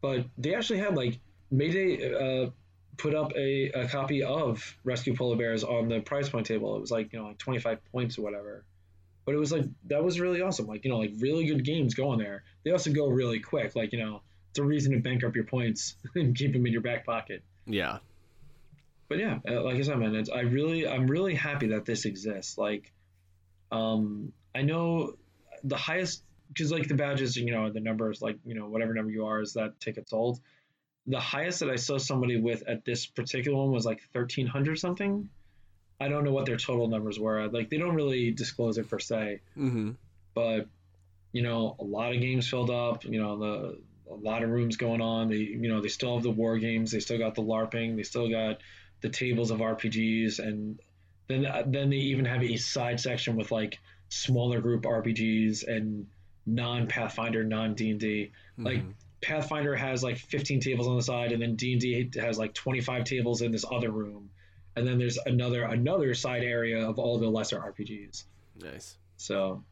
But 0.00 0.26
they 0.38 0.54
actually 0.54 0.78
had 0.80 0.94
like 0.94 1.18
Mayday 1.50 2.14
uh, 2.14 2.50
put 2.96 3.14
up 3.14 3.32
a, 3.34 3.70
a 3.70 3.88
copy 3.88 4.22
of 4.22 4.76
Rescue 4.84 5.16
Polar 5.16 5.36
Bears 5.36 5.64
on 5.64 5.88
the 5.88 6.00
prize 6.00 6.28
point 6.28 6.46
table. 6.46 6.76
It 6.76 6.80
was 6.80 6.90
like 6.90 7.12
you 7.12 7.18
know 7.18 7.28
like 7.28 7.38
twenty 7.38 7.58
five 7.58 7.78
points 7.90 8.18
or 8.18 8.22
whatever. 8.22 8.64
But 9.24 9.34
it 9.34 9.38
was 9.38 9.50
like 9.50 9.64
that 9.86 10.04
was 10.04 10.20
really 10.20 10.42
awesome. 10.42 10.66
Like 10.66 10.84
you 10.84 10.90
know 10.90 10.98
like 10.98 11.12
really 11.18 11.46
good 11.46 11.64
games 11.64 11.94
going 11.94 12.18
there. 12.18 12.44
They 12.64 12.70
also 12.70 12.92
go 12.92 13.08
really 13.08 13.40
quick. 13.40 13.74
Like 13.74 13.92
you 13.92 13.98
know 13.98 14.22
it's 14.50 14.58
a 14.58 14.64
reason 14.64 14.92
to 14.92 15.00
bank 15.00 15.24
up 15.24 15.34
your 15.34 15.44
points 15.44 15.96
and 16.14 16.36
keep 16.36 16.52
them 16.52 16.66
in 16.66 16.72
your 16.72 16.82
back 16.82 17.04
pocket. 17.04 17.42
Yeah 17.66 17.98
but 19.08 19.18
yeah, 19.18 19.38
uh, 19.48 19.62
like 19.62 19.76
I 19.76 19.82
said, 19.82 19.98
man, 19.98 20.14
it's, 20.14 20.30
I 20.30 20.40
really, 20.40 20.86
I'm 20.86 21.06
really 21.06 21.34
happy 21.34 21.68
that 21.68 21.84
this 21.84 22.04
exists. 22.04 22.58
Like, 22.58 22.92
um, 23.70 24.32
I 24.54 24.62
know 24.62 25.16
the 25.64 25.76
highest, 25.76 26.22
because 26.48 26.72
like 26.72 26.88
the 26.88 26.94
badges, 26.94 27.36
you 27.36 27.52
know, 27.52 27.70
the 27.70 27.80
numbers, 27.80 28.22
like 28.22 28.38
you 28.44 28.54
know, 28.54 28.66
whatever 28.68 28.94
number 28.94 29.10
you 29.10 29.26
are, 29.26 29.40
is 29.40 29.54
that 29.54 29.80
ticket 29.80 30.08
sold. 30.08 30.40
The 31.06 31.20
highest 31.20 31.60
that 31.60 31.70
I 31.70 31.76
saw 31.76 31.98
somebody 31.98 32.40
with 32.40 32.66
at 32.66 32.84
this 32.84 33.06
particular 33.06 33.56
one 33.56 33.70
was 33.70 33.84
like 33.84 34.00
thirteen 34.12 34.46
hundred 34.46 34.78
something. 34.78 35.28
I 36.00 36.08
don't 36.08 36.24
know 36.24 36.32
what 36.32 36.46
their 36.46 36.56
total 36.56 36.88
numbers 36.88 37.18
were. 37.18 37.48
Like 37.48 37.70
they 37.70 37.78
don't 37.78 37.94
really 37.94 38.30
disclose 38.32 38.76
it 38.76 38.88
per 38.88 38.98
se, 38.98 39.40
mm-hmm. 39.56 39.92
but 40.34 40.66
you 41.32 41.42
know, 41.42 41.76
a 41.78 41.84
lot 41.84 42.14
of 42.14 42.20
games 42.20 42.48
filled 42.48 42.70
up. 42.70 43.04
You 43.04 43.20
know, 43.22 43.38
the 43.38 43.78
a 44.10 44.14
lot 44.14 44.42
of 44.42 44.50
rooms 44.50 44.76
going 44.76 45.00
on. 45.00 45.28
They, 45.28 45.36
you 45.36 45.68
know, 45.68 45.80
they 45.80 45.88
still 45.88 46.14
have 46.14 46.22
the 46.22 46.30
war 46.30 46.58
games. 46.58 46.92
They 46.92 47.00
still 47.00 47.18
got 47.18 47.34
the 47.34 47.42
LARPing. 47.42 47.96
They 47.96 48.02
still 48.02 48.28
got 48.28 48.60
the 49.00 49.08
tables 49.08 49.50
of 49.50 49.60
RPGs, 49.60 50.38
and 50.38 50.78
then 51.28 51.46
then 51.66 51.90
they 51.90 51.96
even 51.96 52.24
have 52.24 52.42
a 52.42 52.56
side 52.56 53.00
section 53.00 53.36
with 53.36 53.50
like 53.50 53.78
smaller 54.08 54.60
group 54.60 54.82
RPGs 54.82 55.66
and 55.66 56.06
non 56.46 56.86
Pathfinder, 56.86 57.44
non 57.44 57.74
D 57.74 57.90
and 57.90 58.00
D. 58.00 58.32
Like 58.58 58.78
mm-hmm. 58.78 58.90
Pathfinder 59.22 59.74
has 59.74 60.02
like 60.02 60.18
15 60.18 60.60
tables 60.60 60.86
on 60.86 60.96
the 60.96 61.02
side, 61.02 61.32
and 61.32 61.42
then 61.42 61.56
D 61.56 61.72
and 61.72 61.80
D 61.80 62.10
has 62.20 62.38
like 62.38 62.54
25 62.54 63.04
tables 63.04 63.42
in 63.42 63.50
this 63.52 63.64
other 63.70 63.90
room, 63.90 64.30
and 64.76 64.86
then 64.86 64.98
there's 64.98 65.18
another 65.26 65.64
another 65.64 66.14
side 66.14 66.42
area 66.42 66.86
of 66.86 66.98
all 66.98 67.18
the 67.18 67.28
lesser 67.28 67.58
RPGs. 67.58 68.24
Nice. 68.60 68.96
So, 69.16 69.62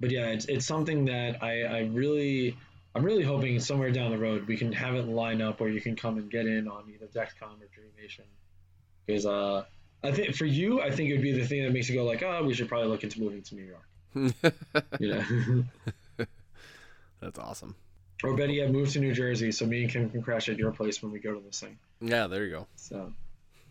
but 0.00 0.10
yeah, 0.10 0.26
it's 0.28 0.46
it's 0.46 0.66
something 0.66 1.06
that 1.06 1.42
I 1.42 1.62
I 1.62 1.80
really 1.80 2.56
I'm 2.94 3.04
really 3.04 3.24
hoping 3.24 3.58
somewhere 3.60 3.90
down 3.90 4.10
the 4.10 4.18
road 4.18 4.46
we 4.46 4.56
can 4.56 4.72
have 4.72 4.94
it 4.94 5.06
line 5.08 5.40
up 5.40 5.60
where 5.60 5.70
you 5.70 5.80
can 5.80 5.96
come 5.96 6.18
and 6.18 6.30
get 6.30 6.46
in 6.46 6.68
on 6.68 6.84
either 6.92 7.06
DexCon 7.06 7.60
or 7.60 7.68
Dreamation 7.74 8.24
because 9.06 9.26
uh, 9.26 9.64
I 10.02 10.12
think 10.12 10.34
for 10.34 10.46
you, 10.46 10.80
I 10.80 10.90
think 10.90 11.10
it 11.10 11.14
would 11.14 11.22
be 11.22 11.32
the 11.32 11.46
thing 11.46 11.62
that 11.64 11.72
makes 11.72 11.88
you 11.88 11.94
go 11.94 12.04
like, 12.04 12.22
oh, 12.22 12.42
we 12.44 12.54
should 12.54 12.68
probably 12.68 12.88
look 12.88 13.04
into 13.04 13.20
moving 13.20 13.42
to 13.42 13.54
New 13.54 13.64
York. 13.64 14.34
yeah. 15.00 15.24
That's 17.20 17.38
awesome. 17.38 17.76
Or 18.24 18.36
better 18.36 18.52
yet, 18.52 18.70
move 18.70 18.90
to 18.92 19.00
New 19.00 19.14
Jersey 19.14 19.52
so 19.52 19.66
me 19.66 19.82
and 19.82 19.90
Kim 19.90 20.10
can 20.10 20.22
crash 20.22 20.48
at 20.48 20.58
your 20.58 20.72
place 20.72 21.02
when 21.02 21.12
we 21.12 21.18
go 21.18 21.34
to 21.34 21.40
this 21.40 21.60
thing. 21.60 21.78
Yeah, 22.00 22.26
there 22.26 22.44
you 22.44 22.50
go. 22.50 22.66
So. 22.76 23.12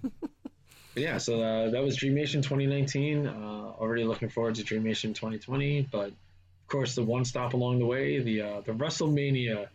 yeah, 0.96 1.18
so 1.18 1.42
uh, 1.42 1.70
that 1.70 1.84
was 1.84 1.96
Dreamation 1.96 2.42
2019. 2.42 3.28
Uh, 3.28 3.32
already 3.32 4.04
looking 4.04 4.30
forward 4.30 4.56
to 4.56 4.64
Dreamation 4.64 5.14
2020, 5.14 5.88
but 5.92 6.08
of 6.08 6.68
course 6.68 6.96
the 6.96 7.04
one 7.04 7.24
stop 7.24 7.54
along 7.54 7.80
the 7.80 7.86
way, 7.86 8.20
the 8.20 8.42
uh, 8.42 8.62
the 8.62 8.74
WrestleMania 8.74 9.68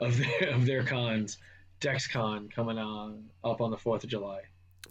of 0.00 0.18
their, 0.18 0.48
of 0.54 0.66
their 0.66 0.82
cons, 0.82 1.38
DexCon 1.80 2.50
coming 2.50 2.78
on 2.78 3.28
up 3.44 3.60
on 3.60 3.70
the 3.70 3.76
4th 3.76 4.04
of 4.04 4.10
July. 4.10 4.40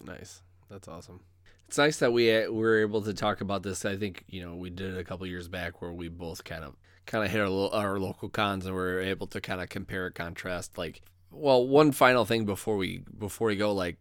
Nice. 0.04 0.42
That's 0.70 0.88
awesome. 0.88 1.22
It's 1.68 1.78
nice 1.78 1.98
that 1.98 2.14
we 2.14 2.36
uh, 2.36 2.52
were 2.52 2.80
able 2.82 3.02
to 3.04 3.14
talk 3.14 3.42
about 3.42 3.64
this. 3.64 3.86
I 3.86 3.96
think 3.96 4.24
you 4.28 4.46
know 4.46 4.56
we 4.56 4.70
did 4.70 4.94
it 4.94 5.00
a 5.00 5.04
couple 5.04 5.26
years 5.28 5.48
back 5.48 5.82
where 5.82 5.92
we 5.92 6.10
both 6.10 6.44
kind 6.44 6.64
of 6.64 6.76
kind 7.06 7.24
of 7.24 7.32
hit 7.32 7.42
our, 7.42 7.74
our 7.74 8.00
local 8.00 8.30
cons 8.30 8.66
and 8.66 8.76
we 8.76 8.82
are 8.82 9.00
able 9.00 9.28
to 9.28 9.42
kind 9.42 9.62
of 9.62 9.70
compare 9.70 10.08
and 10.08 10.16
contrast. 10.16 10.78
Like, 10.78 11.02
well, 11.32 11.68
one 11.68 11.92
final 11.92 12.26
thing 12.26 12.46
before 12.46 12.78
we 12.78 13.04
before 13.18 13.48
we 13.48 13.56
go, 13.56 13.74
like, 13.74 13.98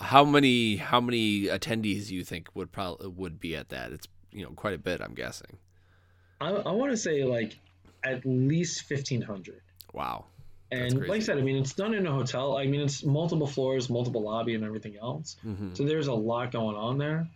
how 0.00 0.24
many 0.24 0.76
how 0.76 1.00
many 1.00 1.44
attendees 1.44 2.08
do 2.08 2.14
you 2.14 2.24
think 2.24 2.48
would 2.54 2.72
probably 2.72 3.08
would 3.08 3.40
be 3.40 3.56
at 3.56 3.68
that? 3.70 3.92
It's 3.92 4.08
you 4.32 4.42
know 4.42 4.50
quite 4.50 4.74
a 4.74 4.78
bit, 4.78 5.00
I'm 5.00 5.14
guessing. 5.14 5.58
I, 6.40 6.50
I 6.50 6.72
want 6.72 6.92
to 6.92 6.96
say 6.96 7.24
like 7.24 7.58
at 8.04 8.24
least 8.24 8.82
fifteen 8.82 9.22
hundred. 9.22 9.60
Wow. 9.92 10.26
And 10.70 11.06
like 11.06 11.20
I 11.20 11.24
said, 11.24 11.38
I 11.38 11.42
mean, 11.42 11.56
it's 11.56 11.74
done 11.74 11.94
in 11.94 12.06
a 12.06 12.12
hotel. 12.12 12.56
I 12.56 12.66
mean, 12.66 12.80
it's 12.80 13.04
multiple 13.04 13.46
floors, 13.46 13.88
multiple 13.88 14.22
lobby, 14.22 14.54
and 14.54 14.64
everything 14.64 14.96
else. 15.00 15.36
Mm-hmm. 15.46 15.74
So 15.74 15.84
there's 15.84 16.08
a 16.08 16.14
lot 16.14 16.50
going 16.50 16.76
on 16.76 16.98
there. 16.98 17.28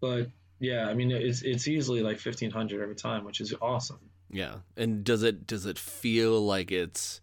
But 0.00 0.28
yeah, 0.60 0.88
I 0.88 0.94
mean, 0.94 1.10
it's 1.10 1.42
it's 1.42 1.66
easily 1.66 2.02
like 2.02 2.20
fifteen 2.20 2.50
hundred 2.50 2.82
every 2.82 2.94
time, 2.94 3.24
which 3.24 3.40
is 3.40 3.52
awesome. 3.60 3.98
Yeah, 4.30 4.56
and 4.76 5.02
does 5.04 5.22
it 5.22 5.46
does 5.46 5.66
it 5.66 5.78
feel 5.78 6.40
like 6.44 6.70
it's 6.70 7.20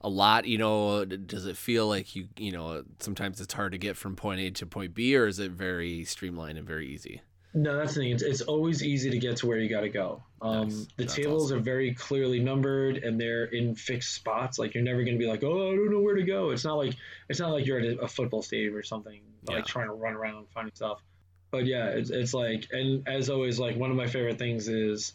a 0.00 0.08
lot? 0.08 0.46
You 0.46 0.58
know, 0.58 1.04
does 1.04 1.44
it 1.44 1.56
feel 1.56 1.86
like 1.86 2.16
you 2.16 2.28
you 2.36 2.52
know 2.52 2.82
sometimes 2.98 3.40
it's 3.40 3.52
hard 3.52 3.72
to 3.72 3.78
get 3.78 3.96
from 3.96 4.16
point 4.16 4.40
A 4.40 4.50
to 4.52 4.66
point 4.66 4.94
B, 4.94 5.14
or 5.16 5.26
is 5.26 5.38
it 5.38 5.52
very 5.52 6.04
streamlined 6.04 6.56
and 6.56 6.66
very 6.66 6.88
easy? 6.88 7.20
No, 7.52 7.76
that's 7.76 7.94
the 7.94 8.02
thing. 8.02 8.12
It's, 8.12 8.22
it's 8.22 8.42
always 8.42 8.82
easy 8.84 9.10
to 9.10 9.18
get 9.18 9.38
to 9.38 9.46
where 9.46 9.58
you 9.58 9.68
got 9.68 9.80
to 9.80 9.88
go. 9.88 10.22
Um, 10.40 10.68
Nice. 10.68 10.86
The 10.96 11.04
That's 11.04 11.14
tables 11.14 11.44
awesome. 11.46 11.58
are 11.58 11.60
very 11.62 11.94
clearly 11.94 12.38
numbered 12.38 12.98
and 12.98 13.20
they're 13.20 13.44
in 13.44 13.74
fixed 13.74 14.14
spots. 14.14 14.58
Like 14.58 14.74
you're 14.74 14.84
never 14.84 15.02
going 15.02 15.14
to 15.14 15.18
be 15.18 15.26
like, 15.28 15.42
oh, 15.42 15.72
I 15.72 15.74
don't 15.74 15.90
know 15.90 16.00
where 16.00 16.14
to 16.14 16.22
go. 16.22 16.50
It's 16.50 16.64
not 16.64 16.74
like 16.74 16.94
it's 17.28 17.40
not 17.40 17.50
like 17.50 17.66
you're 17.66 17.80
at 17.80 17.98
a, 18.00 18.06
football 18.08 18.42
stadium 18.42 18.76
or 18.76 18.82
something, 18.84 19.20
like 19.48 19.66
trying 19.66 19.88
to 19.88 19.94
run 19.94 20.14
around 20.14 20.46
finding 20.54 20.74
stuff. 20.74 21.02
But 21.50 21.66
yeah, 21.66 21.88
it's, 21.88 22.10
it's 22.10 22.32
like, 22.32 22.68
and 22.70 23.08
as 23.08 23.28
always, 23.30 23.58
like 23.58 23.76
one 23.76 23.90
of 23.90 23.96
my 23.96 24.06
favorite 24.06 24.38
things 24.38 24.68
is 24.68 25.14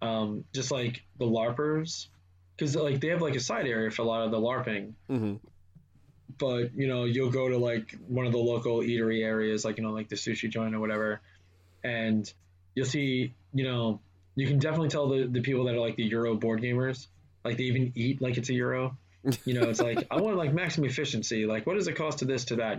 um, 0.00 0.44
just 0.54 0.70
like 0.70 1.02
the 1.18 1.26
LARPers, 1.26 2.06
because 2.56 2.76
like 2.76 3.00
they 3.00 3.08
have 3.08 3.20
like 3.22 3.34
a 3.34 3.40
side 3.40 3.66
area 3.66 3.90
for 3.90 4.02
a 4.02 4.04
lot 4.04 4.22
of 4.24 4.30
the 4.30 4.38
LARPing 4.38 4.92
Mm-hmm. 5.10 5.34
but 6.38 6.74
you 6.74 6.86
know 6.86 7.04
you'll 7.04 7.30
go 7.30 7.48
to 7.48 7.58
like 7.58 7.96
one 8.06 8.26
of 8.26 8.32
the 8.32 8.38
local 8.38 8.78
eatery 8.78 9.24
areas 9.24 9.64
like 9.64 9.78
you 9.78 9.82
know 9.82 9.90
like 9.90 10.08
the 10.08 10.16
sushi 10.16 10.48
joint 10.50 10.74
or 10.74 10.80
whatever 10.80 11.20
and 11.86 12.32
you'll 12.74 12.86
see 12.96 13.32
you 13.54 13.64
know 13.64 14.00
you 14.34 14.46
can 14.46 14.58
definitely 14.58 14.88
tell 14.88 15.08
the, 15.08 15.26
the 15.26 15.40
people 15.40 15.64
that 15.64 15.74
are 15.74 15.80
like 15.88 15.96
the 15.96 16.04
euro 16.04 16.34
board 16.34 16.60
gamers 16.60 17.06
like 17.44 17.56
they 17.56 17.64
even 17.64 17.92
eat 17.94 18.20
like 18.20 18.36
it's 18.36 18.48
a 18.50 18.54
euro 18.54 18.96
you 19.44 19.54
know 19.54 19.68
it's 19.70 19.80
like 19.80 20.06
i 20.10 20.16
want 20.20 20.36
like 20.36 20.52
maximum 20.52 20.88
efficiency 20.88 21.46
like 21.46 21.66
what 21.66 21.74
does 21.74 21.88
it 21.88 21.94
cost 21.96 22.18
to 22.20 22.24
this 22.24 22.44
to 22.46 22.56
that 22.56 22.78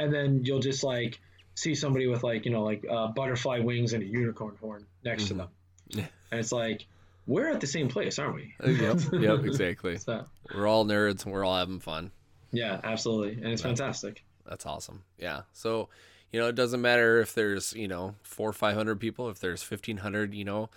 and 0.00 0.12
then 0.14 0.42
you'll 0.44 0.58
just 0.70 0.82
like 0.84 1.18
see 1.54 1.74
somebody 1.74 2.06
with 2.06 2.22
like 2.22 2.44
you 2.46 2.50
know 2.52 2.62
like 2.64 2.84
uh, 2.90 3.06
butterfly 3.08 3.58
wings 3.60 3.92
and 3.92 4.02
a 4.02 4.06
unicorn 4.06 4.56
horn 4.60 4.86
next 5.04 5.28
to 5.28 5.34
Mhm. 5.34 5.36
them 5.38 5.48
Yeah. 5.88 6.06
and 6.30 6.40
it's 6.40 6.52
like 6.52 6.86
we're 7.26 7.50
at 7.50 7.60
the 7.60 7.66
same 7.66 7.88
place 7.88 8.18
aren't 8.18 8.34
we 8.34 8.54
yep, 8.64 8.98
yep, 9.12 9.44
exactly. 9.50 9.98
so 9.98 10.24
We're 10.54 10.66
all 10.66 10.84
nerds 10.84 11.24
and 11.24 11.32
we're 11.32 11.44
all 11.44 11.56
having 11.56 11.80
fun. 11.80 12.10
yeah 12.52 12.80
absolutely 12.82 13.32
and 13.42 13.52
it's 13.52 13.62
That's- 13.62 13.78
fantastic 13.78 14.24
That's 14.48 14.66
awesome. 14.66 15.04
Yeah. 15.18 15.42
So, 15.52 15.90
you 16.32 16.40
know, 16.40 16.48
it 16.48 16.54
doesn't 16.54 16.80
matter 16.80 17.20
if 17.20 17.34
there's, 17.34 17.72
you 17.74 17.88
know, 17.88 18.14
four 18.22 18.50
or 18.50 18.52
500 18.52 19.00
people, 19.00 19.28
if 19.28 19.40
there's 19.40 19.68
1,500, 19.68 20.34
you 20.34 20.44
know, 20.44 20.70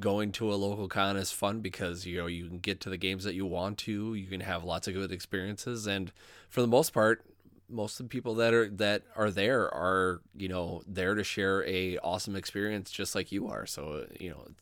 going 0.00 0.32
to 0.32 0.52
a 0.52 0.56
local 0.56 0.88
con 0.88 1.16
is 1.16 1.32
fun 1.32 1.60
because, 1.60 2.06
you 2.06 2.18
know, 2.18 2.26
you 2.26 2.46
can 2.46 2.58
get 2.58 2.80
to 2.80 2.90
the 2.90 2.96
games 2.96 3.24
that 3.24 3.34
you 3.34 3.46
want 3.46 3.78
to. 3.78 4.14
You 4.14 4.26
can 4.26 4.40
have 4.40 4.64
lots 4.64 4.88
of 4.88 4.94
good 4.94 5.12
experiences. 5.12 5.86
And 5.86 6.12
for 6.48 6.60
the 6.60 6.66
most 6.66 6.92
part, 6.92 7.24
most 7.68 8.00
of 8.00 8.06
the 8.06 8.10
people 8.10 8.34
that 8.34 8.52
are 8.52 8.68
that 8.68 9.02
are 9.16 9.30
there 9.30 9.72
are 9.72 10.20
you 10.36 10.46
know 10.46 10.82
there 10.86 11.14
to 11.14 11.24
share 11.24 11.64
a 11.66 11.96
awesome 11.98 12.36
experience 12.36 12.90
just 12.90 13.14
like 13.14 13.32
you 13.32 13.48
are 13.48 13.64
so 13.64 14.04
you 14.20 14.28
know 14.28 14.44
it 14.46 14.54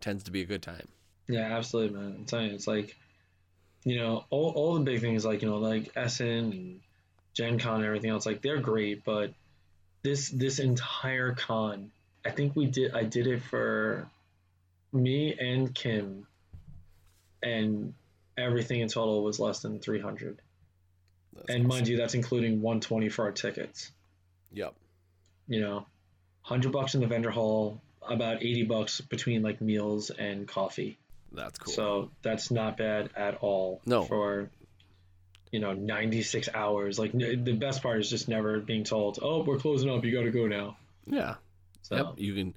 tends 0.00 0.24
to 0.24 0.32
be 0.32 0.40
a 0.40 0.44
good 0.44 0.60
time 0.60 0.88
Yeah, 1.28 1.56
absolutely, 1.56 1.96
man. 1.96 2.14
I'm 2.18 2.24
telling 2.24 2.48
you, 2.48 2.54
it's 2.54 2.66
like, 2.66 2.96
you 3.84 3.98
know, 3.98 4.24
all, 4.30 4.50
all 4.52 4.74
the 4.74 4.80
big 4.80 5.00
things 5.00 5.24
like, 5.24 5.42
you 5.42 5.48
know, 5.48 5.58
like 5.58 5.92
Essen 5.94 6.26
and 6.26 6.80
Gen 7.34 7.58
Con 7.58 7.76
and 7.76 7.84
everything 7.84 8.10
else, 8.10 8.26
like 8.26 8.40
they're 8.40 8.60
great, 8.60 9.04
but 9.04 9.32
this 10.02 10.28
this 10.30 10.58
entire 10.58 11.34
con, 11.34 11.90
I 12.24 12.30
think 12.30 12.54
we 12.56 12.66
did 12.66 12.94
I 12.94 13.04
did 13.04 13.26
it 13.26 13.42
for 13.42 14.08
me 14.92 15.34
and 15.38 15.74
Kim 15.74 16.26
and 17.42 17.94
everything 18.36 18.80
in 18.80 18.88
total 18.88 19.22
was 19.22 19.38
less 19.38 19.60
than 19.60 19.80
300. 19.80 20.40
That's 21.34 21.50
And 21.50 21.66
mind 21.66 21.88
you, 21.88 21.96
that's 21.96 22.14
including 22.14 22.62
120 22.62 23.08
for 23.08 23.24
our 23.26 23.32
tickets. 23.32 23.90
yep 24.52 24.74
You 25.46 25.60
know, 25.60 25.74
100 25.74 26.72
bucks 26.72 26.94
in 26.94 27.00
the 27.00 27.06
vendor 27.06 27.30
hall, 27.30 27.80
about 28.08 28.42
80 28.42 28.64
bucks 28.64 29.00
between 29.00 29.42
like 29.42 29.60
meals 29.60 30.10
and 30.10 30.48
coffee. 30.48 30.98
that's 31.32 31.58
cool 31.58 31.72
So 31.74 32.10
that's 32.22 32.50
not 32.50 32.76
bad 32.76 33.10
at 33.16 33.36
all. 33.42 33.80
No. 33.84 34.04
For 34.04 34.50
you 35.52 35.60
know, 35.60 35.72
96 35.72 36.48
hours. 36.54 36.98
Like 36.98 37.12
the 37.12 37.56
best 37.58 37.82
part 37.82 38.00
is 38.00 38.10
just 38.10 38.28
never 38.28 38.60
being 38.60 38.84
told, 38.84 39.18
"Oh, 39.22 39.42
we're 39.42 39.58
closing 39.58 39.90
up. 39.90 40.04
You 40.04 40.12
got 40.12 40.24
to 40.24 40.30
go 40.30 40.46
now." 40.46 40.76
yeah. 41.06 41.34
So. 41.82 41.96
Yep. 41.96 42.14
You 42.16 42.34
can 42.34 42.54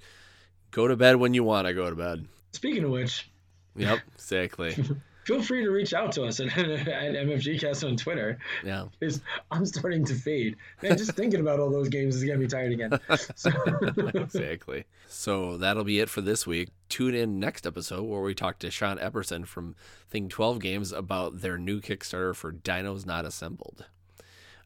go 0.70 0.86
to 0.86 0.96
bed 0.96 1.16
when 1.16 1.32
you 1.34 1.44
want 1.44 1.66
to 1.66 1.74
go 1.74 1.88
to 1.88 1.96
bed. 1.96 2.26
Speaking 2.52 2.84
of 2.84 2.90
which, 2.90 3.30
yep. 3.76 4.00
Exactly 4.14 4.76
feel 5.24 5.42
free 5.42 5.62
to 5.62 5.70
reach 5.70 5.94
out 5.94 6.12
to 6.12 6.24
us 6.24 6.40
at, 6.40 6.46
at 6.58 7.14
MFGcast 7.14 7.86
on 7.88 7.96
Twitter. 7.96 8.38
yeah 8.64 8.86
Because 8.98 9.20
I'm 9.50 9.66
starting 9.66 10.04
to 10.06 10.14
fade. 10.14 10.56
Man, 10.82 10.96
just 10.96 11.12
thinking 11.12 11.40
about 11.40 11.60
all 11.60 11.70
those 11.70 11.88
games 11.88 12.16
is 12.16 12.24
getting 12.24 12.40
me 12.40 12.46
tired 12.46 12.72
again. 12.72 12.98
So, 13.36 13.50
exactly. 14.14 14.84
So 15.08 15.56
that'll 15.56 15.84
be 15.84 16.00
it 16.00 16.08
for 16.08 16.20
this 16.20 16.46
week. 16.46 16.70
Tune 16.88 17.14
in 17.14 17.40
next 17.40 17.66
episode 17.66 18.04
where 18.04 18.20
we 18.20 18.34
talk 18.34 18.58
to 18.60 18.70
Sean 18.70 18.98
Epperson 18.98 19.46
from 19.46 19.74
Thing 20.10 20.28
12 20.28 20.58
Games 20.58 20.92
about 20.92 21.40
their 21.40 21.58
new 21.58 21.80
Kickstarter 21.80 22.34
for 22.34 22.52
Dinos 22.52 23.06
Not 23.06 23.24
Assembled. 23.24 23.86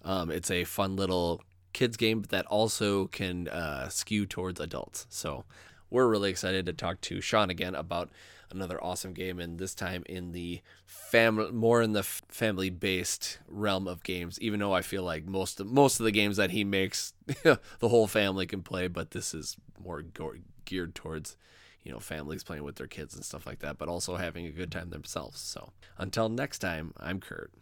Um, 0.02 0.30
it's 0.30 0.50
a 0.50 0.64
fun 0.64 0.96
little 0.96 1.42
kids 1.72 1.98
game 1.98 2.20
but 2.20 2.30
that 2.30 2.46
also 2.46 3.06
can 3.08 3.48
uh, 3.48 3.88
skew 3.88 4.24
towards 4.24 4.60
adults. 4.60 5.06
So 5.10 5.44
we're 5.90 6.08
really 6.08 6.30
excited 6.30 6.66
to 6.66 6.72
talk 6.72 7.00
to 7.02 7.20
Sean 7.20 7.50
again 7.50 7.74
about 7.74 8.10
another 8.50 8.82
awesome 8.82 9.12
game, 9.12 9.38
and 9.40 9.58
this 9.58 9.74
time 9.74 10.02
in 10.06 10.32
the 10.32 10.60
family, 10.84 11.52
more 11.52 11.82
in 11.82 11.92
the 11.92 12.02
family 12.02 12.70
based 12.70 13.38
realm 13.48 13.86
of 13.88 14.02
games. 14.02 14.38
Even 14.40 14.60
though 14.60 14.72
I 14.72 14.82
feel 14.82 15.02
like 15.02 15.26
most 15.26 15.60
of, 15.60 15.66
most 15.66 16.00
of 16.00 16.04
the 16.04 16.12
games 16.12 16.36
that 16.36 16.50
he 16.50 16.64
makes, 16.64 17.12
the 17.42 17.58
whole 17.82 18.06
family 18.06 18.46
can 18.46 18.62
play, 18.62 18.88
but 18.88 19.10
this 19.10 19.34
is 19.34 19.56
more 19.82 20.02
go- 20.02 20.34
geared 20.64 20.94
towards 20.94 21.36
you 21.82 21.92
know 21.92 22.00
families 22.00 22.42
playing 22.42 22.64
with 22.64 22.76
their 22.76 22.86
kids 22.88 23.14
and 23.14 23.24
stuff 23.24 23.46
like 23.46 23.60
that, 23.60 23.78
but 23.78 23.88
also 23.88 24.16
having 24.16 24.46
a 24.46 24.50
good 24.50 24.72
time 24.72 24.90
themselves. 24.90 25.40
So 25.40 25.72
until 25.98 26.28
next 26.28 26.58
time, 26.58 26.92
I'm 26.98 27.20
Kurt, 27.20 27.52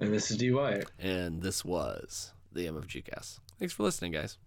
and 0.00 0.12
this 0.12 0.30
is 0.30 0.36
D 0.36 0.50
Wyatt. 0.50 0.90
and 0.98 1.40
this 1.42 1.64
was 1.64 2.32
the 2.52 2.66
MFG 2.66 3.04
Cast. 3.04 3.38
Thanks 3.58 3.74
for 3.74 3.84
listening, 3.84 4.12
guys. 4.12 4.38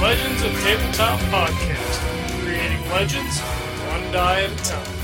Legends 0.00 0.42
of 0.42 0.52
Tabletop 0.62 1.20
Podcast. 1.30 2.42
Creating 2.42 2.82
legends 2.90 3.40
one 3.40 4.12
die 4.12 4.42
at 4.42 4.50
a 4.50 4.64
time. 4.64 5.01